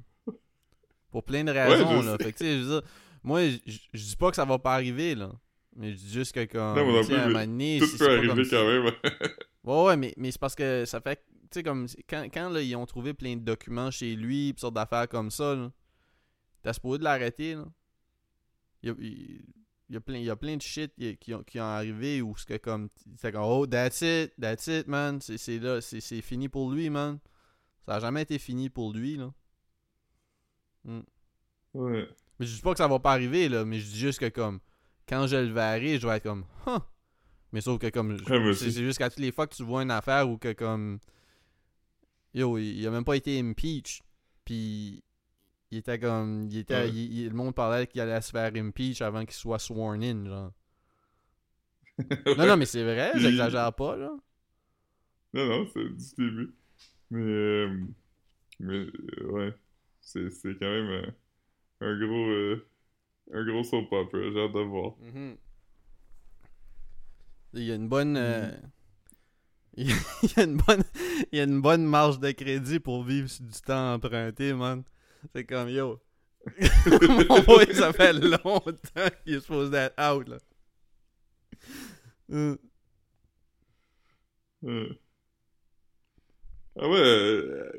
Pour 1.11 1.23
plein 1.23 1.43
de 1.43 1.51
raisons, 1.51 2.01
là. 2.03 2.17
sais. 2.17 2.23
Fait 2.25 2.31
que, 2.33 2.37
tu 2.37 2.43
sais, 2.43 2.57
je 2.59 2.63
veux 2.63 2.79
dire, 2.81 2.89
moi, 3.23 3.41
je 3.65 3.79
dis 4.03 4.15
pas 4.17 4.29
que 4.29 4.35
ça 4.35 4.45
va 4.45 4.59
pas 4.59 4.73
arriver, 4.75 5.15
là. 5.15 5.31
Mais 5.75 5.91
je 5.91 5.97
dis 5.97 6.11
juste 6.11 6.33
que, 6.35 6.43
comme. 6.45 6.75
Non, 6.77 6.85
moi 6.85 7.01
non 7.01 7.05
plus, 7.07 7.15
un 7.15 7.27
mais 7.27 7.33
moment 7.33 7.45
donné, 7.45 7.79
Tout 7.79 7.97
peut 7.97 8.09
arriver 8.17 8.43
si- 8.43 8.49
quand 8.51 8.67
même. 8.67 8.91
Ouais, 9.63 9.83
ouais, 9.85 9.97
mais, 9.97 10.13
mais 10.17 10.31
c'est 10.31 10.39
parce 10.39 10.55
que 10.55 10.85
ça 10.85 11.01
fait. 11.01 11.23
Tu 11.51 11.59
sais, 11.59 11.63
comme. 11.63 11.87
Quand, 12.09 12.23
quand 12.33 12.49
là, 12.49 12.61
ils 12.61 12.75
ont 12.75 12.85
trouvé 12.85 13.13
plein 13.13 13.35
de 13.35 13.41
documents 13.41 13.91
chez 13.91 14.15
lui, 14.15 14.53
pis 14.53 14.61
sortes 14.61 14.75
d'affaires 14.75 15.07
comme 15.09 15.31
ça, 15.31 15.55
là. 15.55 15.71
T'as 16.61 16.73
supposé 16.73 16.99
de 16.99 17.03
l'arrêter, 17.03 17.55
là. 17.55 17.65
Il 18.83 18.89
y 18.89 18.91
a, 18.91 18.95
il, 18.99 19.45
il 19.89 19.93
y 19.95 19.97
a 19.97 20.01
plein, 20.01 20.17
il 20.17 20.23
y 20.23 20.29
a 20.29 20.35
plein 20.35 20.55
de 20.55 20.61
shit 20.61 20.93
qui, 21.19 21.33
ont, 21.33 21.43
qui 21.43 21.59
ont 21.59 21.63
arrivé 21.63 22.21
où 22.21 22.35
c'est 22.37 22.45
que 22.45 22.57
comme. 22.57 22.89
C'est 23.17 23.31
comme, 23.31 23.43
oh, 23.43 23.65
that's 23.65 24.01
it, 24.01 24.33
that's 24.39 24.67
it, 24.67 24.87
man. 24.87 25.19
C'est 25.21 25.59
là, 25.59 25.81
c'est 25.81 26.21
fini 26.21 26.47
pour 26.47 26.71
lui, 26.71 26.89
man. 26.89 27.19
Ça 27.85 27.95
a 27.95 27.99
jamais 27.99 28.21
été 28.21 28.37
fini 28.37 28.69
pour 28.69 28.93
lui, 28.93 29.17
là. 29.17 29.33
ouais. 31.73 32.07
Mais 32.39 32.45
je 32.45 32.55
dis 32.55 32.61
pas 32.61 32.71
que 32.71 32.77
ça 32.77 32.87
va 32.87 32.99
pas 32.99 33.11
arriver, 33.13 33.49
là, 33.49 33.65
mais 33.65 33.79
je 33.79 33.87
dis 33.87 33.97
juste 33.99 34.19
que 34.19 34.29
comme 34.29 34.59
quand 35.07 35.25
je 35.27 35.35
le 35.35 35.51
verrai, 35.51 35.97
je 35.99 36.07
vais 36.07 36.17
être 36.17 36.23
comme 36.23 36.45
Huh! 36.67 36.79
Mais 37.51 37.61
sauf 37.61 37.79
que 37.79 37.89
comme 37.89 38.11
Ouais, 38.29 38.53
c'est 38.53 38.71
juste 38.71 38.97
qu'à 38.99 39.09
toutes 39.09 39.19
les 39.19 39.31
fois 39.31 39.47
que 39.47 39.55
tu 39.55 39.63
vois 39.63 39.81
une 39.83 39.91
affaire 39.91 40.29
où 40.29 40.37
que 40.37 40.53
comme 40.53 40.99
Yo, 42.33 42.57
il, 42.57 42.85
a 42.87 42.91
même 42.91 43.03
pas 43.05 43.15
été 43.17 43.39
impeached. 43.39 44.01
Puis 44.45 45.03
il 45.71 45.79
était 45.79 45.99
comme. 45.99 46.47
Il 46.51 46.57
était, 46.59 46.75
Ouais. 46.75 46.89
il- 46.89 47.19
il- 47.19 47.29
le 47.29 47.35
monde 47.35 47.55
parlait 47.55 47.87
qu'il 47.87 48.01
allait 48.01 48.21
se 48.21 48.31
faire 48.31 48.51
impeach 48.55 49.01
avant 49.01 49.25
qu'il 49.25 49.33
soit 49.35 49.59
sworn 49.59 50.03
in, 50.03 50.25
genre. 50.25 50.51
Non, 52.37 52.45
non, 52.47 52.57
mais 52.57 52.65
c'est 52.65 52.83
vrai, 52.83 53.11
j'exagère 53.17 53.73
pas, 53.73 53.95
là. 53.97 54.11
Non, 55.33 55.45
non, 55.47 55.67
c'est 55.73 55.83
du 55.89 56.15
début. 56.17 56.55
Mais, 57.11 57.21
euh, 57.21 57.85
mais 58.59 58.75
euh, 58.75 59.27
ouais, 59.31 59.53
c'est 60.01 60.29
c'est 60.31 60.55
quand 60.59 60.65
même 60.69 60.89
euh, 60.89 61.11
un 61.81 61.99
gros 61.99 62.27
euh, 62.29 62.67
un 63.33 63.45
gros 63.45 63.63
soap 63.63 63.91
opera, 63.91 64.19
j'ai 64.31 64.39
hâte 64.41 64.53
de 64.53 64.59
voir. 64.61 64.93
Mhm. 64.99 65.37
Il 67.53 67.63
y 67.63 67.71
a 67.71 67.75
une 67.75 67.87
bonne. 67.89 68.17
euh, 68.17 68.51
Il 69.77 69.87
y 69.89 70.39
a 70.39 70.43
une 70.43 70.57
bonne. 70.57 70.83
Il 71.31 71.37
y 71.37 71.41
a 71.41 71.43
une 71.45 71.61
bonne 71.61 71.85
marge 71.85 72.19
de 72.19 72.31
crédit 72.31 72.79
pour 72.79 73.03
vivre 73.03 73.29
sur 73.29 73.45
du 73.45 73.59
temps 73.61 73.93
emprunté, 73.93 74.53
man. 74.53 74.83
C'est 75.33 75.45
comme 75.45 75.69
yo. 75.69 75.99
Mon 77.29 77.41
boy, 77.43 77.73
ça 77.73 77.91
fait 77.93 78.13
longtemps 78.13 78.71
qu'il 79.23 79.35
est 79.35 79.39
supposé 79.41 79.75
être 79.75 79.95
out, 80.13 80.27
là. 80.29 80.37
Euh. 82.31 82.57
Ah 86.79 86.87
ouais, 86.89 86.97
euh, 86.99 87.71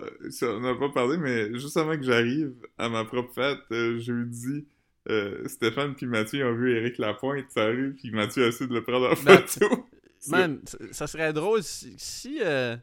euh, 0.00 0.30
ça, 0.30 0.48
on 0.48 0.60
n'a 0.60 0.74
pas 0.74 0.90
parlé, 0.90 1.16
mais 1.18 1.52
juste 1.58 1.76
avant 1.76 1.96
que 1.96 2.02
j'arrive 2.02 2.54
à 2.78 2.88
ma 2.88 3.04
propre 3.04 3.32
fête, 3.34 3.58
euh, 3.72 3.98
jeudi, 3.98 4.66
euh, 5.10 5.46
Stéphane 5.48 5.94
puis 5.94 6.06
Mathieu 6.06 6.46
ont 6.46 6.54
vu 6.54 6.76
Eric 6.76 6.98
Lapointe 6.98 7.46
la 7.56 7.66
rue, 7.66 7.94
puis 7.94 8.10
Mathieu 8.10 8.44
a 8.44 8.48
essayé 8.48 8.68
de 8.68 8.74
le 8.74 8.82
prendre 8.82 9.06
en 9.10 9.22
Ben, 9.24 9.38
photo. 9.46 9.86
Man, 10.28 10.60
ça- 10.64 10.78
ça 10.92 11.06
serait 11.06 11.32
drôle 11.34 11.62
si. 11.62 11.94
si, 11.98 12.38
euh, 12.42 12.76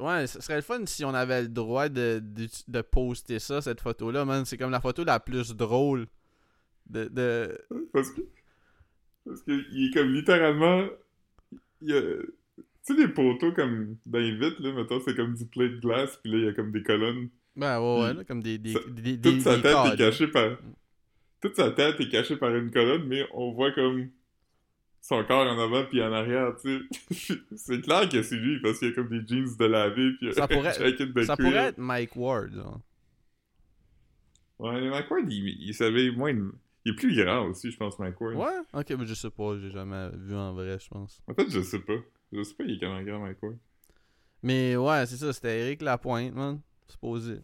Ouais, 0.00 0.26
ça 0.26 0.40
serait 0.40 0.56
le 0.56 0.62
fun 0.62 0.84
si 0.86 1.04
on 1.04 1.14
avait 1.14 1.42
le 1.42 1.48
droit 1.48 1.88
de, 1.88 2.20
de, 2.20 2.48
de 2.66 2.80
poster 2.80 3.38
ça, 3.38 3.60
cette 3.62 3.80
photo-là, 3.80 4.24
man. 4.24 4.44
C'est 4.44 4.56
comme 4.58 4.72
la 4.72 4.80
photo 4.80 5.04
la 5.04 5.20
plus 5.20 5.54
drôle 5.54 6.06
de. 6.90 7.04
de... 7.04 7.56
Parce 7.92 8.10
que. 8.10 8.22
Parce 9.24 9.40
que 9.42 9.52
il 9.72 9.88
est 9.88 9.94
comme 9.94 10.12
littéralement. 10.12 10.84
Il 11.80 11.94
a. 11.94 12.00
Tu 12.02 12.62
sais, 12.82 12.94
les 13.00 13.08
poteaux 13.08 13.52
comme 13.52 13.96
dans 14.04 14.18
les 14.18 14.32
vitres, 14.36 14.60
là, 14.60 14.72
mettons, 14.72 15.00
c'est 15.00 15.14
comme 15.14 15.34
du 15.34 15.46
plate 15.46 15.70
de 15.76 15.80
glace, 15.80 16.18
puis 16.22 16.32
là, 16.32 16.38
il 16.38 16.44
y 16.44 16.48
a 16.48 16.52
comme 16.52 16.72
des 16.72 16.82
colonnes. 16.82 17.28
Ben 17.56 17.80
ouais, 17.80 18.00
ouais, 18.02 18.08
Puis 18.10 18.18
là, 18.18 18.24
comme 18.24 18.42
des. 18.42 18.58
des, 18.58 18.72
ça- 18.72 18.80
des, 18.88 19.16
des, 19.16 19.30
Toute 19.32 19.40
sa 19.42 19.58
tête 19.60 19.76
est 19.92 19.96
cachée 19.96 20.28
par. 20.28 20.56
Toute 21.40 21.56
sa 21.56 21.70
tête 21.70 22.00
est 22.00 22.08
cachée 22.08 22.36
par 22.36 22.54
une 22.54 22.70
colonne, 22.70 23.04
mais 23.06 23.26
on 23.32 23.52
voit 23.52 23.70
comme 23.72 24.08
son 25.00 25.22
corps 25.24 25.46
en 25.46 25.58
avant 25.58 25.84
puis 25.84 26.02
en 26.02 26.12
arrière, 26.12 26.54
tu 26.60 26.80
sais. 27.10 27.34
c'est 27.56 27.80
clair 27.82 28.08
que 28.08 28.22
c'est 28.22 28.36
lui, 28.36 28.60
parce 28.60 28.78
qu'il 28.78 28.88
y 28.88 28.90
a 28.92 28.94
comme 28.94 29.08
des 29.10 29.26
jeans 29.26 29.54
de 29.58 29.64
laver, 29.66 30.12
puis 30.18 30.32
Ça 30.32 30.44
un 30.44 30.46
pourrait- 30.48 30.72
Ça 30.72 30.82
cuir. 31.36 31.36
pourrait 31.36 31.56
être 31.68 31.78
Mike 31.78 32.16
Ward, 32.16 32.54
là. 32.54 32.74
Ouais, 34.58 34.80
mais 34.80 34.88
McWard, 34.88 35.30
il, 35.30 35.48
il 35.68 35.74
savait 35.74 36.10
moins... 36.12 36.32
de- 36.32 36.52
Il 36.84 36.92
est 36.92 36.96
plus 36.96 37.14
grand 37.14 37.46
aussi, 37.48 37.70
je 37.70 37.76
pense, 37.76 37.98
McWard. 37.98 38.34
Ouais? 38.36 38.60
Ok, 38.80 38.90
mais 38.98 39.04
je 39.06 39.14
sais 39.14 39.30
pas, 39.30 39.58
j'ai 39.58 39.70
jamais 39.70 40.08
vu 40.14 40.34
en 40.34 40.54
vrai, 40.54 40.78
je 40.78 40.88
pense. 40.88 41.20
En 41.28 41.34
fait, 41.34 41.50
je 41.50 41.60
sais 41.60 41.80
pas. 41.80 41.96
Je 42.32 42.42
sais 42.42 42.54
pas 42.54 42.64
il 42.64 42.76
est 42.76 42.78
comment 42.80 43.02
grand, 43.02 43.18
McWard. 43.26 43.56
Mais 44.42 44.76
ouais, 44.76 45.06
c'est 45.06 45.16
ça, 45.16 45.32
c'était 45.32 45.60
Eric 45.60 45.82
Lapointe, 45.82 46.34
man. 46.34 46.60
Supposé. 46.88 47.40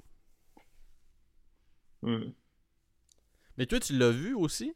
Ouais. 2.02 2.34
Mais 3.56 3.66
toi, 3.66 3.80
tu 3.80 3.96
l'as 3.96 4.10
vu 4.10 4.34
aussi? 4.34 4.72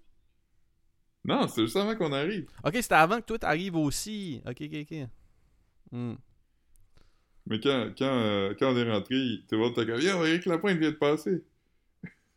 Non, 1.25 1.49
c'est 1.49 1.62
juste 1.62 1.77
avant 1.77 1.97
qu'on 1.97 2.12
arrive. 2.12 2.47
Ok, 2.65 2.75
c'était 2.75 2.95
avant 2.97 3.21
que 3.21 3.27
toi 3.27 3.39
t'arrives 3.39 3.77
aussi. 3.77 4.43
Ok, 4.47 4.59
ok, 4.61 4.87
ok. 4.91 5.09
Hmm. 5.91 6.15
Mais 7.47 7.61
quand, 7.61 7.91
quand, 7.97 8.05
euh, 8.05 8.55
quand 8.59 8.73
on 8.73 8.77
est 8.77 8.91
rentré, 8.91 9.15
il- 9.17 9.47
tout 9.47 9.55
le 9.57 9.61
monde 9.62 9.73
était 9.73 9.87
comme 9.87 10.01
Yo, 10.01 10.25
Eric 10.25 10.45
Lapointe 10.47 10.79
vient 10.79 10.91
de 10.91 10.97
passer. 10.97 11.45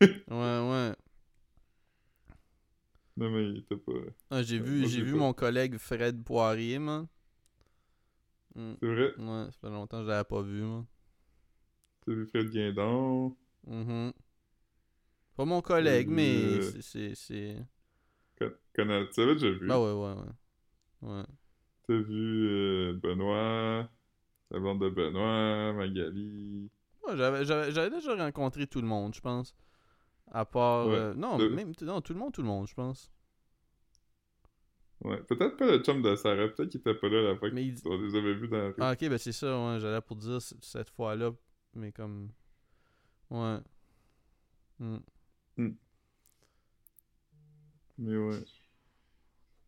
Ouais, 0.00 0.16
ouais. 0.28 0.92
Non, 3.16 3.30
mais 3.30 3.44
il 3.50 3.58
était 3.58 3.76
pas. 3.76 3.92
Ah, 4.30 4.42
j'ai 4.42 4.58
vu, 4.58 4.86
j'ai 4.86 5.02
vu 5.02 5.12
pas. 5.12 5.18
mon 5.18 5.32
collègue 5.32 5.76
Fred 5.76 6.22
Poirier, 6.22 6.78
man. 6.78 7.08
Hmm. 8.54 8.74
C'est 8.80 8.86
vrai? 8.88 9.14
Ouais, 9.18 9.44
ça 9.50 9.58
fait 9.60 9.70
longtemps 9.70 9.98
que 9.98 10.04
je 10.04 10.08
l'avais 10.08 10.24
pas 10.24 10.42
vu, 10.42 10.62
man. 10.62 10.86
T'as 12.08 12.14
vu 12.14 12.26
Fred 12.26 12.48
Guindon. 12.50 13.36
Mhm. 13.66 14.12
Pas 15.36 15.44
mon 15.44 15.60
collègue, 15.60 16.08
mais 16.08 16.36
Euh, 16.36 16.60
c'est- 16.62 16.80
c'est. 16.82 17.14
c'est- 17.14 17.66
Con- 18.38 18.50
Tu 18.74 18.80
l'avais 18.84 19.34
déjà 19.34 19.50
vu. 19.50 19.66
Bah 19.68 19.78
ouais, 19.78 19.92
ouais, 19.92 20.14
ouais. 21.02 21.10
Ouais. 21.10 21.22
T'as 21.86 21.94
vu 21.98 22.48
euh, 22.48 22.92
Benoît, 22.94 23.90
la 24.50 24.58
bande 24.58 24.80
de 24.80 24.88
Benoît, 24.88 25.74
Magali. 25.74 26.70
Ouais, 27.06 27.16
j'avais, 27.16 27.44
j'avais, 27.44 27.72
j'avais 27.72 27.90
déjà 27.90 28.14
rencontré 28.16 28.66
tout 28.66 28.80
le 28.80 28.86
monde, 28.86 29.14
je 29.14 29.20
pense. 29.20 29.54
À 30.30 30.46
part. 30.46 30.86
Ouais. 30.86 30.94
euh, 30.94 31.14
non, 31.14 31.36
Le- 31.36 31.50
même. 31.50 31.72
Non, 31.82 32.00
tout 32.00 32.14
le 32.14 32.18
monde, 32.20 32.32
tout 32.32 32.42
le 32.42 32.48
monde, 32.48 32.66
je 32.66 32.74
pense. 32.74 33.10
Ouais, 35.04 35.22
peut-être 35.24 35.56
pas 35.58 35.66
le 35.66 35.78
chum 35.82 36.00
de 36.02 36.16
Sarah, 36.16 36.48
peut-être 36.48 36.70
qu'il 36.70 36.80
était 36.80 36.94
pas 36.94 37.08
là 37.08 37.22
la 37.32 37.36
fois 37.36 37.50
Mais 37.52 37.66
il- 37.66 37.80
qu'on 37.82 38.00
les 38.00 38.14
avait 38.16 38.34
vus 38.34 38.48
dans 38.48 38.56
la 38.56 38.68
rue. 38.68 38.74
Ah, 38.78 38.92
ok, 38.92 39.08
ben 39.08 39.18
c'est 39.18 39.32
ça, 39.32 39.46
ouais, 39.56 39.78
j'allais 39.78 40.00
pour 40.00 40.16
dire 40.16 40.40
cette 40.42 40.90
fois-là, 40.90 41.30
mais 41.74 41.92
comme. 41.92 42.30
Ouais. 43.30 43.58
Hmm. 44.78 44.98
Mais 47.98 48.16
ouais. 48.16 48.44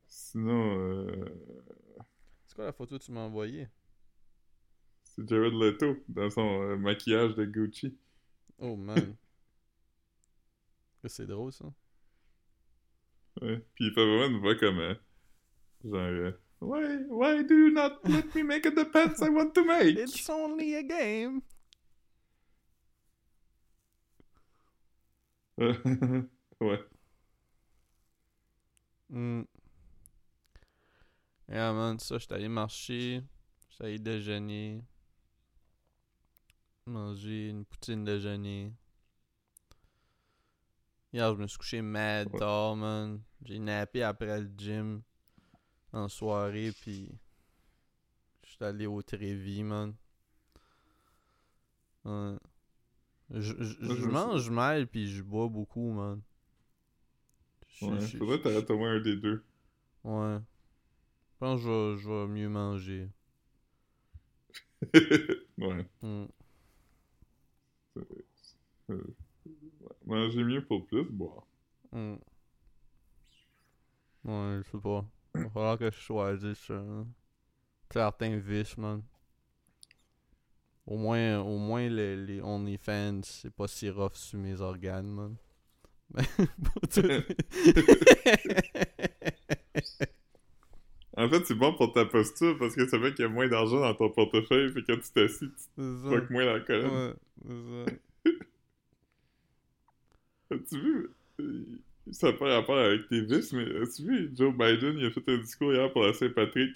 Sinon, 0.07 0.79
euh, 0.79 1.25
C'est 2.47 2.55
quoi 2.55 2.65
la 2.67 2.73
photo 2.73 2.99
que 2.99 3.05
tu 3.05 3.13
m'as 3.13 3.21
envoyée? 3.21 3.69
c'est 5.03 5.29
Jared 5.29 5.53
Leto 5.55 5.97
dans 6.09 6.31
son 6.31 6.63
euh, 6.63 6.77
maquillage 6.77 7.35
de 7.35 7.45
Gucci. 7.45 7.99
Oh 8.59 8.77
man. 8.77 9.17
c'est 11.07 11.27
drôle 11.27 11.53
ça. 11.53 11.65
Ouais. 13.43 13.59
Puis 13.75 13.87
il 13.87 13.93
fait 13.93 14.05
vraiment 14.07 14.27
une 14.37 14.41
voix 14.41 14.55
comme. 14.55 14.79
euh, 14.79 14.95
genre. 15.85 15.95
euh, 16.01 16.33
Why, 16.61 17.05
why 17.09 17.43
do 17.45 17.55
you 17.55 17.71
not 17.73 18.01
let 18.05 18.35
me 18.35 18.43
make 18.45 18.63
the 18.65 18.85
pants 18.93 19.23
I 19.23 19.31
want 19.31 19.53
to 19.55 19.65
make? 19.65 19.97
It's 19.97 20.29
only 20.29 20.75
a 20.77 20.83
game. 20.83 21.41
ouais. 26.61 26.81
Hmm. 29.11 29.43
Yeah 31.49 31.73
man, 31.75 31.99
ça, 31.99 32.17
j'étais 32.19 32.35
allé 32.35 32.49
marcher, 32.49 33.23
j'étais 33.69 33.85
allé 33.85 33.99
déjeuner, 33.99 34.83
manger 36.87 37.49
une 37.49 37.65
poutine 37.65 38.05
déjeuner. 38.05 38.73
Hier, 41.13 41.33
je 41.35 41.41
me 41.43 41.47
suis 41.47 41.59
couché 41.59 41.83
mad 41.83 42.33
Ouais. 42.33 42.39
tard, 42.39 42.75
man. 42.77 43.21
J'ai 43.45 43.59
nappé 43.61 44.03
après 44.03 44.41
le 44.41 44.51
gym 44.57 45.03
en 45.93 46.09
soirée, 46.09 46.73
puis 46.73 47.11
j'étais 48.43 48.65
allé 48.67 48.87
au 48.87 49.01
Trévis, 49.03 49.63
man. 49.63 49.95
Ouais. 52.05 52.39
Je, 53.33 53.41
je- 53.63 53.85
Moi, 53.85 53.95
je 53.95 54.01
je 54.01 54.07
me 54.07 54.11
mange 54.13 54.51
mal, 54.51 54.87
puis 54.87 55.07
je 55.09 55.23
bois 55.23 55.49
beaucoup, 55.49 55.93
man. 55.93 56.21
Je- 57.69 57.87
Ouais. 57.87 58.01
je- 58.01 58.19
Faudrait 58.19 58.39
que 58.39 58.45
t'arrêtes 58.45 58.71
au 58.71 58.79
moins 58.79 58.97
un 58.97 59.01
des 59.01 59.17
deux. 59.17 59.45
Ouais. 60.05 60.39
Je 60.39 61.39
pense 61.39 61.63
que 61.63 61.97
je 61.99 62.09
vais, 62.09 62.27
mieux 62.27 62.49
manger. 62.49 63.09
ouais. 65.59 65.87
Hmm. 66.03 66.27
Euh, 68.91 69.15
Manger 70.07 70.45
mieux 70.45 70.65
pour 70.65 70.87
plus 70.87 71.05
boire. 71.05 71.47
Hmm. 71.93 72.17
Ouais, 74.25 74.61
je 74.65 74.71
sais 74.71 74.79
pas. 74.79 75.05
Il 75.35 75.43
va 75.43 75.51
falloir 75.51 75.79
que 75.79 75.91
je 75.91 75.97
choisisse 75.97 76.71
euh, 76.71 77.05
certains 77.93 78.37
vices, 78.39 78.77
man. 78.77 79.03
Au 80.91 80.97
moins, 80.97 81.39
au 81.39 81.57
moins 81.57 81.89
les, 81.89 82.17
les 82.17 82.41
OnlyFans, 82.43 83.21
c'est 83.23 83.55
pas 83.55 83.69
si 83.69 83.89
rough 83.89 84.15
sur 84.15 84.39
mes 84.41 84.61
organes, 84.61 85.07
man. 85.07 85.37
En 91.17 91.29
fait, 91.29 91.45
c'est 91.45 91.55
bon 91.55 91.75
pour 91.75 91.93
ta 91.93 92.05
posture 92.07 92.57
parce 92.59 92.75
que 92.75 92.87
ça 92.89 92.99
fait 92.99 93.13
qu'il 93.15 93.25
y 93.25 93.27
a 93.27 93.29
moins 93.31 93.49
d'argent 93.49 93.81
dans 93.81 93.95
ton 93.95 94.11
portefeuille. 94.11 94.73
Que 94.73 94.81
quand 94.81 94.97
tu 94.97 95.11
t'assis, 95.13 95.49
tu 95.77 95.83
fuck 96.09 96.31
moins 96.31 96.45
la 96.45 96.61
colonne. 96.61 97.15
Ouais. 97.45 97.85
As-tu 100.53 100.81
vu? 100.81 101.09
euh, 101.41 101.65
Ça 102.11 102.29
n'a 102.33 102.39
pas 102.39 102.55
rapport 102.57 102.79
avec 102.79 103.09
tes 103.09 103.21
vices, 103.21 103.53
mais 103.53 103.65
as-tu 103.83 104.03
vu? 104.03 104.31
Joe 104.37 104.53
Biden, 104.53 104.99
il 104.99 105.07
a 105.07 105.11
fait 105.11 105.29
un 105.29 105.39
discours 105.39 105.73
hier 105.73 105.93
pour 105.93 106.03
la 106.05 106.13
Saint-Patrick, 106.13 106.73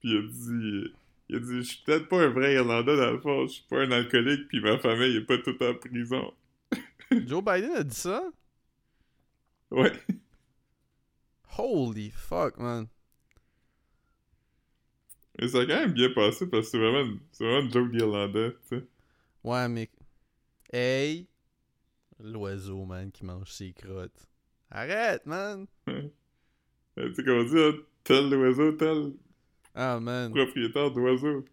puis 0.00 0.10
il 0.10 0.16
a 0.16 0.22
dit... 0.22 0.94
Il 1.28 1.36
a 1.36 1.38
dit, 1.40 1.56
je 1.58 1.60
suis 1.62 1.82
peut-être 1.84 2.08
pas 2.08 2.22
un 2.22 2.28
vrai 2.28 2.54
Irlandais 2.54 2.96
dans 2.96 3.10
le 3.10 3.20
fond, 3.20 3.46
je 3.46 3.52
suis 3.52 3.64
pas 3.68 3.80
un 3.80 3.90
alcoolique, 3.90 4.48
puis 4.48 4.60
ma 4.60 4.78
famille 4.78 5.16
est 5.16 5.26
pas 5.26 5.38
toute 5.38 5.60
en 5.60 5.74
prison. 5.74 6.32
Joe 7.10 7.44
Biden 7.44 7.72
a 7.72 7.84
dit 7.84 7.94
ça? 7.94 8.22
Ouais. 9.70 9.92
Holy 11.58 12.10
fuck, 12.10 12.58
man. 12.58 12.86
Mais 15.38 15.48
ça 15.48 15.58
a 15.60 15.66
quand 15.66 15.80
même 15.80 15.92
bien 15.92 16.10
passé 16.10 16.46
parce 16.46 16.66
que 16.66 16.70
c'est 16.72 16.78
vraiment, 16.78 17.14
c'est 17.32 17.44
vraiment 17.44 17.66
une 17.66 17.72
joke 17.72 17.92
d'Irlandais, 17.92 18.56
tu 18.68 18.78
sais. 18.78 18.84
Ouais, 19.44 19.68
mais 19.68 19.88
Hey! 20.70 21.26
L'oiseau, 22.20 22.84
man, 22.84 23.10
qui 23.10 23.24
mange 23.24 23.50
ses 23.50 23.72
crottes. 23.72 24.28
Arrête, 24.70 25.24
man! 25.24 25.66
Euh, 25.88 26.10
tu 26.96 27.14
sais 27.14 27.24
comment 27.24 27.44
dire, 27.44 27.74
hein? 27.74 27.82
tel 28.04 28.34
oiseau, 28.34 28.72
tel 28.72 29.12
Ah, 29.74 29.98
man. 30.00 30.32
propriétaire 30.32 30.90
d'oiseau. 30.90 31.44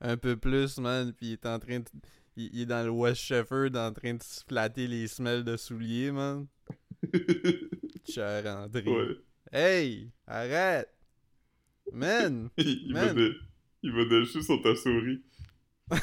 Un 0.00 0.16
peu 0.16 0.36
plus, 0.36 0.78
man, 0.78 1.12
pis 1.12 1.26
il 1.28 1.32
est 1.34 1.46
en 1.46 1.58
train 1.58 1.80
de... 1.80 1.84
Il, 2.36 2.50
il 2.54 2.60
est 2.62 2.66
dans 2.66 2.84
le 2.84 2.90
West 2.90 3.20
Shepherd 3.22 3.76
en 3.76 3.92
train 3.92 4.14
de 4.14 4.22
se 4.22 4.42
flatter 4.46 4.86
les 4.86 5.08
semelles 5.08 5.44
de 5.44 5.56
souliers, 5.56 6.10
man. 6.12 6.46
Cher 8.08 8.46
André. 8.46 8.82
ouais. 8.88 9.16
Hey! 9.52 10.10
Arrête! 10.26 10.88
Man! 11.92 12.50
Il, 12.56 12.68
il 12.86 12.92
Man. 12.92 13.14
de, 13.16 13.36
il 13.82 13.92
va 13.92 14.04
dessus 14.04 14.42
sur 14.42 14.62
ta 14.62 14.74
souris. 14.76 15.22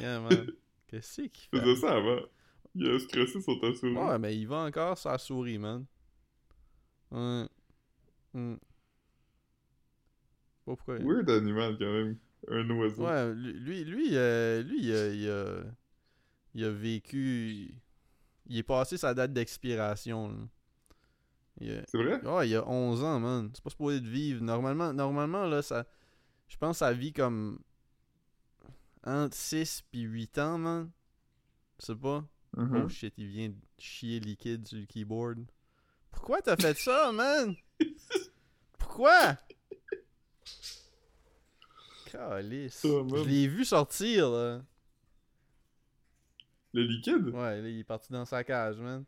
yeah, 0.00 0.20
man. 0.20 0.46
Qu'est-ce 0.88 1.22
qu'il 1.22 1.30
Il 1.52 1.60
fait? 1.60 1.64
faisait 1.64 1.76
ça 1.80 1.96
avant. 1.96 2.20
Il 2.74 2.90
a 2.90 2.98
stressé 2.98 3.40
sur 3.40 3.60
ta 3.60 3.72
souris. 3.74 3.94
Ouais, 3.94 4.18
mais 4.18 4.36
il 4.36 4.46
va 4.48 4.64
encore 4.64 4.98
sa 4.98 5.16
souris, 5.18 5.58
man. 5.58 5.84
Ouais. 7.12 7.46
Pas 10.64 10.76
pourquoi. 10.76 10.98
Weird 10.98 11.28
animal, 11.30 11.76
quand 11.78 11.92
même. 11.92 12.16
Un 12.48 12.70
oiseau. 12.70 13.04
Ouais, 13.06 13.34
lui, 13.34 13.52
lui, 13.54 13.84
lui, 13.84 14.16
euh, 14.16 14.62
lui 14.62 14.78
il, 14.86 14.92
a, 14.94 15.08
il, 15.12 15.30
a, 15.30 15.62
il 16.54 16.64
a 16.64 16.70
vécu. 16.70 17.74
Il 18.46 18.58
est 18.58 18.62
passé 18.64 18.96
sa 18.96 19.14
date 19.14 19.32
d'expiration. 19.32 20.48
a- 21.60 21.64
C'est 21.86 21.98
vrai? 22.02 22.20
Ouais, 22.26 22.48
il 22.48 22.56
a 22.56 22.68
11 22.68 23.02
ans, 23.04 23.20
man. 23.20 23.50
C'est 23.54 23.62
pas 23.62 23.70
supposé 23.70 24.00
de 24.00 24.08
vivre. 24.08 24.42
Normalement, 24.42 24.92
normalement 24.92 25.46
là, 25.46 25.62
ça. 25.62 25.86
Je 26.48 26.56
pense 26.56 26.76
que 26.76 26.78
ça 26.80 26.92
vit 26.92 27.12
comme. 27.12 27.58
Entre 29.04 29.36
6 29.36 29.82
puis 29.90 30.00
8 30.02 30.38
ans, 30.38 30.58
man. 30.58 30.90
Je 31.80 31.86
sais 31.86 31.96
pas? 31.96 32.24
Mhm. 32.56 32.82
Oh 32.84 32.88
shit, 32.88 33.14
il 33.18 33.26
vient 33.26 33.48
de 33.48 33.56
chier 33.78 34.20
liquide 34.20 34.66
sur 34.68 34.78
le 34.78 34.86
keyboard. 34.86 35.40
Pourquoi 36.12 36.40
t'as 36.40 36.56
fait 36.56 36.78
ça, 36.78 37.10
man? 37.12 37.56
Pourquoi? 38.78 39.36
Calice. 42.06 42.84
Oh, 42.84 43.04
man. 43.04 43.24
Je 43.24 43.28
l'ai 43.28 43.48
vu 43.48 43.64
sortir, 43.64 44.30
là. 44.30 44.62
Le 46.74 46.82
liquide? 46.84 47.28
Ouais, 47.28 47.60
là, 47.60 47.68
il 47.68 47.80
est 47.80 47.84
parti 47.84 48.12
dans 48.12 48.24
sa 48.24 48.44
cage, 48.44 48.76
man. 48.76 49.04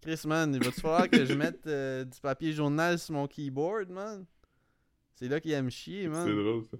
Chris, 0.00 0.20
man, 0.26 0.52
il 0.54 0.62
va-tu 0.62 0.80
falloir 0.80 1.08
que 1.08 1.24
je 1.24 1.34
mette 1.34 1.66
euh, 1.66 2.04
du 2.04 2.20
papier 2.20 2.52
journal 2.52 2.98
sur 2.98 3.14
mon 3.14 3.26
keyboard, 3.28 3.88
man? 3.88 4.26
C'est 5.14 5.28
là 5.28 5.40
qu'il 5.40 5.52
aime 5.52 5.70
chier, 5.70 6.08
man. 6.08 6.26
C'est 6.26 6.34
drôle, 6.34 6.64
ça. 6.64 6.76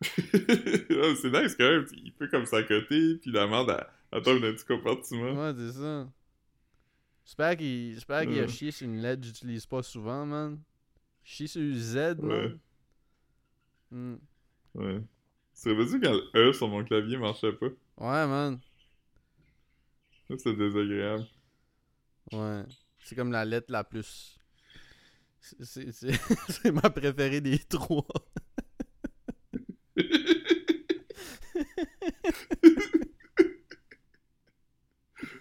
C'est 0.10 1.30
nice, 1.30 1.56
quand 1.56 1.68
même. 1.68 1.86
Il 1.92 2.12
peut 2.12 2.28
comme 2.28 2.46
s'accoter, 2.46 3.16
puis 3.16 3.30
la 3.30 3.46
merde, 3.46 3.70
elle, 3.70 3.86
elle 4.12 4.22
tombe 4.22 4.40
dans 4.40 4.48
un 4.48 4.52
petit 4.52 4.64
compartiment. 4.64 5.32
Ouais, 5.32 5.52
c'est 5.56 5.72
ça. 5.72 6.08
J'espère 7.28 7.58
qu'il 7.58 7.92
j'espère 7.92 8.22
qu'il 8.22 8.38
a 8.38 8.42
Ouais. 8.44 8.48
chié 8.48 8.70
sur 8.70 8.86
une 8.88 9.02
lettre 9.02 9.20
que 9.20 9.26
j'utilise 9.26 9.66
pas 9.66 9.82
souvent, 9.82 10.24
man. 10.24 10.58
Chier 11.22 11.46
sur 11.46 11.60
Z, 11.76 12.16
man. 12.22 12.58
Hmm. 13.90 14.16
Ouais. 14.74 15.02
C'est 15.52 15.74
vrai 15.74 15.84
quand 16.00 16.12
le 16.12 16.30
E 16.48 16.52
sur 16.54 16.68
mon 16.68 16.82
clavier 16.84 17.18
marchait 17.18 17.52
pas? 17.52 17.66
Ouais, 17.98 18.26
man. 18.26 18.58
Ça, 20.26 20.36
c'est 20.38 20.54
désagréable. 20.56 21.26
Ouais. 22.32 22.62
C'est 23.04 23.14
comme 23.14 23.30
la 23.32 23.44
lettre 23.44 23.70
la 23.70 23.84
plus. 23.84 24.38
c'est 25.38 26.72
ma 26.72 26.88
préférée 26.88 27.42
des 27.42 27.58
trois. 27.58 28.06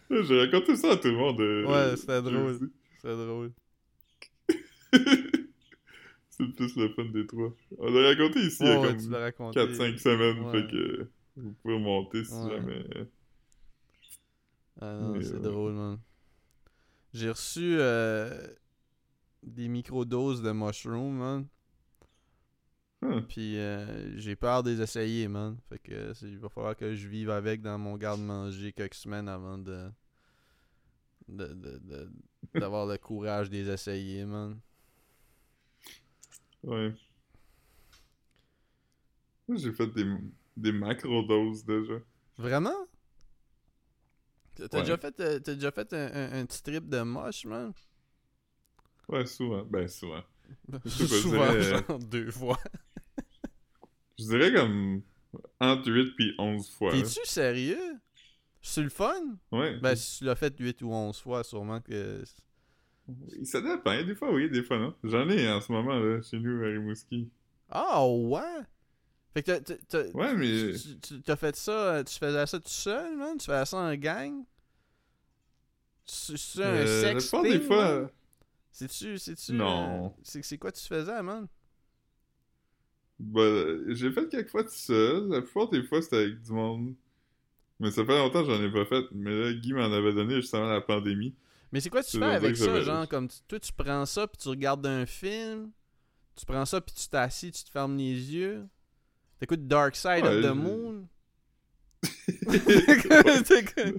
J'ai 0.09 0.39
raconté 0.45 0.75
ça 0.75 0.91
à 0.93 0.97
tout 0.97 1.07
le 1.09 1.17
monde. 1.17 1.39
euh, 1.41 1.65
Ouais, 1.91 1.97
c'était 1.97 2.21
drôle. 2.21 2.59
C'est 3.01 3.15
drôle. 3.15 3.51
c'est 6.29 6.43
le 6.43 6.51
plus 6.53 6.75
le 6.77 6.89
fun 6.89 7.05
des 7.05 7.25
trois. 7.27 7.53
On 7.77 7.89
l'a 7.91 8.07
raconté 8.09 8.39
ici 8.41 8.57
il 8.61 8.67
y 8.67 8.71
a 8.71 8.79
ouais, 8.79 8.87
comme 8.89 8.97
tu 9.01 9.09
l'as 9.09 9.19
raconté. 9.19 9.59
4-5 9.59 9.97
semaines, 9.99 10.39
Ouais. 10.45 10.51
fait 10.61 10.67
que 10.71 10.75
euh, 10.75 11.11
vous 11.35 11.53
pouvez 11.61 11.73
remonter 11.75 12.23
si 12.23 12.33
jamais. 12.49 12.85
euh, 12.95 13.05
Ah 14.81 14.93
non, 14.99 15.21
c'est 15.21 15.33
ouais. 15.33 15.39
drôle, 15.41 15.73
man. 15.73 15.99
J'ai 17.13 17.29
reçu 17.29 17.77
euh, 17.79 18.47
des 19.43 19.67
microdoses 19.67 20.41
de 20.41 20.51
mushroom, 20.51 21.17
man. 21.17 21.47
Huh. 23.03 23.21
Puis 23.29 23.57
euh, 23.59 24.17
j'ai 24.17 24.35
peur 24.35 24.63
de 24.63 24.71
les 24.71 24.81
essayer, 24.81 25.27
man. 25.27 25.57
Fait 25.69 25.77
que 25.79 26.13
c'est- 26.13 26.25
il 26.27 26.39
va 26.39 26.49
falloir 26.49 26.75
que 26.75 26.95
je 26.95 27.07
vive 27.07 27.29
avec 27.29 27.61
dans 27.61 27.77
mon 27.77 27.95
garde-manger 27.95 28.73
quelques 28.73 28.95
semaines 28.95 29.29
avant 29.29 29.57
de 29.57 29.89
de- 31.27 31.53
de- 31.53 31.77
de- 31.79 32.11
d'avoir 32.55 32.85
le 32.87 32.97
courage 32.97 33.49
de 33.49 33.55
les 33.57 33.69
essayer, 33.69 34.25
man. 34.25 34.59
Ouais. 36.63 36.93
J'ai 39.55 39.71
fait 39.71 39.87
des, 39.87 40.05
des 40.57 40.71
macro-doses 40.71 41.63
déjà. 41.65 41.95
Vraiment? 42.37 42.87
T'as 44.55 44.67
t'as 44.67 44.77
Ouais. 44.77 44.83
déjà 44.83 44.97
fait, 44.97 45.19
euh, 45.19 45.39
déjà 45.39 45.71
fait 45.71 45.93
un, 45.93 46.07
un- 46.13 46.39
un 46.41 46.45
petit 46.45 46.63
trip 46.63 46.89
de 46.89 47.01
moche, 47.01 47.45
man? 47.45 47.71
Ouais, 49.07 49.25
souvent. 49.25 49.63
Ben, 49.65 49.87
souvent. 49.87 50.23
je 50.85 50.89
Souvent, 51.05 51.43
euh, 51.43 51.61
genre 51.87 51.99
deux 51.99 52.31
fois. 52.31 52.57
Je 54.19 54.25
dirais 54.25 54.53
comme 54.53 55.01
entre 55.59 55.91
8 55.91 56.15
puis 56.15 56.33
11 56.39 56.69
fois. 56.71 56.91
T'es-tu 56.91 57.19
sérieux? 57.25 57.97
C'est 58.61 58.81
le 58.81 58.89
fun? 58.89 59.37
Ouais. 59.51 59.77
Ben, 59.79 59.95
si 59.95 60.19
tu 60.19 60.23
l'as 60.25 60.35
fait 60.35 60.53
8 60.59 60.81
ou 60.81 60.91
11 60.91 61.19
fois, 61.19 61.43
sûrement 61.43 61.79
que. 61.81 62.23
Ça 63.43 63.61
dépend. 63.61 64.03
Des 64.03 64.15
fois, 64.15 64.33
oui, 64.33 64.49
des 64.49 64.63
fois, 64.63 64.77
non. 64.79 64.93
J'en 65.03 65.29
ai 65.29 65.49
en 65.49 65.61
ce 65.61 65.71
moment, 65.71 65.95
là, 65.97 66.21
chez 66.21 66.39
nous, 66.39 66.63
à 66.63 66.67
Rimouski. 66.67 67.29
Ah, 67.69 68.05
ouais! 68.05 68.41
Fait 69.33 69.43
que 69.43 69.59
t'as- 69.59 70.07
Ouais, 70.13 70.33
mais. 70.35 70.73
tu- 71.01 71.21
t'as 71.21 71.35
fait 71.35 71.55
ça, 71.55 72.03
tu 72.03 72.17
faisais 72.17 72.45
ça 72.47 72.59
tout 72.59 72.69
seul, 72.69 73.15
man? 73.17 73.37
Tu 73.37 73.45
faisais 73.45 73.65
ça 73.65 73.77
en 73.77 73.95
gang? 73.95 74.43
C'est 76.05 76.63
un 76.63 76.67
euh, 76.67 77.01
sex 77.01 77.25
plupart 77.29 77.43
des 77.43 77.59
fois. 77.59 77.99
man? 78.01 78.09
C'est-tu. 78.71 79.53
Non. 79.53 80.07
euh, 80.07 80.09
c'est 80.23 80.43
c'est 80.43 80.57
quoi 80.57 80.71
tu 80.71 80.85
faisais, 80.85 81.21
man? 81.21 81.47
Ben, 83.19 83.83
j'ai 83.95 84.11
fait 84.11 84.27
quelques 84.29 84.49
fois 84.49 84.63
tout 84.63 84.69
seul. 84.71 85.27
La 85.29 85.41
plupart 85.41 85.69
des 85.69 85.83
fois, 85.83 86.01
c'était 86.01 86.17
avec 86.17 86.41
du 86.41 86.51
monde. 86.51 86.93
Mais 87.79 87.91
ça 87.91 88.03
fait 88.05 88.17
longtemps 88.17 88.43
que 88.43 88.49
j'en 88.51 88.61
ai 88.63 88.71
pas 88.71 88.85
fait. 88.85 89.05
Mais 89.11 89.31
là, 89.31 89.53
Guy 89.53 89.73
m'en 89.73 89.91
avait 89.91 90.13
donné 90.13 90.35
juste 90.35 90.53
avant 90.53 90.67
la 90.69 90.81
pandémie. 90.81 91.33
Mais 91.71 91.79
c'est 91.79 91.89
quoi 91.89 92.01
tu 92.03 92.17
fais 92.17 92.23
avec 92.23 92.55
ça 92.55 92.81
genre, 92.81 93.07
comme, 93.07 93.27
tu- 93.27 93.39
toi, 93.47 93.59
tu 93.59 93.71
prends 93.73 94.05
ça, 94.05 94.25
puis 94.27 94.37
tu 94.37 94.47
regardes 94.49 94.85
un 94.87 95.05
film, 95.05 95.71
tu 96.35 96.45
prends 96.45 96.65
ça, 96.65 96.79
puis 96.79 96.95
tu 96.95 97.07
t'assis, 97.09 97.51
tu 97.51 97.63
te 97.63 97.69
fermes 97.69 97.97
les 97.97 98.33
yeux, 98.33 98.63
t'écoutes 99.39 99.67
Dark 99.67 99.95
Side 99.95 100.23
Ouais, 100.23 100.37
of 100.37 100.43
the 100.45 100.55
Moon. 100.55 101.07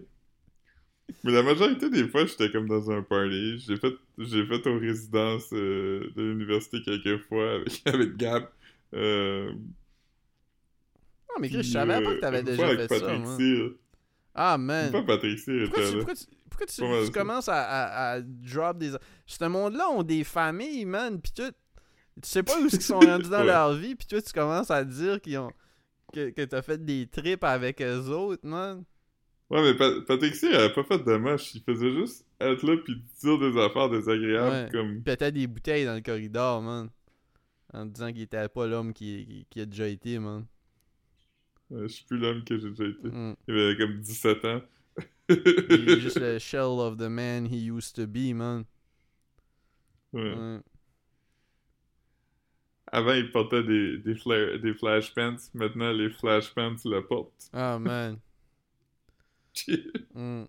Mais 1.25 1.33
la 1.33 1.43
majorité 1.43 1.91
des 1.91 2.09
fois, 2.09 2.27
j'étais 2.27 2.51
comme 2.51 2.69
dans 2.69 2.91
un 2.91 3.03
party. 3.03 3.59
J'ai 3.59 3.77
fait, 3.77 3.95
j'ai 4.19 4.47
fait 4.47 4.67
aux 4.67 4.79
résidences 4.79 5.53
euh, 5.53 6.11
de 6.15 6.23
l'université 6.23 6.81
quelques 6.83 7.23
fois 7.27 7.55
avec, 7.55 7.83
avec 7.87 8.17
Gab. 8.17 8.49
Euh, 8.95 9.53
Non, 9.53 11.35
mais 11.41 11.49
Chris, 11.49 11.63
je 11.63 11.73
savais 11.73 12.03
pas 12.03 12.11
euh, 12.11 12.15
que 12.17 12.21
t'avais 12.21 12.43
déjà 12.43 12.67
fait 12.69 12.89
ça, 12.89 13.01
Patrick 13.01 13.21
moi. 13.21 13.37
Cyr. 13.37 13.71
Ah, 14.35 14.57
man. 14.59 14.93
Pas 14.93 15.03
Patrick 15.03 15.39
Cyr 15.39 15.65
Pourquoi 15.67 15.85
tu, 15.91 15.97
pourquoi 15.97 16.15
tu, 16.15 16.25
pourquoi 16.51 16.67
tu- 16.67 16.81
Pas 16.81 16.89
mal 16.89 17.01
tu 17.01 17.07
ça. 17.07 17.13
commences 17.13 17.49
à, 17.49 17.63
à, 17.63 18.11
à 18.15 18.21
drop 18.23 18.79
des... 18.79 18.93
Ce 19.27 19.45
monde-là 19.45 19.91
ont 19.91 20.03
des 20.03 20.25
familles, 20.25 20.85
man, 20.85 21.21
pis 21.21 21.33
tout... 21.33 21.53
Tu 22.23 22.29
sais 22.29 22.43
pas 22.43 22.59
où 22.61 22.67
ils 22.67 22.81
sont 22.81 22.99
rendus 23.01 23.29
dans 23.31 23.41
Ouais. 23.41 23.47
leur 23.47 23.75
vie, 23.75 23.95
pis 23.95 24.07
toi, 24.07 24.21
tu 24.23 24.33
commences 24.33 24.71
à 24.71 24.85
dire 24.85 25.21
qu'ils 25.21 25.39
ont... 25.39 25.51
Que, 26.13 26.31
que 26.31 26.43
t'as 26.47 26.63
fait 26.63 26.83
des 26.83 27.07
trips 27.07 27.45
avec 27.45 27.83
eux 27.83 28.09
autres, 28.09 28.47
man. 28.47 28.83
Ouais, 29.51 29.63
mais 29.63 29.75
Pa- 29.77 30.01
Patrick 30.07 30.35
Cyr 30.35 30.55
avait 30.59 30.73
pas 30.73 30.85
fait 30.85 30.99
de 31.05 31.17
moche. 31.17 31.55
Il 31.55 31.63
faisait 31.63 31.91
juste 31.93 32.25
être 32.41 32.63
là 32.67 32.77
puis 32.83 33.03
dire 33.21 33.39
des 33.39 33.59
affaires 33.61 33.91
désagréables 33.91 34.51
Ouais. 34.51 34.69
comme... 34.73 35.03
Pétait 35.03 35.33
des 35.33 35.47
bouteilles 35.47 35.85
dans 35.85 35.95
le 35.95 36.01
corridor, 36.01 36.63
man. 36.63 36.89
En 37.73 37.85
disant 37.87 38.13
qu'il 38.13 38.23
était 38.23 38.49
pas 38.49 38.67
l'homme 38.67 38.93
qui, 38.95 39.47
qui, 39.51 39.61
a 39.61 39.67
déjà 39.67 39.87
été, 39.89 40.19
man. 40.19 40.47
euh, 41.73 41.83
je 41.83 41.89
suis 41.89 42.05
plus 42.07 42.19
l'homme 42.19 42.43
que 42.45 42.59
j'ai 42.59 42.71
déjà 42.71 42.85
été. 42.85 43.09
Mm. 43.09 43.35
Il 43.47 43.59
avait 43.59 43.77
comme 43.77 44.01
17 44.01 44.45
ans. 44.47 44.63
Il 45.29 45.89
est 45.91 46.01
juste 46.01 46.19
le 46.19 46.39
shell 46.39 46.61
of 46.81 46.97
the 46.97 47.03
man 47.11 47.45
he 47.47 47.71
used 47.71 47.95
to 47.95 48.07
be, 48.07 48.33
man. 48.35 48.65
Ouais. 50.13 50.35
Ouais. 50.35 50.61
Avant, 52.91 53.13
il 53.13 53.31
portait 53.31 53.63
des, 53.65 53.99
des, 53.99 54.15
des 54.61 54.75
flash 54.75 55.13
pants. 55.15 55.37
Maintenant, 55.53 55.93
les 55.93 56.09
flash 56.09 56.55
pants 56.55 56.75
le 56.87 57.01
portent. 57.07 57.51
Ah, 57.53 57.79
man. 57.79 58.19
Ça, 59.53 59.73
Mm. 60.15 60.45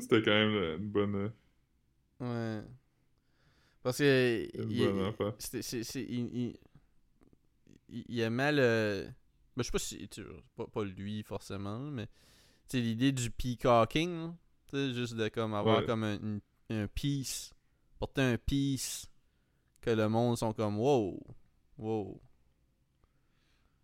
c'était 0.00 0.22
quand 0.22 0.30
même 0.30 0.78
une 0.80 0.88
bonne, 0.88 1.14
euh, 1.16 2.60
Ouais. 2.60 2.64
Parce 3.88 3.98
que. 3.98 4.48
une 4.54 4.70
il- 6.34 6.58
il- 7.90 8.04
il 8.08 8.20
aimait 8.20 8.52
le. 8.52 9.06
Ben, 9.56 9.62
je 9.62 9.62
sais 9.64 9.70
pas 9.72 9.78
si. 9.78 10.08
tu- 10.08 10.24
Pas, 10.56 10.66
pas 10.66 10.84
lui 10.84 11.22
forcément, 11.22 11.78
mais. 11.80 12.06
Tu 12.68 12.80
l'idée 12.80 13.12
du 13.12 13.30
peacocking. 13.30 14.32
Tu 14.68 14.76
sais, 14.76 14.92
juste 14.92 15.14
de 15.16 15.28
comme 15.28 15.54
avoir 15.54 15.78
Ouais. 15.78 15.86
comme 15.86 16.04
un, 16.04 16.16
une- 16.20 16.40
un 16.70 16.86
piece. 16.86 17.50
Porter 17.98 18.20
un 18.22 18.36
piece. 18.36 19.06
Que 19.80 19.90
le 19.90 20.08
monde 20.08 20.36
sont 20.36 20.52
comme 20.52 20.78
wow. 20.78 21.18
Wow. 21.78 22.20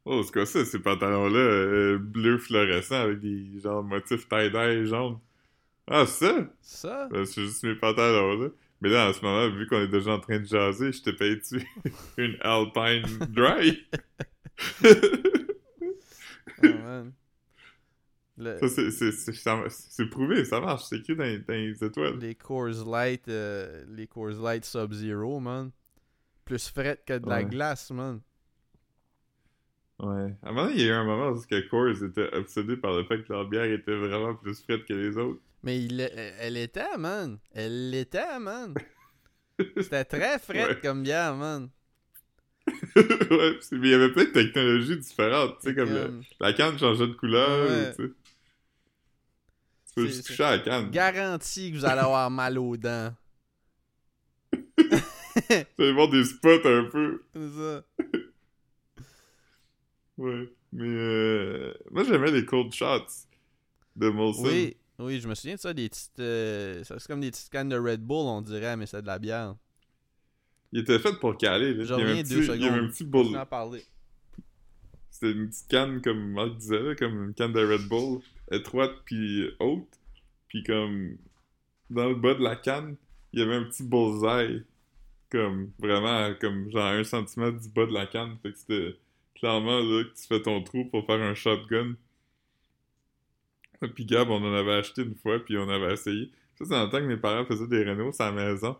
Oh, 0.05 0.23
c'est 0.23 0.33
quoi 0.33 0.45
ça, 0.45 0.65
ces 0.67 0.81
pantalons-là, 0.81 1.39
euh, 1.39 1.99
bleu 1.99 2.37
fluorescent 2.37 2.97
avec 3.01 3.21
des 3.21 3.59
genre 3.61 3.83
motifs 3.83 4.29
tie-dye 4.29 4.85
jaune? 4.87 5.19
Ah, 5.87 6.05
ça? 6.07 6.47
Ça? 6.61 7.09
Ben, 7.11 7.25
c'est 7.25 7.41
juste 7.43 7.63
mes 7.63 7.75
pantalons, 7.75 8.39
là. 8.39 8.49
Mais 8.85 8.91
là, 8.91 9.09
en 9.09 9.12
ce 9.14 9.22
moment, 9.22 9.49
vu 9.49 9.66
qu'on 9.66 9.80
est 9.80 9.89
déjà 9.89 10.12
en 10.12 10.20
train 10.20 10.39
de 10.39 10.45
jaser, 10.45 10.93
je 10.93 11.03
payé 11.14 11.37
dessus 11.37 11.66
une 12.18 12.37
Alpine 12.43 13.18
Dry. 13.30 13.87
Oh, 16.62 16.66
man. 16.66 17.12
Le- 18.37 18.59
ça, 18.59 18.68
c'est- 18.68 18.91
prouvé, 20.11 20.45
ça 20.45 20.61
marche, 20.61 20.85
c'est 20.85 21.03
que 21.05 21.12
dans, 21.14 21.24
dans 21.24 21.55
les 21.55 21.82
étoiles. 21.85 22.18
les 22.18 22.35
Coors 22.35 22.87
Light, 22.89 23.26
euh, 23.28 23.85
les 23.89 24.07
Coors 24.07 24.41
Light 24.43 24.64
Sub-Zero, 24.64 25.41
man. 25.41 25.70
Plus 26.45 26.68
fret 26.68 27.01
que 27.07 27.18
de 27.18 27.28
la 27.28 27.43
glace, 27.43 27.91
man. 27.91 28.20
Ouais. 30.01 30.35
À 30.43 30.49
un 30.49 30.53
moment, 30.53 30.68
il 30.70 30.80
y 30.80 30.85
a 30.85 30.87
eu 30.89 30.93
un 30.93 31.05
moment 31.05 31.30
où 31.30 31.41
que 31.41 31.68
Coors 31.68 32.03
était 32.03 32.32
obsédé 32.35 32.76
par 32.76 32.95
le 32.97 33.05
fait 33.05 33.22
que 33.24 33.32
leur 33.32 33.49
bière 33.49 33.64
était 33.64 33.97
vraiment 33.97 34.35
plus 34.35 34.61
frette 34.62 34.85
que 34.85 34.95
les 34.95 35.16
autres. 35.16 35.41
Mais 35.65 35.83
il, 35.83 36.01
elle 36.39 36.57
était, 36.57 36.97
man. 36.99 37.39
Elle 37.53 37.91
l'était, 37.91 38.39
man. 38.39 38.75
C'était 39.77 40.05
très 40.05 40.39
fret 40.39 40.67
Ouais. 40.69 40.81
comme 40.81 41.03
bière, 41.03 41.35
man. 41.35 41.71
ouais, 42.97 43.59
mais 43.73 43.89
il 43.89 43.91
y 43.91 43.95
avait 43.95 44.12
plein 44.12 44.25
de 44.25 44.31
technologies 44.31 44.97
différentes, 44.99 45.59
tu 45.61 45.69
sais, 45.69 45.75
comme 45.75 45.91
le- 45.91 46.21
la 46.41 46.53
canne 46.55 46.79
changeait 46.79 47.07
de 47.09 47.12
couleur, 47.12 47.69
Ouais. 47.69 47.95
tu 47.95 48.03
sais. 48.07 48.12
Tu 49.89 49.95
peux 49.97 50.07
juste 50.07 50.27
toucher 50.27 50.45
à 50.45 50.57
la 50.57 50.59
canne. 50.62 50.91
Garanti 50.91 51.71
que 51.73 51.77
vous 51.77 51.85
allez 51.85 52.01
avoir 52.01 52.31
mal 52.31 52.59
aux 52.59 52.77
dents. 52.77 53.15
Tu 55.49 55.65
vas 55.79 55.93
voir 55.93 56.09
des 56.09 56.25
spots 56.25 56.61
un 56.65 56.85
peu. 56.85 57.23
C'est 57.35 57.51
ça. 57.51 57.85
Ouais. 60.17 60.49
Mais 60.73 60.89
euh... 60.89 61.75
moi, 61.91 62.05
j'aimais 62.05 62.31
les 62.31 62.45
cold 62.45 62.73
shots 62.73 63.27
de 63.97 64.09
Molson. 64.09 64.45
Oui, 64.45 64.77
oui, 64.99 65.21
je 65.21 65.29
me 65.29 65.35
souviens 65.35 65.57
de 65.57 65.61
ça, 65.61 65.75
des 65.75 65.89
petites... 65.89 66.21
euh, 66.21 66.85
ça, 66.85 66.99
c'est 66.99 67.09
comme 67.09 67.21
des 67.21 67.31
petites 67.31 67.51
cannes 67.51 67.69
de 67.69 67.79
Red 67.79 68.01
Bull, 68.01 68.27
on 68.27 68.41
dirait, 68.43 68.77
mais 68.77 68.87
c'est 68.87 69.03
de 69.03 69.07
la 69.07 69.19
bière. 69.19 69.57
Il 70.73 70.81
était 70.81 70.99
fait 70.99 71.19
pour 71.21 71.37
caler. 71.37 71.75
Là. 71.75 71.85
Je 71.85 71.95
reviens 71.95 72.23
deux 72.23 72.23
petit, 72.23 72.35
il 72.35 72.63
y 72.63 72.67
avait 72.67 72.79
un 72.81 72.91
secondes. 72.93 73.33
petit 73.33 73.47
parlé. 73.49 73.85
C'était 75.11 75.33
une 75.33 75.49
petite 75.49 75.69
canne, 75.69 76.03
comme 76.03 76.33
Marc 76.33 76.57
disait, 76.57 76.81
là, 76.81 76.95
comme 76.97 77.25
une 77.27 77.35
canne 77.35 77.53
de 77.53 77.65
Red 77.65 77.89
Bull, 77.89 78.21
étroite 78.51 78.93
puis 79.05 79.51
haute. 79.61 79.87
Puis 80.49 80.65
comme, 80.65 81.17
dans 81.91 82.09
le 82.09 82.17
bas 82.17 82.35
de 82.35 82.43
la 82.43 82.57
canne, 82.57 82.97
il 83.33 83.41
y 83.41 83.43
avait 83.43 83.55
un 83.55 83.65
petit 83.65 83.85
bullseye. 83.85 84.65
Comme, 85.31 85.71
vraiment, 85.79 86.33
comme 86.41 86.71
genre 86.71 86.87
un 86.87 87.05
centimètre 87.05 87.61
du 87.61 87.69
bas 87.69 87.87
de 87.87 87.93
la 87.93 88.07
canne. 88.07 88.37
Fait 88.43 88.53
que 88.53 88.59
c'était 88.59 88.97
clairement 89.35 89.81
là 89.81 90.05
que 90.05 90.15
tu 90.15 90.27
fais 90.27 90.43
ton 90.43 90.63
trou 90.63 90.85
pour 90.87 91.07
faire 91.07 91.21
un 91.21 91.35
shotgun. 91.35 91.95
Puis 93.89 94.05
Gab, 94.05 94.30
on 94.30 94.43
en 94.43 94.55
avait 94.55 94.74
acheté 94.74 95.03
une 95.03 95.14
fois, 95.14 95.39
puis 95.39 95.57
on 95.59 95.68
avait 95.68 95.93
essayé. 95.93 96.30
Ça, 96.57 96.64
c'est 96.64 96.85
le 96.85 96.91
temps 96.91 96.99
que 96.99 97.07
mes 97.07 97.16
parents 97.16 97.45
faisaient 97.45 97.66
des 97.66 97.82
rénaux 97.82 98.12
sur 98.12 98.24
la 98.24 98.32
maison. 98.32 98.76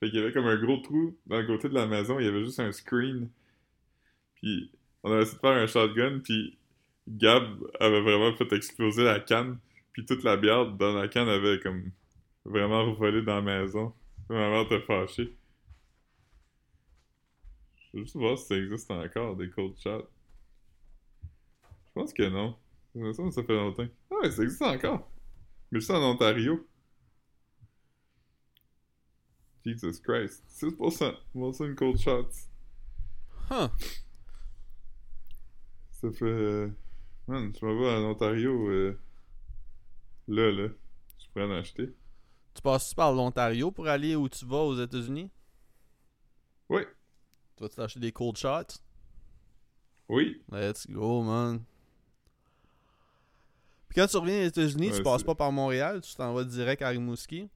Fait 0.00 0.10
qu'il 0.10 0.18
y 0.18 0.22
avait 0.22 0.32
comme 0.32 0.46
un 0.46 0.56
gros 0.56 0.78
trou 0.78 1.16
dans 1.26 1.38
le 1.38 1.46
côté 1.46 1.68
de 1.68 1.74
la 1.74 1.86
maison, 1.86 2.18
il 2.18 2.26
y 2.26 2.28
avait 2.28 2.44
juste 2.44 2.60
un 2.60 2.72
screen. 2.72 3.28
Puis 4.36 4.70
on 5.02 5.12
avait 5.12 5.22
essayé 5.22 5.36
de 5.36 5.40
faire 5.40 5.56
un 5.56 5.66
shotgun, 5.66 6.18
puis 6.18 6.56
Gab 7.08 7.44
avait 7.80 8.00
vraiment 8.00 8.34
fait 8.34 8.52
exploser 8.52 9.04
la 9.04 9.20
canne, 9.20 9.58
puis 9.92 10.04
toute 10.04 10.24
la 10.24 10.36
bière 10.36 10.66
dans 10.66 10.94
la 10.94 11.08
canne 11.08 11.28
avait 11.28 11.60
comme 11.60 11.90
vraiment 12.44 12.84
revolé 12.84 13.22
dans 13.22 13.36
la 13.36 13.42
maison. 13.42 13.92
Ma 14.28 14.50
mère 14.50 14.62
était 14.62 14.80
fâchée. 14.80 15.34
Je 17.76 17.98
veux 17.98 18.04
juste 18.04 18.16
voir 18.16 18.36
si 18.36 18.46
ça 18.46 18.56
existe 18.56 18.90
encore, 18.90 19.36
des 19.36 19.48
cold 19.50 19.74
shots. 19.78 20.08
Je 21.22 21.92
pense 21.94 22.12
que 22.12 22.28
non. 22.28 22.56
Ça 22.94 23.30
ça 23.30 23.42
fait 23.42 23.54
longtemps. 23.56 23.86
Ah 24.10 24.14
ouais, 24.22 24.30
ça 24.30 24.42
existe 24.42 24.62
encore. 24.62 25.10
Mais 25.70 25.80
juste 25.80 25.90
en 25.90 26.02
Ontario. 26.10 26.66
Jesus 29.64 30.00
Christ. 30.00 30.44
6%. 30.48 31.14
Molson 31.34 31.74
Cold 31.74 31.98
Shots. 31.98 32.48
Huh. 33.50 33.68
Ça 35.90 36.10
fait. 36.12 36.24
euh, 36.24 36.70
Man, 37.26 37.52
je 37.58 37.64
m'en 37.64 37.78
vais 37.78 37.90
en 37.96 38.10
Ontario. 38.10 38.68
euh, 38.68 38.98
Là, 40.28 40.50
là. 40.52 40.68
Je 41.18 41.26
pourrais 41.32 41.44
en 41.46 41.50
acheter. 41.52 41.94
Tu 42.54 42.62
passes 42.62 42.94
par 42.94 43.12
l'Ontario 43.12 43.70
pour 43.70 43.88
aller 43.88 44.14
où 44.14 44.28
tu 44.28 44.44
vas 44.46 44.58
aux 44.62 44.78
États-Unis? 44.80 45.30
Oui. 46.68 46.82
Tu 47.56 47.62
vas 47.62 47.68
t'acheter 47.68 48.00
des 48.00 48.12
cold 48.12 48.36
shots? 48.36 48.78
Oui. 50.08 50.42
Let's 50.52 50.86
go, 50.88 51.22
man. 51.22 51.64
Puis 53.94 54.02
quand 54.02 54.08
tu 54.08 54.16
reviens 54.16 54.42
aux 54.42 54.48
États-Unis, 54.48 54.90
tu 54.90 55.04
passes 55.04 55.22
pas 55.22 55.36
par 55.36 55.52
Montréal, 55.52 56.00
tu 56.00 56.16
t'en 56.16 56.34
vas 56.34 56.42
direct 56.42 56.82
à 56.82 56.88
Rimouski? 56.88 57.48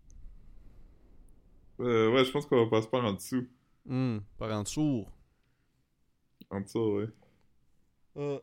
Euh, 1.80 2.12
ouais, 2.12 2.24
je 2.24 2.30
pense 2.30 2.46
qu'on 2.46 2.64
va 2.64 2.70
passer 2.70 2.88
par 2.88 3.04
en 3.04 3.12
dessous. 3.12 3.44
Hum, 3.90 4.22
par 4.38 4.52
en 4.52 4.62
dessous. 4.62 5.04
En 6.48 6.60
dessous, 6.60 6.78
ouais. 6.78 7.08
Ah. 8.16 8.38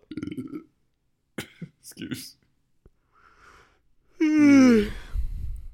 Excuse. 1.79 2.37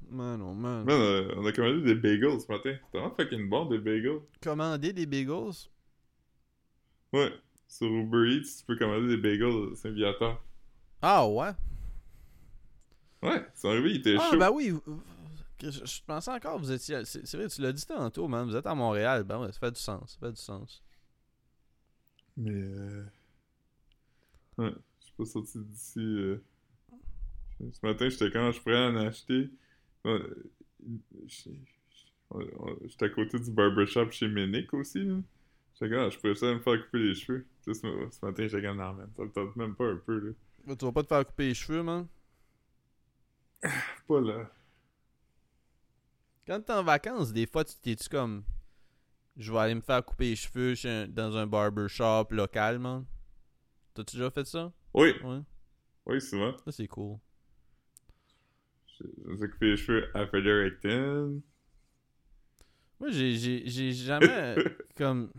Man, 0.08 0.42
oh 0.42 0.52
man. 0.52 0.84
Man, 0.84 1.00
euh, 1.00 1.34
on 1.38 1.46
a 1.46 1.52
commandé 1.52 1.80
des 1.82 1.94
bagels 1.94 2.40
ce 2.40 2.52
matin. 2.52 2.76
C'était 2.84 2.98
vraiment 2.98 3.14
fucking 3.16 3.48
bon, 3.48 3.64
des 3.64 3.78
bagels. 3.78 4.20
Commander 4.42 4.92
des 4.92 5.06
bagels? 5.06 5.54
Ouais. 7.14 7.32
Sur 7.66 7.88
Uber 7.88 8.36
Eats, 8.36 8.58
tu 8.58 8.64
peux 8.66 8.76
commander 8.76 9.08
des 9.08 9.16
bagels 9.16 9.74
Saint-Viateur. 9.74 10.40
Ah 11.00 11.26
ouais? 11.26 11.52
Ouais, 13.22 13.46
ils 13.54 13.60
sont 13.60 13.68
arrivés, 13.68 13.90
ils 13.90 13.96
étaient 13.98 14.16
Ah 14.18 14.30
chauds. 14.30 14.38
ben 14.38 14.50
oui. 14.52 14.72
Je, 15.62 15.70
je 15.70 16.00
pensais 16.04 16.30
encore 16.32 16.56
que 16.56 16.62
vous 16.62 16.72
étiez... 16.72 17.04
C'est 17.04 17.24
c'est 17.26 17.36
vrai, 17.36 17.48
tu 17.48 17.60
l'as 17.62 17.72
dit 17.72 17.86
tantôt, 17.86 18.26
man. 18.26 18.46
Vous 18.48 18.56
êtes 18.56 18.66
à 18.66 18.74
Montréal. 18.74 19.22
Ben 19.22 19.38
ouais, 19.40 19.52
ça 19.52 19.58
fait 19.60 19.70
du 19.70 19.80
sens. 19.80 20.12
Ça 20.20 20.26
fait 20.26 20.32
du 20.32 20.40
sens. 20.40 20.82
Mais 22.36 22.50
euh... 22.52 23.04
Ouais, 24.58 24.72
je 25.00 25.04
suis 25.04 25.14
pas 25.16 25.24
sorti 25.24 25.58
d'ici. 25.60 26.00
euh, 26.00 26.42
Ce 27.60 27.86
matin, 27.86 28.08
j'étais 28.08 28.30
quand 28.32 28.50
je 28.50 28.60
pourrais 28.60 28.86
en 28.86 28.96
acheter. 28.96 29.50
J'étais 31.26 33.04
à 33.04 33.08
côté 33.10 33.38
du 33.38 33.50
barbershop 33.50 34.10
chez 34.10 34.28
Ménic 34.28 34.72
aussi. 34.74 35.04
là. 35.04 35.16
J'étais 35.74 35.94
quand 35.94 36.10
je 36.10 36.18
pourrais 36.18 36.34
ça 36.34 36.52
me 36.52 36.58
faire 36.60 36.84
couper 36.84 36.98
les 36.98 37.14
cheveux. 37.14 37.46
Tu 37.64 37.72
sais, 37.72 37.80
ce, 37.80 37.86
ma- 37.86 38.10
ce 38.10 38.24
matin, 38.24 38.46
j'étais 38.48 38.66
non, 38.74 38.92
man, 38.94 39.08
ça 39.16 39.22
me 39.22 39.30
tente 39.30 39.56
même 39.56 39.74
pas 39.74 39.86
un 39.90 39.96
peu. 39.96 40.18
Là. 40.18 40.32
Là, 40.66 40.76
Tu 40.76 40.84
vas 40.84 40.92
pas 40.92 41.02
te 41.02 41.08
faire 41.08 41.26
couper 41.26 41.48
les 41.48 41.54
cheveux, 41.54 41.82
man? 41.82 42.06
Pas 44.08 44.20
là. 44.20 44.50
Quand 46.46 46.60
t'es 46.60 46.72
en 46.72 46.82
vacances, 46.82 47.32
des 47.32 47.46
fois, 47.46 47.64
tu 47.64 47.74
t'es-tu 47.76 48.08
comme... 48.08 48.44
Je 49.36 49.50
vais 49.52 49.58
aller 49.60 49.74
me 49.74 49.80
faire 49.80 50.04
couper 50.04 50.30
les 50.30 50.36
cheveux 50.36 50.74
chez 50.74 51.06
dans 51.08 51.36
un 51.36 51.46
barbershop 51.46 52.26
local, 52.30 52.78
man? 52.78 53.06
T'as-tu 53.94 54.16
déjà 54.16 54.30
fait 54.30 54.44
ça? 54.46 54.70
Oui, 54.92 55.12
Ouais. 55.24 55.40
oui, 56.06 56.20
souvent. 56.20 56.54
Ça, 56.64 56.72
c'est 56.72 56.86
cool. 56.88 57.16
Je 59.00 59.04
me 59.30 59.36
suis 59.36 59.48
coupé 59.50 59.66
les 59.70 59.76
cheveux 59.76 60.10
à 60.14 60.26
Fredericton. 60.26 61.40
Moi, 63.00 63.10
j'ai 63.10 63.92
jamais 63.92 64.54
comme. 64.96 65.32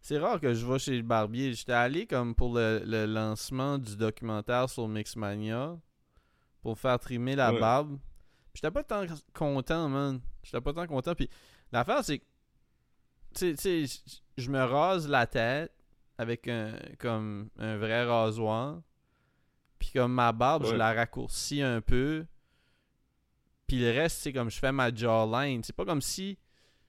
C'est 0.00 0.18
rare 0.18 0.40
que 0.40 0.52
je 0.52 0.66
vais 0.66 0.78
chez 0.78 0.96
le 0.96 1.02
barbier. 1.02 1.52
J'étais 1.52 1.72
allé 1.72 2.06
comme 2.06 2.34
pour 2.34 2.54
le, 2.54 2.82
le 2.84 3.06
lancement 3.06 3.78
du 3.78 3.96
documentaire 3.96 4.68
sur 4.68 4.88
Mixmania 4.88 5.78
pour 6.62 6.78
faire 6.78 6.98
trimer 6.98 7.34
la 7.36 7.52
Ouais. 7.52 7.60
barbe. 7.60 7.98
Puis 8.52 8.60
J'étais 8.62 8.70
pas 8.70 8.82
tant 8.82 9.04
content, 9.32 9.88
man. 9.88 10.20
J'étais 10.42 10.60
pas 10.60 10.72
tant 10.72 10.86
content. 10.86 11.14
Puis 11.14 11.28
l'affaire, 11.72 12.04
c'est 12.04 12.18
que. 12.18 12.24
Tu 13.34 13.56
sais- 13.56 13.84
je 14.36 14.50
me 14.50 14.62
rase 14.62 15.08
la 15.08 15.26
tête 15.26 15.72
avec 16.18 16.48
un, 16.48 16.72
comme 16.98 17.48
un 17.58 17.76
vrai 17.76 18.04
rasoir. 18.04 18.80
Puis 19.78 19.90
comme 19.94 20.12
ma 20.12 20.32
barbe, 20.32 20.66
je 20.66 20.74
la 20.74 20.92
raccourcis 20.92 21.62
un 21.62 21.80
peu. 21.80 22.26
Puis 23.66 23.78
le 23.80 23.90
reste, 23.92 24.18
c'est 24.22 24.32
comme 24.32 24.50
je 24.50 24.58
fais 24.58 24.72
ma 24.72 24.92
jawline. 24.94 25.62
C'est 25.62 25.74
pas 25.76 25.84
comme 25.84 26.02
si. 26.02 26.36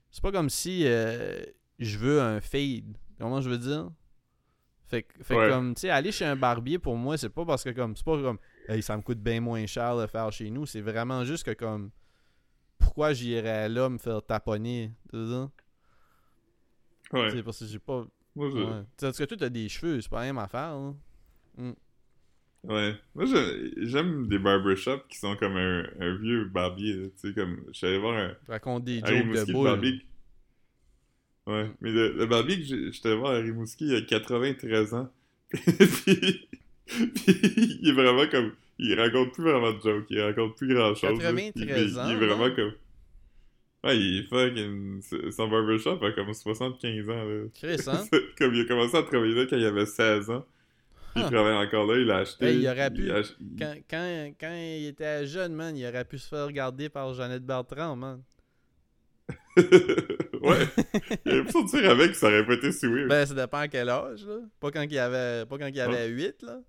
C'est 0.09 0.21
pas 0.21 0.31
comme 0.31 0.49
si 0.49 0.81
euh, 0.85 1.41
je 1.79 1.97
veux 1.97 2.21
un 2.21 2.41
fade. 2.41 2.97
Comment 3.19 3.39
je 3.39 3.49
veux 3.49 3.57
dire? 3.59 3.89
Fait, 4.87 5.03
que- 5.03 5.23
fait 5.23 5.35
Ouais. 5.35 5.49
comme, 5.49 5.73
tu 5.75 5.81
sais, 5.81 5.89
aller 5.89 6.11
chez 6.11 6.25
un 6.25 6.35
barbier 6.35 6.79
pour 6.79 6.97
moi, 6.97 7.17
c'est 7.17 7.29
pas 7.29 7.45
parce 7.45 7.63
que 7.63 7.69
comme. 7.69 7.95
C'est 7.95 8.03
pas 8.03 8.19
comme. 8.21 8.39
Hey, 8.67 8.81
ça 8.81 8.95
me 8.95 9.01
coûte 9.01 9.19
bien 9.19 9.41
moins 9.41 9.65
cher 9.65 9.97
de 9.97 10.07
faire 10.07 10.31
chez 10.31 10.49
nous. 10.49 10.65
C'est 10.65 10.81
vraiment 10.81 11.23
juste 11.23 11.43
que 11.43 11.51
comme. 11.51 11.91
Pourquoi 12.77 13.13
j'irais 13.13 13.69
là 13.69 13.89
me 13.89 13.97
faire 13.97 14.25
taponner? 14.25 14.91
Tu? 15.11 15.17
Ouais. 15.17 15.47
C'est 17.31 17.43
parce 17.43 17.59
que 17.59 17.65
j'ai 17.65 17.79
pas. 17.79 18.05
Moi, 18.35 18.49
je... 18.49 18.57
Ouais. 18.57 18.83
Parce 18.99 19.17
que 19.17 19.23
toi, 19.25 19.37
t'as 19.37 19.49
des 19.49 19.69
cheveux, 19.69 20.01
c'est 20.01 20.09
pas 20.09 20.21
la 20.21 20.27
même 20.27 20.37
affaire, 20.37 20.75
là. 20.77 20.93
Ouais. 22.63 22.95
Moi, 23.15 23.25
j'aime 23.77 24.27
des 24.27 24.39
barbershops 24.39 25.07
qui 25.09 25.17
sont 25.17 25.35
comme 25.35 25.57
un, 25.57 25.83
un 25.99 26.15
vieux 26.17 26.45
barbier. 26.45 27.11
Tu 27.19 27.29
sais, 27.29 27.33
comme... 27.33 27.63
Je 27.71 27.77
suis 27.77 27.87
allé 27.87 27.97
voir 27.97 28.17
un... 28.17 28.35
Tu 28.45 28.51
racontes 28.51 28.83
des 28.83 29.01
à 29.03 29.07
jokes 29.07 29.27
de 29.27 29.33
le 29.33 29.53
boules. 29.53 29.63
barbier. 29.63 30.05
Ouais. 31.47 31.71
Mais 31.81 31.91
le, 31.91 32.13
le 32.13 32.25
barbier 32.27 32.59
que 32.59 32.91
j'étais 32.91 33.15
voir 33.15 33.33
à 33.33 33.37
Rimouski, 33.37 33.87
il 33.87 33.95
a 33.95 34.01
93 34.01 34.93
ans. 34.93 35.11
puis... 35.51 36.47
puis 36.85 37.77
il 37.81 37.89
est 37.89 37.93
vraiment 37.93 38.27
comme... 38.27 38.51
Il 38.83 38.99
raconte 38.99 39.33
plus 39.33 39.43
vraiment 39.43 39.71
de 39.73 39.79
jokes, 39.81 40.05
il 40.09 40.21
raconte 40.21 40.57
plus 40.57 40.73
grand-chose. 40.73 41.21
là. 41.21 41.31
93 41.31 41.53
il, 41.55 41.61
il- 41.61 41.67
Il 42.07 42.11
est 42.13 42.25
vraiment 42.27 42.45
hein? 42.45 42.53
comme... 42.55 42.73
Ouais, 43.83 43.97
il 43.97 44.19
est 44.19 44.23
fucking... 44.23 45.01
Son 45.31 45.47
barbershop 45.47 46.03
a 46.03 46.11
comme 46.11 46.33
75 46.33 47.09
ans, 47.09 47.23
là. 47.23 47.43
Chris, 47.53 47.77
hein? 47.87 48.03
comme 48.37 48.53
il 48.55 48.61
a 48.61 48.65
commencé 48.65 48.95
à 48.97 49.03
travailler 49.03 49.35
là 49.35 49.45
quand 49.49 49.57
il 49.57 49.65
avait 49.65 49.85
16 49.85 50.29
ans. 50.31 50.45
Puis 51.13 51.23
Ah. 51.23 51.27
il 51.27 51.31
travaille 51.35 51.67
encore 51.67 51.85
là, 51.87 51.97
il 51.99 52.05
l'a 52.07 52.17
acheté. 52.19 52.45
Hey, 52.45 52.59
il 52.59 52.67
aurait 52.69 52.89
pu- 52.89 53.11
a 53.11 53.17
ach- 53.17 53.35
il- 53.39 53.55
Quand, 53.59 53.75
quand, 53.89 54.33
quand 54.39 54.53
il 54.55 54.85
était 54.87 55.25
jeune, 55.27 55.53
man, 55.53 55.75
il 55.75 55.85
aurait 55.85 56.05
pu 56.05 56.17
se 56.17 56.27
faire 56.27 56.45
regarder 56.47 56.89
par 56.89 57.13
Jeannette 57.13 57.45
Bertrand, 57.45 57.95
man. 57.95 58.21
ouais. 59.57 60.67
Il 61.25 61.31
aurait 61.33 61.43
pu 61.45 61.51
sortir 61.51 61.89
avec, 61.89 62.15
ça 62.15 62.27
aurait 62.27 62.45
pas 62.45 62.53
été 62.53 62.71
si 62.71 62.87
weird. 62.87 63.09
Ben, 63.09 63.25
ça 63.25 63.33
dépend 63.33 63.57
à 63.59 63.67
quel 63.67 63.89
âge, 63.89 64.25
là. 64.25 64.37
Pas 64.59 64.71
quand 64.71 64.83
il 64.89 64.97
avait, 64.97 65.45
pas 65.45 65.57
quand 65.57 65.67
il 65.67 65.79
avait 65.81 66.07
8, 66.07 66.41
là. 66.43 66.59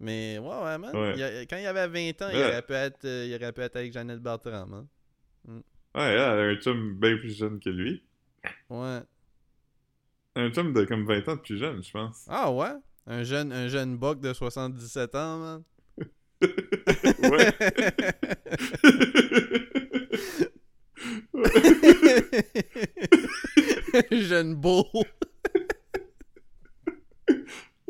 Mais, 0.00 0.38
ouais, 0.38 0.62
ouais, 0.64 0.78
man. 0.78 0.96
Ouais. 0.96 1.12
Il 1.16 1.22
a- 1.22 1.42
quand 1.46 1.56
il 1.56 1.66
avait 1.66 1.86
20 1.88 2.22
ans, 2.22 2.28
il 2.30 2.36
Ouais. 2.38 2.44
aurait 2.46 2.62
pu 2.62 2.72
être, 2.72 3.04
euh, 3.04 3.26
il 3.28 3.34
aurait 3.34 3.52
pu 3.52 3.60
être 3.60 3.76
avec 3.76 3.92
Jeannette 3.92 4.20
Bertrand, 4.20 4.66
man. 4.66 4.86
Ouais, 5.46 5.54
elle 5.94 6.18
a 6.18 6.32
un 6.32 6.54
chum 6.56 6.98
bien 6.98 7.16
plus 7.18 7.36
jeune 7.36 7.60
que 7.60 7.68
lui. 7.70 8.02
Ouais. 8.70 9.00
Un 10.34 10.50
chum 10.50 10.72
de 10.72 10.84
comme 10.84 11.04
20 11.06 11.28
ans 11.28 11.36
de 11.36 11.40
plus 11.40 11.58
jeune, 11.58 11.82
je 11.82 11.90
pense. 11.92 12.24
Ah, 12.28 12.50
ouais? 12.50 12.72
Un 13.06 13.22
jeune, 13.24 13.52
un 13.52 13.68
jeune 13.68 13.96
buck 13.98 14.20
de 14.20 14.32
77 14.32 15.14
ans, 15.14 15.38
man. 15.38 15.62
Ouais. 17.22 17.52
jeune 24.10 24.54
beau. 24.54 24.86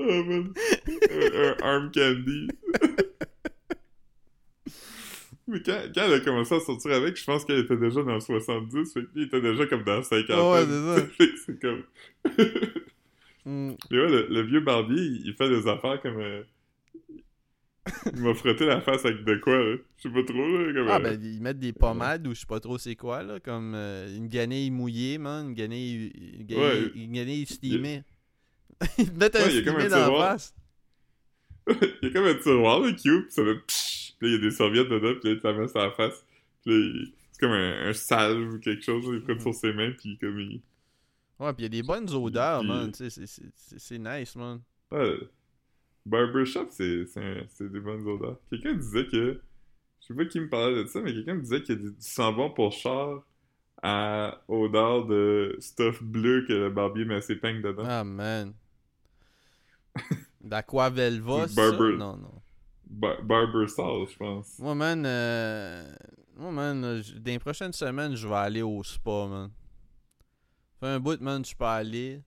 Oh. 0.02 0.44
Un, 1.10 1.66
arm 1.66 1.90
candy. 1.92 2.48
Mais 5.48 5.60
quand, 5.60 5.80
quand 5.94 6.02
elle 6.04 6.14
a 6.14 6.20
commencé 6.20 6.54
à 6.54 6.60
sortir 6.60 6.92
avec, 6.92 7.16
je 7.16 7.24
pense 7.24 7.44
qu'elle 7.44 7.58
était 7.58 7.76
déjà 7.76 8.02
dans 8.02 8.14
le 8.14 8.20
70, 8.20 8.92
fait 8.92 9.00
que 9.00 9.06
lui, 9.14 9.22
il 9.22 9.22
était 9.24 9.40
déjà 9.40 9.66
comme 9.66 9.82
dans 9.82 9.96
le 9.98 10.02
50. 10.02 10.28
Ouais, 10.28 10.64
c'est 10.66 11.26
ça. 11.26 11.26
C'est 11.46 11.60
comme... 11.60 11.82
Hmm. 13.44 13.72
Mais 13.90 13.98
ouais, 13.98 14.08
le, 14.08 14.26
le 14.30 14.42
vieux 14.42 14.60
barbier, 14.60 15.02
il 15.24 15.34
fait 15.34 15.48
des 15.48 15.66
affaires 15.66 16.00
comme... 16.00 16.20
euh, 16.20 16.42
Il 18.14 18.22
m'a 18.22 18.34
frotté 18.34 18.66
la 18.66 18.80
face 18.80 19.04
avec 19.04 19.24
de 19.24 19.34
quoi, 19.36 19.56
là? 19.58 19.76
Je 19.96 20.02
sais 20.02 20.10
pas 20.14 20.22
trop, 20.22 20.46
là. 20.46 20.72
Comme, 20.72 20.88
Ah, 20.88 20.96
euh, 20.96 21.00
ben, 21.00 21.20
ils 21.22 21.42
mettent 21.42 21.58
des 21.58 21.72
pommades 21.72 22.26
ou 22.28 22.34
je 22.34 22.40
sais 22.40 22.46
pas 22.46 22.60
trop 22.60 22.78
c'est 22.78 22.94
quoi, 22.96 23.24
là. 23.24 23.40
Comme 23.40 23.74
euh, 23.74 24.16
une 24.16 24.28
guenille 24.28 24.70
mouillée, 24.70 25.18
man. 25.18 25.48
Une 25.48 25.54
guenille, 25.54 26.12
une 26.38 26.46
guenille, 26.46 26.62
Ouais. 26.64 26.92
une 26.94 27.12
guenille 27.12 27.46
steamée. 27.46 28.04
Ils 28.98 29.10
te 29.12 29.18
mettent 29.18 29.36
un 29.36 29.46
Ouais, 29.46 29.88
dans 29.88 30.12
la 30.18 30.30
face. 30.30 30.54
il 31.68 31.98
y 32.02 32.06
a 32.06 32.10
comme 32.10 32.26
un 32.26 32.34
tiroir, 32.34 32.80
là, 32.80 32.92
cute, 32.92 33.28
pis 33.28 33.32
ça 33.34 33.44
fait 33.44 33.54
pshh, 33.66 34.16
pis 34.18 34.24
là, 34.24 34.28
il 34.28 34.32
y 34.32 34.34
a 34.34 34.38
des 34.38 34.50
serviettes 34.50 34.88
dedans, 34.88 35.14
pis 35.20 35.26
là, 35.28 35.32
il 35.34 35.40
te 35.40 35.46
la 35.46 35.52
met 35.54 35.68
sur 35.68 35.78
la 35.78 35.90
face. 35.92 36.24
Pis 36.64 36.70
là, 36.70 36.74
il- 36.76 37.12
c'est 37.30 37.40
comme 37.40 37.52
un, 37.52 37.88
un 37.88 37.92
salve 37.92 38.54
ou 38.54 38.58
quelque 38.58 38.82
chose, 38.82 39.04
il 39.12 39.22
prend 39.22 39.38
sur 39.40 39.54
ses 39.54 39.72
mains, 39.72 39.92
pis 39.92 40.18
comme 40.18 40.38
il... 40.40 40.60
Ouais, 41.38 41.52
pis 41.54 41.60
il 41.60 41.62
y 41.62 41.66
a 41.66 41.68
des 41.68 41.82
bonnes 41.82 42.10
odeurs, 42.12 42.64
man. 42.64 42.90
Tu 42.92 42.98
sais, 42.98 43.10
c'est- 43.10 43.26
c'est- 43.26 43.52
c'est 43.54 43.78
c'est 43.78 43.98
nice, 43.98 44.34
man. 44.36 44.60
Ouais, 44.90 45.16
barbershop, 46.04 46.66
c'est 46.70 47.06
c'est 47.06 47.20
un- 47.20 47.44
c'est 47.48 47.70
des 47.70 47.80
bonnes 47.80 48.06
odeurs. 48.06 48.38
Quelqu'un 48.50 48.74
disait 48.74 49.06
que... 49.06 49.40
Je 50.00 50.06
sais 50.08 50.14
pas 50.14 50.24
qui 50.24 50.40
me 50.40 50.48
parlait 50.48 50.82
de 50.82 50.88
ça, 50.88 51.00
mais 51.00 51.12
quelqu'un 51.12 51.34
me 51.34 51.42
disait 51.42 51.62
qu'il 51.62 51.76
y 51.76 51.78
a 51.78 51.80
du, 51.80 51.90
du 51.90 51.96
savon 52.00 52.50
pour 52.50 52.72
char 52.72 53.22
à 53.84 54.42
odeur 54.48 55.06
de 55.06 55.56
stuff 55.60 56.02
bleu 56.02 56.44
que 56.46 56.52
le 56.52 56.70
barbier 56.70 57.04
met 57.04 57.20
ses 57.20 57.36
peignes 57.36 57.62
dedans. 57.62 57.84
Ah, 57.86 58.02
man. 58.02 58.52
D'Aquavelva, 60.40 61.48
c'est 61.48 61.54
ça? 61.54 61.70
Barber. 61.70 61.96
Non, 61.96 62.16
non. 62.16 62.42
Bar- 62.84 63.22
barber 63.22 63.66
je 63.66 64.16
pense. 64.16 64.58
Moi, 64.58 64.74
man, 64.74 65.04
euh... 65.06 65.94
Moi, 66.36 66.50
man, 66.50 66.84
euh, 66.84 67.02
dans 67.16 67.32
les 67.32 67.38
prochaines 67.38 67.72
semaines, 67.72 68.14
je 68.14 68.26
vais 68.26 68.34
aller 68.34 68.62
au 68.62 68.82
spa, 68.82 69.26
man. 69.26 69.50
Fait 70.80 70.86
un 70.86 71.00
bout, 71.00 71.20
man, 71.20 71.44
je 71.44 71.54
peux 71.54 71.64
aller. 71.64 72.22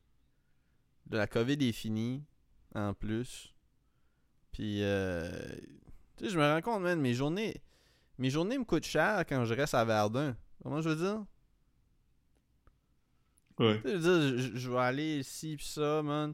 De 1.07 1.17
la 1.17 1.27
COVID 1.27 1.57
est 1.67 1.71
finie, 1.71 2.23
en 2.73 2.93
plus. 2.93 3.53
Puis, 4.51 4.81
euh... 4.81 5.29
Tu 6.17 6.25
sais, 6.25 6.29
je 6.31 6.37
me 6.37 6.43
rends 6.43 6.61
compte, 6.61 6.81
man, 6.81 6.99
mes 6.99 7.13
journées... 7.13 7.61
Mes 8.17 8.29
journées 8.29 8.57
me 8.57 8.63
coûtent 8.63 8.85
cher 8.85 9.25
quand 9.27 9.43
je 9.43 9.53
reste 9.53 9.73
à 9.73 9.83
Verdun. 9.83 10.37
Comment 10.63 10.81
je 10.81 10.87
veux 10.87 10.95
dire? 10.95 11.25
Ouais. 13.59 13.81
Tu 13.81 13.89
sais, 13.89 13.91
je 13.91 13.97
veux 13.97 14.31
dire, 14.31 14.39
je, 14.39 14.57
je 14.57 14.71
vais 14.71 14.79
aller 14.79 15.19
ici 15.19 15.57
pis 15.57 15.67
ça, 15.67 16.01
man. 16.01 16.33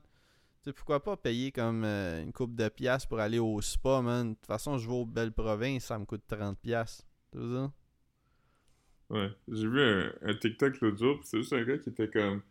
Sais, 0.63 0.73
pourquoi 0.73 1.03
pas 1.03 1.17
payer 1.17 1.51
comme 1.51 1.83
euh, 1.83 2.21
une 2.23 2.33
coupe 2.33 2.55
de 2.55 2.69
piastres 2.69 3.07
pour 3.07 3.19
aller 3.19 3.39
au 3.39 3.61
spa, 3.61 4.01
man? 4.01 4.29
De 4.29 4.35
toute 4.35 4.45
façon, 4.45 4.77
je 4.77 4.87
vais 4.87 4.93
aux 4.95 5.05
belles 5.05 5.31
provinces, 5.33 5.85
ça 5.85 5.97
me 5.99 6.05
coûte 6.05 6.23
30 6.27 6.59
piastres. 6.59 7.05
Tu 7.31 7.39
vois 7.39 7.67
ça? 7.67 7.73
Ouais. 9.09 9.29
J'ai 9.49 9.67
vu 9.67 9.81
un, 9.81 10.13
un 10.21 10.33
TikTok 10.35 10.79
l'autre 10.81 10.97
jour, 10.97 11.19
pis 11.19 11.27
c'est 11.27 11.37
juste 11.37 11.53
un 11.53 11.63
gars 11.63 11.77
qui 11.77 11.89
était 11.89 12.09
comme... 12.09 12.41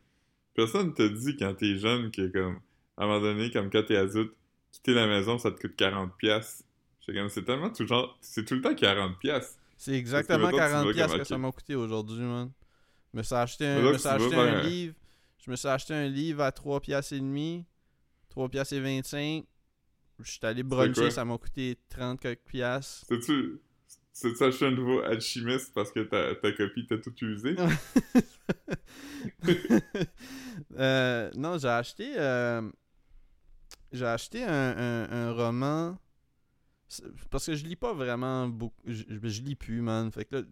Personne 0.55 0.95
te 0.95 1.07
dit 1.09 1.37
quand 1.37 1.55
t'es 1.55 1.77
jeune 1.79 2.11
que, 2.11 2.29
comme, 2.29 2.61
à 2.97 3.05
un 3.05 3.07
moment 3.07 3.21
donné, 3.21 3.51
comme 3.51 3.71
quand 3.71 3.85
t'es 3.85 3.97
adulte, 3.97 4.33
quitter 4.73 4.95
la 4.95 5.07
maison, 5.07 5.39
ça 5.39 5.53
te 5.53 5.61
coûte 5.61 5.77
40 5.77 6.17
piastres. 6.19 6.65
J'étais 7.01 7.19
comme, 7.19 7.29
c'est 7.29 7.45
tellement 7.45 7.71
tout 7.71 7.87
genre... 7.87 8.19
C'est 8.21 8.45
tout 8.45 8.55
le 8.55 8.61
temps 8.63 8.75
40 8.75 9.19
piastres. 9.19 9.59
C'est 9.77 9.95
exactement 9.95 10.47
mettons, 10.47 10.59
tu 10.59 10.63
40 10.63 10.87
vas 10.87 10.93
piastres 10.93 11.19
que 11.19 11.25
ça 11.25 11.39
m'a 11.39 11.53
coûté 11.53 11.75
aujourd'hui, 11.75 12.23
man. 12.25 12.51
Je 13.13 13.19
me 13.19 13.23
suis 13.23 13.35
acheté 13.35 13.67
me 13.67 13.97
suis 13.97 14.09
un- 14.09 14.63
livre. 14.63 14.95
Je 15.39 15.51
me 15.51 15.57
suis 15.57 15.69
acheté 15.69 15.95
un 15.95 16.09
livre 16.09 16.43
à 16.43 16.53
3 16.53 16.81
piastres 16.81 17.15
et 17.15 17.21
demi. 17.21 17.65
3 18.31 18.49
piastres 18.49 18.74
et 18.74 18.81
25. 18.81 19.45
Je 20.20 20.31
suis 20.31 20.41
allé 20.47 20.62
bruncher, 20.62 21.11
ça 21.11 21.24
m'a 21.24 21.37
coûté 21.39 21.78
30 21.89 22.20
quelques 22.20 22.41
piastres. 22.45 23.07
Sais-tu... 23.09 23.61
Sais-tu 24.12 24.43
acheté 24.43 24.66
un 24.66 24.72
nouveau 24.72 25.01
alchimiste 25.01 25.72
parce 25.72 25.93
que 25.93 26.01
ta, 26.01 26.35
ta 26.35 26.53
copie 26.53 26.85
t'a 26.87 26.99
tout 26.99 27.14
usé? 27.24 27.55
Euh, 30.76 31.31
non, 31.37 31.59
j'ai 31.59 31.68
acheté. 31.68 32.12
euh, 32.16 32.70
j'ai 33.93 34.05
acheté 34.07 34.45
un, 34.45 34.51
un- 34.76 35.11
un 35.11 35.33
roman. 35.33 35.99
Parce 37.31 37.47
que 37.47 37.55
je 37.55 37.64
lis 37.64 37.76
pas 37.76 37.93
vraiment 37.95 38.49
beaucoup. 38.49 38.83
Je, 38.85 39.05
je- 39.22 39.43
lis 39.43 39.55
plus, 39.55 39.81
man. 39.81 40.11
Fait 40.12 40.24
que 40.24 40.37
là, 40.37 40.43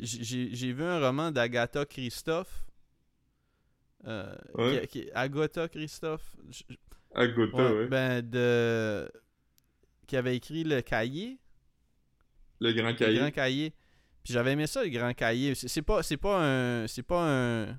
j'ai 0.00 0.72
vu 0.72 0.82
un 0.82 0.98
roman 0.98 1.30
d'Agatha 1.30 1.84
Christophe. 1.84 2.64
Euh, 4.06 4.36
Ouais. 4.54 4.86
qui, 4.86 5.02
qui- 5.04 5.10
Agatha 5.14 5.68
Christophe. 5.68 6.36
je- 6.50 6.62
je- 6.68 6.76
Agota, 7.14 7.56
ouais, 7.56 7.78
ouais. 7.78 7.86
Ben, 7.88 8.22
de. 8.22 9.10
Qui 10.06 10.16
avait 10.16 10.36
écrit 10.36 10.64
Le 10.64 10.80
Cahier. 10.82 11.38
Le 12.60 12.72
grand 12.72 12.88
Le 12.90 12.94
cahier. 12.94 13.18
Grand 13.18 13.30
Cahier. 13.30 13.74
Puis 14.22 14.32
j'avais 14.32 14.52
aimé 14.52 14.66
ça, 14.66 14.82
le 14.84 14.90
Grand 14.90 15.12
Cahier. 15.14 15.54
C'est 15.54 15.82
pas, 15.82 16.02
c'est 16.02 16.16
pas 16.16 16.38
un. 16.42 16.86
C'est 16.86 17.02
pas 17.02 17.22
un. 17.26 17.78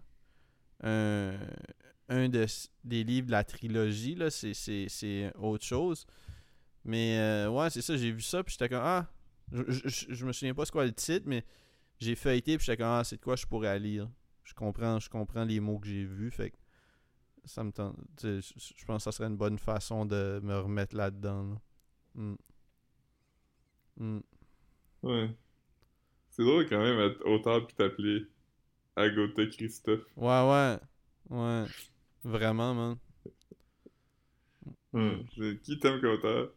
Un, 0.83 1.33
un 2.09 2.29
de, 2.29 2.45
des 2.83 3.03
livres 3.03 3.27
de 3.27 3.31
la 3.31 3.43
trilogie, 3.43 4.15
là. 4.15 4.29
C'est- 4.29 4.53
C'est 4.53 4.87
c'est 4.89 5.31
autre 5.35 5.65
chose. 5.65 6.05
Mais 6.83 7.17
euh, 7.19 7.49
ouais, 7.49 7.69
c'est 7.69 7.81
ça, 7.81 7.97
j'ai 7.97 8.11
vu 8.11 8.21
ça, 8.21 8.43
puis 8.43 8.53
j'étais 8.53 8.69
comme. 8.69 8.83
Ah! 8.83 9.07
Je, 9.51 9.63
je, 9.67 9.87
je- 9.87 10.13
je 10.13 10.25
me 10.25 10.33
souviens 10.33 10.53
pas 10.53 10.65
c'est 10.65 10.71
quoi 10.71 10.85
le 10.85 10.91
titre, 10.93 11.25
mais 11.27 11.43
j'ai 11.99 12.15
feuilleté, 12.15 12.57
puis 12.57 12.65
j'étais 12.65 12.77
comme. 12.77 12.91
Ah, 12.91 13.03
c'est 13.03 13.17
de 13.17 13.21
quoi 13.23 13.35
je 13.35 13.45
pourrais 13.45 13.77
lire. 13.79 14.09
Je 14.47 14.53
comprends, 14.53 14.97
je 14.99 15.09
comprends 15.09 15.43
les 15.43 15.59
mots 15.59 15.77
que 15.77 15.87
j'ai 15.87 16.05
vus, 16.05 16.31
fait 16.31 16.51
que 16.51 16.55
ça 17.43 17.65
me 17.65 17.71
tente. 17.71 17.97
Je 18.21 18.39
je 18.41 18.85
pense 18.85 18.99
que 19.03 19.03
ça 19.03 19.11
serait 19.11 19.27
une 19.27 19.35
bonne 19.35 19.59
façon 19.59 20.05
de 20.05 20.39
me 20.41 20.57
remettre 20.57 20.95
là-dedans. 20.95 21.43
là. 21.43 21.57
Mm. 22.15 22.35
Mm. 23.97 24.19
Ouais. 25.03 25.29
C'est 26.29 26.43
drôle 26.43 26.65
quand 26.69 26.79
même 26.79 26.97
être 26.99 27.25
auteur 27.25 27.67
pis 27.67 27.75
t'appeler 27.75 28.25
Agota 28.95 29.45
Christophe. 29.47 30.05
Ouais, 30.15 30.49
ouais. 30.49 30.77
Ouais. 31.29 31.65
Vraiment, 32.23 32.73
man. 32.73 32.97
C'est- 35.35 35.61
Qui 35.61 35.77
t'aime 35.79 35.99
comme 35.99 36.11
auteur? 36.13 36.53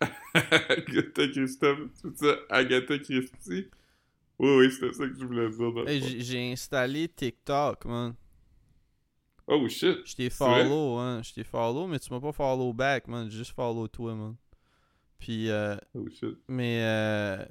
Agata 0.34 1.28
Christophe. 1.28 1.80
Tu 2.00 2.06
veux 2.06 2.12
dire 2.12 2.38
Agatha 2.48 2.98
Christie? 2.98 3.68
Oui, 4.38 4.48
oui, 4.58 4.70
c'était 4.72 4.92
ça 4.92 5.06
que 5.08 5.14
je 5.18 5.24
voulais 5.24 5.48
dire. 5.50 5.72
dans 5.72 5.86
Hey, 5.86 6.20
j'ai- 6.22 6.52
installé 6.52 7.08
TikTok, 7.08 7.84
man. 7.84 8.14
Oh 9.46 9.68
shit! 9.68 9.98
Je 10.06 10.14
t'ai 10.16 10.30
follow, 10.30 10.96
hein. 10.98 11.20
Je 11.22 11.32
t'ai 11.34 11.44
follow, 11.44 11.86
mais 11.86 11.98
tu 11.98 12.12
m'as 12.12 12.20
pas 12.20 12.32
follow 12.32 12.72
back, 12.72 13.08
man. 13.08 13.28
J'ai 13.30 13.38
juste 13.38 13.52
follow 13.54 13.86
toi, 13.88 14.14
man. 14.14 14.36
Puis, 15.18 15.50
euh, 15.50 15.76
Oh 15.94 16.08
shit. 16.08 16.38
mais, 16.48 16.80
euh, 16.82 17.44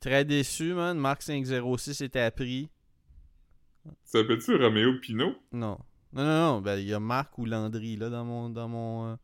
très 0.00 0.24
déçu, 0.24 0.74
man. 0.74 0.98
Mark 0.98 1.22
506 1.22 2.00
était 2.00 2.20
appris. 2.20 2.68
Ça 4.02 4.20
s'appelle-tu 4.20 4.56
Roméo 4.56 4.98
Pinot? 5.00 5.34
Non, 5.52 5.78
Non, 6.12 6.24
non, 6.24 6.52
non, 6.54 6.60
ben 6.62 6.78
il 6.78 6.86
y 6.86 6.94
a 6.94 7.00
Marc 7.00 7.36
ou 7.38 7.44
Landry 7.44 7.96
là 7.96 8.08
dans 8.08 8.24
mon 8.24 8.48
dans 8.48 8.68
mon 8.68 9.12
euh, 9.12 9.16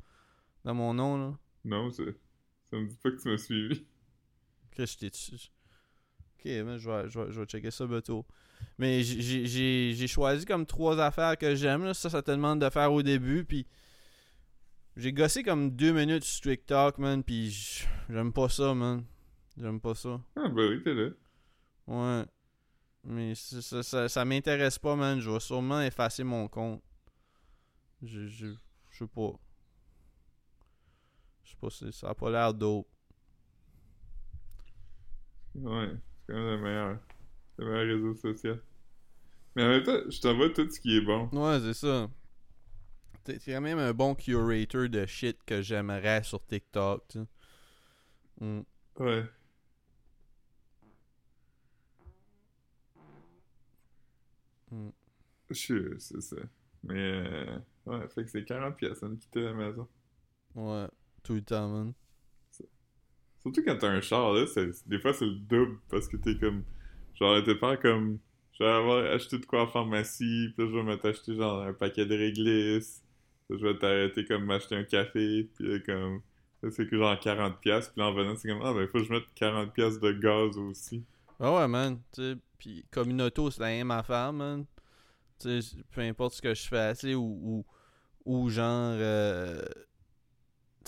dans 0.65 0.75
mon 0.75 0.93
nom 0.93 1.17
là. 1.19 1.39
Non, 1.65 1.91
ça, 1.91 2.03
ça 2.65 2.77
me 2.77 2.87
dit 2.87 2.97
pas 2.97 3.11
que 3.11 3.21
tu 3.23 3.29
m'as 3.29 3.39
suivi. 3.39 3.87
Que 4.73 4.85
je 4.85 4.97
t'ai 4.99 5.09
dessus. 5.11 5.51
Ok, 6.41 6.47
ben, 6.47 6.79
je, 6.79 6.91
vais, 6.91 7.09
je, 7.11 7.21
vais, 7.21 7.33
je 7.33 7.41
vais 7.41 7.47
checker 7.47 7.71
ça 7.71 7.87
bientôt. 7.87 8.25
Mais 8.79 9.03
j'ai- 9.03 10.07
choisi 10.07 10.47
comme 10.47 10.65
trois 10.65 10.99
affaires 10.99 11.37
que 11.37 11.55
j'aime. 11.55 11.93
Ça, 11.93 12.09
ça 12.09 12.23
te 12.23 12.31
demande 12.31 12.61
de 12.63 12.71
faire 12.71 12.91
au 12.93 13.03
début. 13.03 13.45
Puis 13.45 13.67
j'ai 14.97 15.13
gossé 15.13 15.43
comme 15.43 15.71
deux 15.71 15.93
minutes 15.93 16.25
sur 16.25 16.43
TikTok, 16.51 16.97
man. 16.99 17.23
Puis 17.23 17.85
j'aime 18.09 18.33
pas 18.33 18.49
ça, 18.49 18.75
man. 18.75 19.05
J'aime 19.59 19.81
pas 19.81 19.95
ça. 19.95 20.19
Ah, 20.37 20.49
bah 20.49 20.63
oui, 20.69 20.83
t'es 20.83 20.95
là. 20.95 21.11
Ouais. 21.87 22.25
Mais 23.05 23.35
ça, 23.35 23.61
ça, 23.61 23.83
ça, 23.83 24.09
ça 24.09 24.25
m'intéresse 24.25 24.79
pas, 24.79 24.97
man. 24.97 25.21
Je 25.21 25.31
vais 25.31 25.41
sûrement 25.41 25.83
effacer 25.83 26.25
mon 26.25 26.49
compte. 26.49 26.83
Je, 28.03 28.27
je, 28.29 28.47
je 28.91 28.99
sais 28.99 29.07
pas. 29.07 29.33
Je 31.45 31.51
sais 31.51 31.57
pas 31.61 31.71
si 31.71 31.93
ça 31.93 32.09
a 32.11 32.15
pas 32.15 32.31
l'air 32.31 32.55
dope. 32.55 32.87
Ouais, 35.55 35.91
quand 36.31 36.37
même 36.37 36.47
le 36.47 36.59
meilleur. 36.59 36.99
Le 37.59 37.67
meilleur 37.67 37.87
réseau 37.87 38.15
social. 38.15 38.61
Mais 39.55 39.65
en 39.65 39.69
même 39.69 39.83
temps, 39.83 39.99
je 40.09 40.21
t'envoie 40.21 40.51
tout 40.51 40.69
ce 40.71 40.81
qui 40.81 40.97
est 40.97 41.01
bon. 41.01 41.29
Ouais, 41.33 41.59
c'est 41.61 41.75
ça. 41.75 42.09
T'es 43.25 43.39
quand 43.39 43.61
même 43.61 43.79
un 43.79 43.93
bon 43.93 44.15
curator 44.15 44.89
de 44.89 45.05
shit 45.07 45.39
que 45.45 45.61
j'aimerais 45.61 46.23
sur 46.23 46.45
TikTok, 46.47 47.09
tu. 47.09 47.19
Mm. 48.41 48.61
Ouais. 48.99 49.25
Mm. 54.71 54.91
Je 55.51 55.55
suis, 55.55 55.85
c'est 55.99 56.21
ça. 56.21 56.37
Mais, 56.85 56.95
euh, 56.97 57.59
ouais, 57.87 58.09
fait 58.09 58.25
que 58.25 58.31
c'est 58.31 58.45
40 58.45 58.77
pièces, 58.77 59.03
hein, 59.03 59.17
quitter 59.21 59.43
la 59.43 59.53
maison. 59.53 59.87
Ouais, 60.55 60.87
tout 61.23 61.35
le 61.35 61.43
temps, 61.43 61.69
man. 61.69 61.93
Surtout 63.43 63.63
quand 63.65 63.77
t'as 63.79 63.89
un 63.89 64.01
char, 64.01 64.33
là, 64.35 64.45
des 64.87 64.99
fois 64.99 65.13
c'est 65.15 65.25
le 65.25 65.37
double 65.37 65.79
parce 65.89 66.09
que 66.09 66.17
t'es 66.17 66.37
comme. 66.37 66.63
Genre, 67.19 67.43
t'es 67.43 67.55
pas 67.55 67.77
comme. 67.77 68.19
Je 68.53 68.65
vais 68.65 68.71
avoir 68.71 69.05
acheté 69.13 69.39
de 69.39 69.47
quoi 69.47 69.63
en 69.63 69.67
pharmacie, 69.67 70.53
puis 70.55 70.65
là, 70.65 70.71
je 70.71 70.77
vais 70.77 70.83
m'acheter 70.83 71.35
genre 71.35 71.63
un 71.63 71.73
paquet 71.73 72.05
de 72.05 72.15
réglisse. 72.15 73.03
Puis 73.49 73.57
là, 73.57 73.61
je 73.61 73.67
vais 73.67 73.79
t'arrêter 73.79 74.25
comme 74.27 74.45
m'acheter 74.45 74.77
un 74.77 74.85
café, 74.85 75.49
puis 75.55 75.67
là, 75.67 75.79
comme. 75.81 76.21
C'est 76.71 76.87
que 76.87 76.99
genre 76.99 77.15
40$, 77.15 77.59
piastres, 77.61 77.93
puis 77.95 78.01
là, 78.03 78.09
en 78.09 78.13
venant, 78.13 78.37
c'est 78.37 78.49
comme. 78.49 78.61
Ah, 78.63 78.75
ben, 78.75 78.87
faut 78.89 78.99
que 78.99 79.05
je 79.05 79.13
mette 79.13 79.25
40$ 79.35 79.71
piastres 79.73 80.01
de 80.01 80.13
gaz 80.13 80.59
aussi. 80.59 81.03
Ah 81.39 81.55
ouais, 81.55 81.69
man. 81.69 81.99
Tu 82.13 82.37
pis 82.59 82.85
comme 82.91 83.09
une 83.09 83.23
auto, 83.23 83.51
c'est 83.51 83.63
la 83.63 83.69
même 83.69 83.91
affaire, 83.91 84.33
man. 84.35 84.67
Tu 85.39 85.63
sais, 85.63 85.77
peu 85.91 86.03
importe 86.03 86.35
ce 86.35 86.43
que 86.43 86.55
je 86.55 86.69
fais, 86.69 86.93
tu 86.95 87.01
sais, 87.01 87.15
ou, 87.15 87.25
ou, 87.25 87.65
ou 88.27 88.51
genre, 88.51 88.93
euh, 88.99 89.63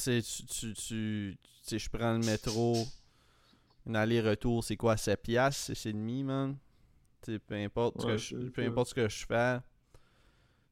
tu 0.05 0.23
sais, 0.23 0.23
tu, 0.23 0.45
tu, 0.47 0.73
tu, 0.75 1.39
tu 1.39 1.39
sais, 1.63 1.79
je 1.79 1.91
prends 1.91 2.13
le 2.13 2.19
métro, 2.25 2.85
un 3.87 3.95
aller-retour, 3.95 4.63
c'est 4.65 4.77
quoi, 4.77 4.97
7 4.97 5.23
piastres, 5.23 5.73
c'est 5.77 5.93
demi, 5.93 6.23
man? 6.25 6.57
Peu 7.25 7.55
importe, 7.55 8.01
ce 8.01 8.07
que 8.07 8.17
je, 8.17 8.37
c'est 8.41 8.51
peu 8.51 8.63
ça. 8.63 8.69
importe 8.69 8.89
ce 8.89 8.95
que 8.95 9.09
je 9.09 9.27
fais. 9.27 9.59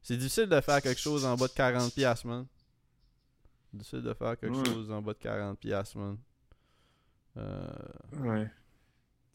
C'est 0.01 0.17
difficile 0.17 0.47
de 0.47 0.59
faire 0.61 0.81
quelque 0.81 0.99
chose 0.99 1.23
en 1.25 1.35
bas 1.35 1.47
de 1.47 1.53
40 1.53 1.93
piastres, 1.93 2.27
man. 2.27 2.45
Difficile 3.71 4.01
de 4.01 4.13
faire 4.13 4.37
quelque 4.37 4.57
Ouais. 4.57 4.65
chose 4.65 4.91
en 4.91 5.01
bas 5.01 5.13
de 5.13 5.19
40 5.19 5.57
piastres, 5.59 5.97
man. 5.97 6.17
Euh, 7.37 7.69
Ouais. 8.19 8.51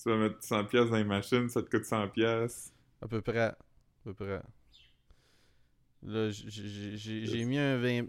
Tu 0.02 0.10
vas 0.10 0.16
mettre 0.18 0.42
100$ 0.42 0.66
piastres 0.68 0.90
dans 0.90 0.96
les 0.98 1.04
machines, 1.04 1.48
ça 1.48 1.62
te 1.62 1.70
coûte 1.70 1.84
100$. 1.86 2.10
piastres. 2.12 2.72
À 3.00 3.08
peu 3.08 3.22
près. 3.22 3.38
À 3.40 3.56
peu 4.04 4.12
près. 4.12 4.42
Là, 6.02 6.30
j'ai 6.30 7.44
mis 7.46 7.56
un 7.58 7.78
20. 7.78 8.06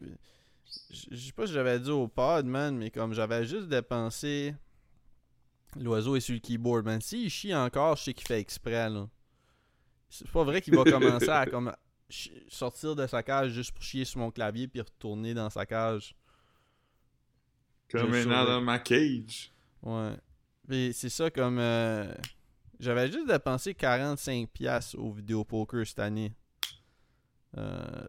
Je 0.89 1.15
sais 1.15 1.32
pas 1.32 1.47
si 1.47 1.53
j'avais 1.53 1.80
dit 1.80 1.89
au 1.89 2.07
pod, 2.07 2.45
man, 2.45 2.78
mais 2.78 2.89
comme 2.91 3.13
j'avais 3.13 3.45
juste 3.45 3.68
dépensé. 3.68 4.55
L'oiseau 5.80 6.15
est 6.15 6.22
sur 6.22 6.34
le 6.34 6.39
keyboard, 6.39 6.86
man. 6.86 7.01
S'il 7.01 7.30
chie 7.30 7.53
encore, 7.53 7.95
je 7.97 8.03
sais 8.05 8.13
qu'il 8.13 8.26
fait 8.28 8.39
exprès, 8.39 8.89
là. 8.89 9.07
C'est 10.09 10.30
pas 10.32 10.43
vrai 10.43 10.61
qu'il 10.61 10.76
va 10.76 10.84
commencer 10.84 11.30
à 11.30 11.45
comme 11.45 11.74
sortir 12.47 12.95
de 12.95 13.05
sa 13.05 13.22
cage 13.22 13.51
juste 13.51 13.72
pour 13.74 13.84
chier 13.84 14.05
sur 14.05 14.20
mon 14.20 14.32
clavier 14.32 14.68
puis 14.70 14.80
retourner 14.80 15.34
dans 15.34 15.49
sa 15.49 15.65
cage. 15.65 16.15
Comme 17.91 18.13
un 18.13 18.45
dans 18.45 18.61
ma 18.61 18.80
cage. 18.80 19.51
Ouais. 19.84 20.13
Mais 20.68 20.91
c'est 20.93 21.09
ça 21.09 21.30
comme. 21.30 21.59
euh, 21.59 22.13
J'avais 22.80 23.11
juste 23.11 23.28
dépensé 23.28 23.74
45$ 23.74 24.47
piastres 24.47 24.97
au 24.97 25.11
vidéo 25.11 25.43
poker 25.43 25.86
cette 25.86 25.99
année. 25.99 26.34
Euh, 27.57 28.05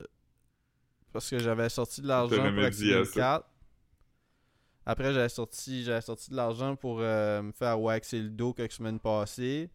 Parce 1.12 1.28
que 1.30 1.38
j'avais 1.38 1.68
sorti 1.68 2.02
de 2.02 2.06
l'argent 2.08 2.36
pour 2.36 2.44
jamais 2.44 2.60
dit 2.60 2.66
activer 2.66 2.94
à 2.94 2.98
une 2.98 3.04
ça. 3.06 3.20
carte. 3.20 3.46
Après, 4.86 5.12
j'avais 5.12 5.28
sorti, 5.28 5.84
j'avais 5.84 6.00
sorti 6.00 6.30
de 6.30 6.36
l'argent 6.36 6.76
pour 6.76 6.98
euh, 7.00 7.42
me 7.42 7.52
faire 7.52 7.80
waxer 7.80 8.22
le 8.22 8.30
dos 8.30 8.54
quelques 8.54 8.72
semaines 8.72 9.00
passées. 9.00 9.70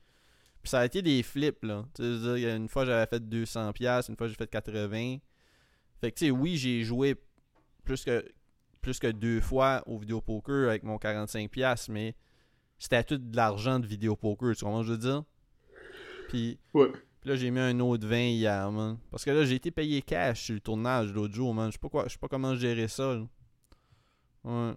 Puis 0.62 0.70
ça 0.70 0.80
a 0.80 0.86
été 0.86 1.02
des 1.02 1.22
flips, 1.24 1.64
là. 1.64 1.86
Tu 1.94 2.02
veux 2.02 2.20
dire, 2.20 2.38
il 2.38 2.42
y 2.44 2.46
a 2.48 2.56
une 2.56 2.70
fois, 2.70 2.86
j'avais 2.86 3.06
fait 3.06 3.20
200$, 3.22 3.74
piastres, 3.74 4.10
une 4.10 4.18
fois, 4.18 4.28
j'ai 4.28 4.36
fait 4.36 4.52
80$. 4.52 5.20
Fait 6.02 6.12
que, 6.12 6.18
tu 6.18 6.26
sais, 6.26 6.32
oui, 6.32 6.56
j'ai 6.58 6.84
joué 6.84 7.16
plus 7.84 8.04
que, 8.06 8.26
plus 8.82 8.98
que 9.00 9.08
deux 9.08 9.42
fois 9.42 9.84
au 9.86 9.98
vidéo 9.98 10.22
poker 10.22 10.70
avec 10.70 10.84
mon 10.84 10.98
45$, 10.98 11.48
piastres, 11.50 11.92
mais 11.92 12.16
c'était 12.80 13.04
tout 13.04 13.18
de 13.18 13.36
l'argent 13.36 13.80
de 13.80 13.86
vidéo 13.88 14.16
poker, 14.16 14.56
tu 14.56 14.64
comprends 14.66 14.84
ce 14.84 14.88
que 14.88 14.94
je 14.94 14.94
veux 14.94 14.98
dire? 15.12 15.24
Puis, 16.30 16.60
Ouais. 16.74 16.92
Puis 17.24 17.30
là, 17.30 17.38
j'ai 17.38 17.52
mis 17.52 17.60
un 17.62 17.80
autre 17.80 18.06
20 18.06 18.18
hier, 18.18 18.70
man. 18.70 18.98
Parce 19.10 19.24
que 19.24 19.32
là, 19.32 19.46
j'ai 19.46 19.56
été 19.56 19.72
payé 19.72 20.02
cash 20.02 20.44
sur 20.44 20.56
le 20.56 20.60
tournage 20.60 21.14
l'autre 21.14 21.34
jour, 21.34 21.54
man. 21.54 21.68
Je 21.68 21.72
sais 21.72 21.80
pas 21.80 21.88
quoi, 21.88 22.04
je 22.06 22.12
sais 22.12 22.20
pas 22.20 22.28
comment 22.28 22.54
gérer 22.54 22.90
ça, 22.90 23.16
là. 23.16 23.26
Ouais. 24.44 24.76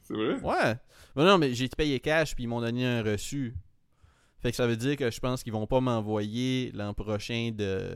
C'est 0.00 0.14
vrai? 0.14 0.40
Ouais. 0.40 0.74
Mais 1.14 1.24
non, 1.26 1.36
mais 1.36 1.52
j'ai 1.52 1.66
été 1.66 1.76
payé 1.76 2.00
cash 2.00 2.34
puis 2.34 2.44
ils 2.44 2.46
m'ont 2.46 2.62
donné 2.62 2.86
un 2.86 3.02
reçu. 3.02 3.54
Fait 4.38 4.52
que 4.52 4.56
ça 4.56 4.66
veut 4.66 4.78
dire 4.78 4.96
que 4.96 5.10
je 5.10 5.20
pense 5.20 5.42
qu'ils 5.42 5.52
vont 5.52 5.66
pas 5.66 5.82
m'envoyer 5.82 6.72
l'an 6.72 6.94
prochain 6.94 7.52
de. 7.54 7.94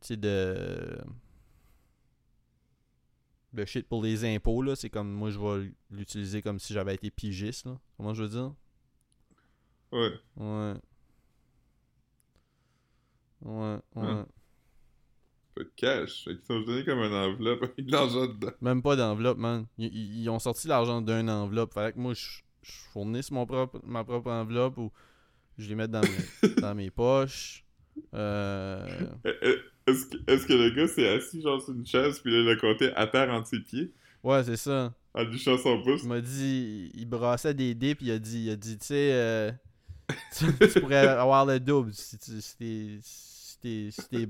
Tu 0.00 0.06
sais, 0.06 0.16
de. 0.16 0.98
De 3.52 3.64
shit 3.66 3.86
pour 3.86 4.02
les 4.02 4.24
impôts, 4.24 4.62
là. 4.62 4.74
C'est 4.74 4.88
comme 4.88 5.12
moi, 5.12 5.28
je 5.28 5.38
vais 5.38 5.70
l'utiliser 5.90 6.40
comme 6.40 6.58
si 6.58 6.72
j'avais 6.72 6.94
été 6.94 7.10
pigiste, 7.10 7.66
là. 7.66 7.78
Comment 7.98 8.14
je 8.14 8.22
veux 8.22 8.30
dire? 8.30 8.54
Ouais. 9.92 10.12
Ouais. 10.36 10.74
Ouais, 13.42 13.78
ouais. 13.96 14.02
Hum. 14.08 14.26
Pas 15.54 15.62
de 15.64 15.70
cash. 15.76 16.24
Fait 16.24 16.36
qu'ils 16.36 16.46
sont 16.46 16.60
donnés 16.60 16.84
comme 16.84 16.98
une 17.00 17.12
enveloppe 17.12 17.62
avec 17.64 17.84
de 17.86 17.92
l'argent 17.92 18.26
dedans. 18.26 18.52
Même 18.60 18.80
pas 18.82 18.96
d'enveloppe, 18.96 19.38
man. 19.38 19.66
Ils, 19.78 19.86
ils- 19.94 20.22
ils 20.22 20.28
ont 20.30 20.38
sorti 20.38 20.66
l'argent 20.68 21.02
d'une 21.02 21.28
enveloppe. 21.28 21.74
Fallait 21.74 21.92
que 21.92 21.98
moi, 21.98 22.14
je, 22.14 22.40
je 22.62 22.72
fournisse 22.92 23.30
mon 23.30 23.44
propre, 23.44 23.80
ma 23.84 24.02
propre 24.04 24.30
enveloppe 24.30 24.78
ou 24.78 24.90
je 25.58 25.68
les 25.68 25.74
mette 25.74 25.90
dans 25.90 26.00
mes, 26.00 26.48
dans 26.60 26.74
mes 26.74 26.90
poches. 26.90 27.64
Euh, 28.14 28.86
Euh, 29.26 29.32
euh, 29.42 29.56
Est-ce 29.86 30.06
que, 30.06 30.16
est-ce 30.26 30.46
que 30.46 30.52
le 30.54 30.70
gars 30.70 30.88
s'est 30.88 31.08
assis 31.08 31.42
genre 31.42 31.60
sur 31.60 31.74
une 31.74 31.84
chaise 31.84 32.20
puis 32.20 32.32
là 32.32 32.38
il 32.40 32.48
a 32.48 32.56
compté 32.56 32.90
à 32.94 33.06
terre 33.06 33.28
entre 33.30 33.48
ses 33.48 33.60
pieds? 33.60 33.92
Ouais, 34.22 34.42
c'est 34.44 34.56
ça. 34.56 34.94
en 35.12 35.24
lichant 35.24 35.58
son 35.58 35.82
pouce? 35.82 36.02
Il 36.04 36.08
m'a 36.08 36.20
dit, 36.22 36.90
il 36.94 37.04
brassait 37.06 37.52
des 37.52 37.74
dés, 37.74 37.94
puis 37.94 38.06
il 38.06 38.12
a 38.12 38.18
dit, 38.18 38.44
il 38.44 38.50
a 38.50 38.56
dit 38.56 38.78
tu 38.78 38.86
sais, 38.86 39.10
euh, 39.12 39.52
tu, 40.38 40.46
tu 40.68 40.80
pourrais 40.80 41.06
avoir 41.08 41.44
le 41.44 41.60
double 41.60 41.92
si 41.92 42.16
tu 42.18 42.40
si 42.40 43.00
t'es 43.62 43.88
t'es. 44.10 44.26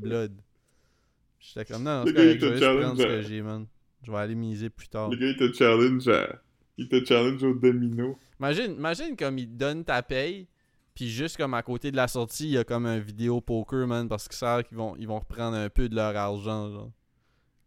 J'étais 1.40 1.64
comme, 1.72 1.82
non, 1.82 2.00
non, 2.00 2.04
c'est 2.06 2.12
correct, 2.14 2.40
je 2.40 2.46
vais 2.46 2.52
te 2.52 2.58
juste 2.58 2.80
prendre 2.80 3.00
ce 3.00 3.06
que 3.06 3.22
j'ai, 3.22 3.42
man. 3.42 3.66
Je 4.04 4.12
vais 4.12 4.18
aller 4.18 4.34
miser 4.34 4.70
plus 4.70 4.88
tard. 4.88 5.10
Le 5.10 5.16
gars 5.16 5.26
il 5.26 5.36
te 5.36 5.52
challenge 5.52 6.08
à... 6.08 6.40
Il 6.78 6.88
te 6.88 7.04
challenge 7.04 7.42
au 7.42 7.54
domino. 7.54 8.18
Imagine, 8.38 8.72
imagine 8.72 9.16
comme 9.16 9.38
il 9.38 9.48
te 9.48 9.54
donne 9.54 9.84
ta 9.84 10.02
paye, 10.02 10.46
puis 10.94 11.08
juste 11.10 11.36
comme 11.36 11.54
à 11.54 11.62
côté 11.62 11.90
de 11.90 11.96
la 11.96 12.08
sortie, 12.08 12.44
il 12.44 12.50
y 12.52 12.58
a 12.58 12.64
comme 12.64 12.86
un 12.86 12.98
vidéo 12.98 13.40
poker, 13.40 13.86
man, 13.86 14.08
parce 14.08 14.28
qu'ils 14.28 14.36
savent 14.38 14.62
qu'ils 14.64 14.76
vont, 14.76 14.94
ils 14.96 15.06
vont 15.06 15.18
reprendre 15.18 15.56
un 15.56 15.68
peu 15.68 15.88
de 15.88 15.94
leur 15.94 16.16
argent, 16.16 16.70
genre. 16.70 16.90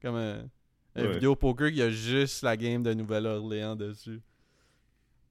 Comme 0.01 0.15
un, 0.15 0.43
un 0.95 1.03
Ouais. 1.05 1.13
vidéo 1.13 1.35
poker 1.35 1.71
qui 1.71 1.81
a 1.81 1.89
juste 1.89 2.41
la 2.43 2.55
game 2.57 2.81
de 2.81 2.93
Nouvelle-Orléans 2.93 3.75
dessus. 3.75 4.21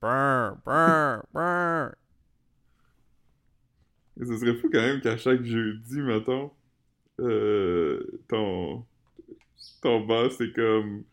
Brr, 0.00 0.56
brr, 0.64 1.22
brr. 1.32 1.94
Ce 4.18 4.36
serait 4.38 4.54
fou 4.54 4.68
quand 4.72 4.80
même 4.80 5.00
qu'à 5.00 5.16
chaque 5.16 5.42
jeudi, 5.44 6.00
mettons, 6.00 6.50
euh, 7.20 8.20
ton, 8.28 8.84
ton 9.82 10.00
boss 10.00 10.36
c'est 10.38 10.52
comme... 10.52 11.04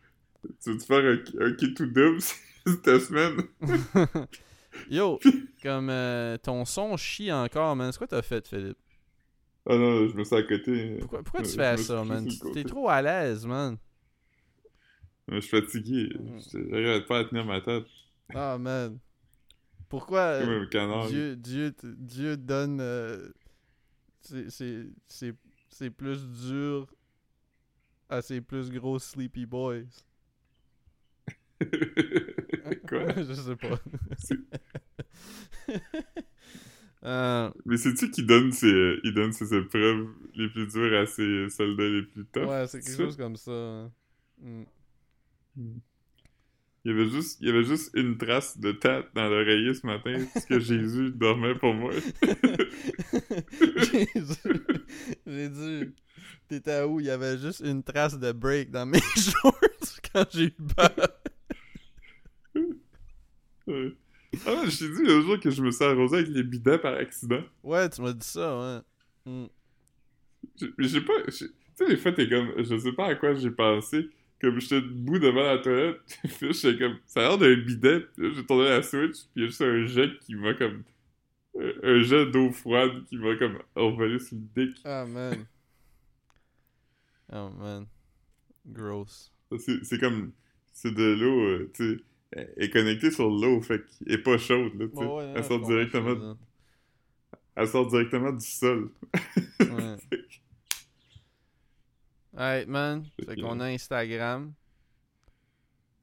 Tu 0.64 0.72
veux 0.72 0.78
te 0.78 0.86
faire 0.86 1.04
un, 1.06 1.45
un 1.45 1.54
kit 1.54 1.74
tout 1.74 1.86
double 1.86 2.20
cette 2.66 2.99
semaine? 2.99 3.41
Yo, 4.89 5.20
comme 5.62 5.89
euh, 5.89 6.38
ton 6.38 6.66
son 6.66 6.97
chie 6.97 7.32
encore, 7.32 7.76
man. 7.76 7.91
C'est 7.91 7.97
quoi 7.97 8.08
t'as 8.08 8.22
fait, 8.22 8.47
Philippe? 8.47 8.78
Ah 9.68 9.78
non, 9.78 10.08
je 10.08 10.16
me 10.16 10.24
sens 10.24 10.39
à 10.39 10.43
côté. 10.43 10.97
Pourquoi, 10.99 11.24
pourquoi 11.24 11.43
tu 11.43 11.52
fais 11.52 11.78
suis 11.78 11.86
ça, 11.86 12.04
man? 12.04 12.28
T'es 12.54 12.64
trop 12.64 12.89
à 12.89 13.02
l'aise, 13.02 13.45
man. 13.45 13.78
Je 15.28 15.39
suis 15.39 15.49
fatigué. 15.49 16.10
Mm. 16.20 16.39
J'arrive 16.72 17.06
pas 17.06 17.20
à 17.20 17.26
tenir 17.26 17.45
ma 17.45 17.62
tête. 17.62 17.86
Ah, 18.34 18.58
man. 18.58 18.97
Pourquoi... 19.92 20.20
Euh. 20.22 20.46
Dieu, 21.10 21.36
Dieu, 21.36 21.74
Dieu 21.84 22.38
donne. 22.38 22.80
euh, 22.82 23.30
c'est- 24.22 24.50
plus 25.92 26.26
dur 26.48 26.92
à 28.10 28.22
ses 28.22 28.39
plus 28.42 28.72
gros 28.72 28.98
Sleepy 29.00 29.46
Boys. 29.46 29.84
Quoi? 32.88 33.14
Je 33.18 33.34
sais 33.34 33.56
pas. 33.58 33.78
C'est- 34.18 34.38
Euh, 37.04 37.50
Mais 37.66 37.78
c'est-tu 37.78 38.12
qui 38.12 38.24
donne 38.24 38.52
ses, 38.52 39.00
il 39.04 39.12
donne 39.16 39.34
ses 39.34 39.56
épreuves 39.56 40.08
les 40.36 40.48
plus 40.50 40.68
dures 40.68 41.00
à 41.02 41.08
ses 41.08 41.50
soldats 41.50 41.89
les 41.89 42.04
plus 42.04 42.26
tough? 42.28 42.48
ouais, 42.48 42.68
c'est 42.68 42.80
quelque 42.80 42.96
chose 42.96 43.18
comme 43.18 43.36
ça. 43.36 43.52
hein. 43.52 43.92
Mm. 44.39 44.64
Il 46.84 46.92
y 46.92 46.94
avait 46.96 47.10
juste, 47.10 47.38
il 47.42 47.48
y 47.48 47.52
avait 47.52 47.64
juste 47.64 47.92
une 47.94 48.18
trace 48.18 48.58
de 48.58 48.72
tête 48.72 49.06
dans 49.14 49.30
l'oreiller 49.30 49.76
ce 49.76 49.86
matin, 49.86 50.16
parce 50.34 50.48
que 50.48 50.60
Jésus 50.60 51.12
dormait 51.12 51.54
pour 51.54 51.76
moi. 51.76 51.92
Jésus. 53.78 54.76
J'ai 55.28 55.50
dit, 55.50 55.94
t'étais 56.48 56.84
où? 56.84 57.00
Il 57.00 57.06
y 57.06 57.12
avait 57.12 57.38
juste 57.38 57.60
une 57.60 57.84
trace 57.84 58.18
de 58.18 58.32
break 58.32 58.72
dans 58.72 58.88
mes 58.88 59.00
shorts 59.16 60.02
quand 60.12 60.26
j'ai 60.32 60.46
eu 60.46 60.56
peur. 60.76 60.90
Ouais. 63.68 63.96
Ah 64.48 64.54
ouais, 64.56 64.70
je 64.72 64.80
t'ai 64.80 64.90
dit 64.90 65.04
le 65.04 65.22
jour 65.22 65.40
que 65.40 65.52
je 65.52 65.62
me 65.62 65.70
suis 65.70 65.84
arrosé 65.84 66.18
avec 66.18 66.30
les 66.30 66.44
bidets 66.44 66.80
par 66.80 66.96
accident. 66.96 67.44
Ouais, 67.64 67.88
tu 67.90 68.02
m'as 68.02 68.14
dit 68.14 68.28
ça, 68.28 68.58
ouais. 68.58 68.80
Mm. 69.32 69.48
J'ai 70.80 71.02
pas. 71.02 71.22
Tu 71.26 71.32
sais, 71.76 71.88
des 71.88 71.98
fois, 71.98 72.12
t'es 72.12 72.28
comme. 72.28 72.54
Je 72.58 72.76
sais 72.76 72.94
pas 72.94 73.08
à 73.08 73.16
quoi 73.16 73.36
j'ai 73.36 73.52
pensé. 73.52 74.10
Comme 74.42 74.60
j'étais 74.60 74.82
debout 74.82 75.20
devant 75.20 75.44
la 75.44 75.60
toilette, 75.60 76.00
puis 76.24 76.48
là, 76.48 76.52
j'étais 76.52 76.78
comme. 76.80 76.98
Ça 77.06 77.20
a 77.20 77.24
l'air 77.30 77.38
d'un 77.38 77.56
bidet, 77.56 78.06
j'ai 78.18 78.46
tourné 78.46 78.70
la 78.70 78.82
switch, 78.82 79.26
puis 79.26 79.30
il 79.36 79.42
y 79.44 79.46
a 79.46 79.48
juste 79.48 79.62
un 79.62 79.86
jet 79.86 80.10
qui 80.20 80.36
m'a 80.36 80.54
comme. 80.56 80.84
Un 81.60 81.72
un 81.84 82.02
jet 82.02 82.26
d'eau 82.32 82.50
froide 82.52 83.04
qui 83.06 83.18
m'a 83.18 83.36
comme 83.36 83.60
envolé 83.76 84.18
sur 84.20 84.38
le 84.38 84.66
dick. 84.66 84.82
Ah, 84.84 85.06
man. 85.06 85.46
Oh, 87.32 87.50
man. 87.58 87.86
Gross. 88.66 89.32
C'est 89.58 90.00
comme. 90.00 90.32
C'est 90.74 90.94
de 90.94 91.14
l'eau, 91.14 91.42
euh, 91.42 91.72
tu 91.74 91.98
sais. 91.98 92.04
Elle 92.32 92.54
est 92.58 92.70
connectée 92.70 93.12
sur 93.12 93.30
l'eau, 93.30 93.62
fait 93.62 93.84
qu'elle 93.86 94.14
est 94.14 94.18
pas 94.18 94.38
chaude, 94.38 94.74
là, 94.80 94.88
tu 94.88 94.98
sais. 94.98 95.04
Ouais, 95.04 95.06
ouais, 95.06 95.28
non, 95.28 95.34
elle 95.36 95.44
sort 95.44 95.60
directement. 95.62 96.38
Elle 97.56 97.68
sort 97.68 97.88
directement 97.88 98.32
du 98.32 98.46
sol. 98.46 98.89
Ouais. 99.62 99.96
Alright, 102.36 102.68
man. 102.68 103.06
Que- 103.18 103.42
qu'on 103.42 103.60
a 103.60 103.66
Instagram. 103.66 104.54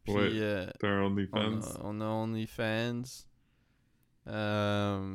Puis, 0.04 0.14
Ouais. 0.14 0.30
euh, 0.34 0.66
T'as 0.78 0.88
un 0.88 1.02
on, 1.04 1.60
a, 1.62 1.80
on 1.84 2.00
a 2.00 2.06
OnlyFans. 2.06 3.02
Euh... 4.26 5.14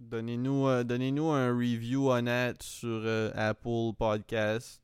Donnez-nous 0.00 0.66
euh, 0.66 0.84
un 1.32 1.52
review 1.56 2.10
honnête 2.10 2.62
sur 2.62 2.88
euh, 3.04 3.30
Apple 3.34 3.92
Podcast. 3.96 4.82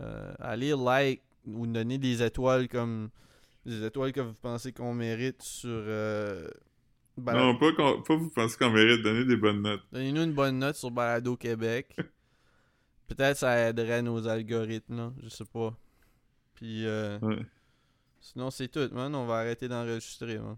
Euh, 0.00 0.34
allez 0.38 0.74
like 0.76 1.22
ou 1.46 1.66
donner 1.66 1.96
des 1.96 2.22
étoiles 2.22 2.68
comme 2.68 3.08
des 3.64 3.82
étoiles 3.84 4.12
que 4.12 4.20
vous 4.20 4.34
pensez 4.34 4.72
qu'on 4.72 4.92
mérite 4.92 5.40
sur 5.42 5.70
Non, 7.18 7.56
pas, 7.56 7.72
qu'on- 7.72 8.02
pas 8.02 8.16
vous 8.16 8.30
pensez 8.30 8.56
qu'on 8.58 8.70
mérite 8.70 8.98
de 8.98 9.02
donner 9.02 9.24
des 9.24 9.36
bonnes 9.36 9.62
notes. 9.62 9.82
Donnez-nous 9.92 10.22
une 10.22 10.32
bonne 10.34 10.58
note 10.58 10.76
sur 10.76 10.90
Balado 10.90 11.36
Québec. 11.36 11.96
Peut-être 13.08 13.36
ça 13.38 13.68
aiderait 13.68 14.02
nos 14.02 14.26
algorithmes, 14.28 14.96
là. 14.96 15.12
Je 15.22 15.28
sais 15.28 15.44
pas. 15.44 15.74
Puis, 16.54 16.84
euh, 16.86 17.18
Ouais. 17.20 17.38
sinon, 18.20 18.50
c'est 18.50 18.68
tout, 18.68 18.88
man. 18.92 19.14
On 19.14 19.26
va 19.26 19.36
arrêter 19.38 19.68
d'enregistrer, 19.68 20.38
man. 20.38 20.56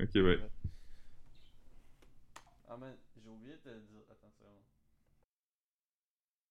Ok, 0.00 0.12
bye. 0.14 0.38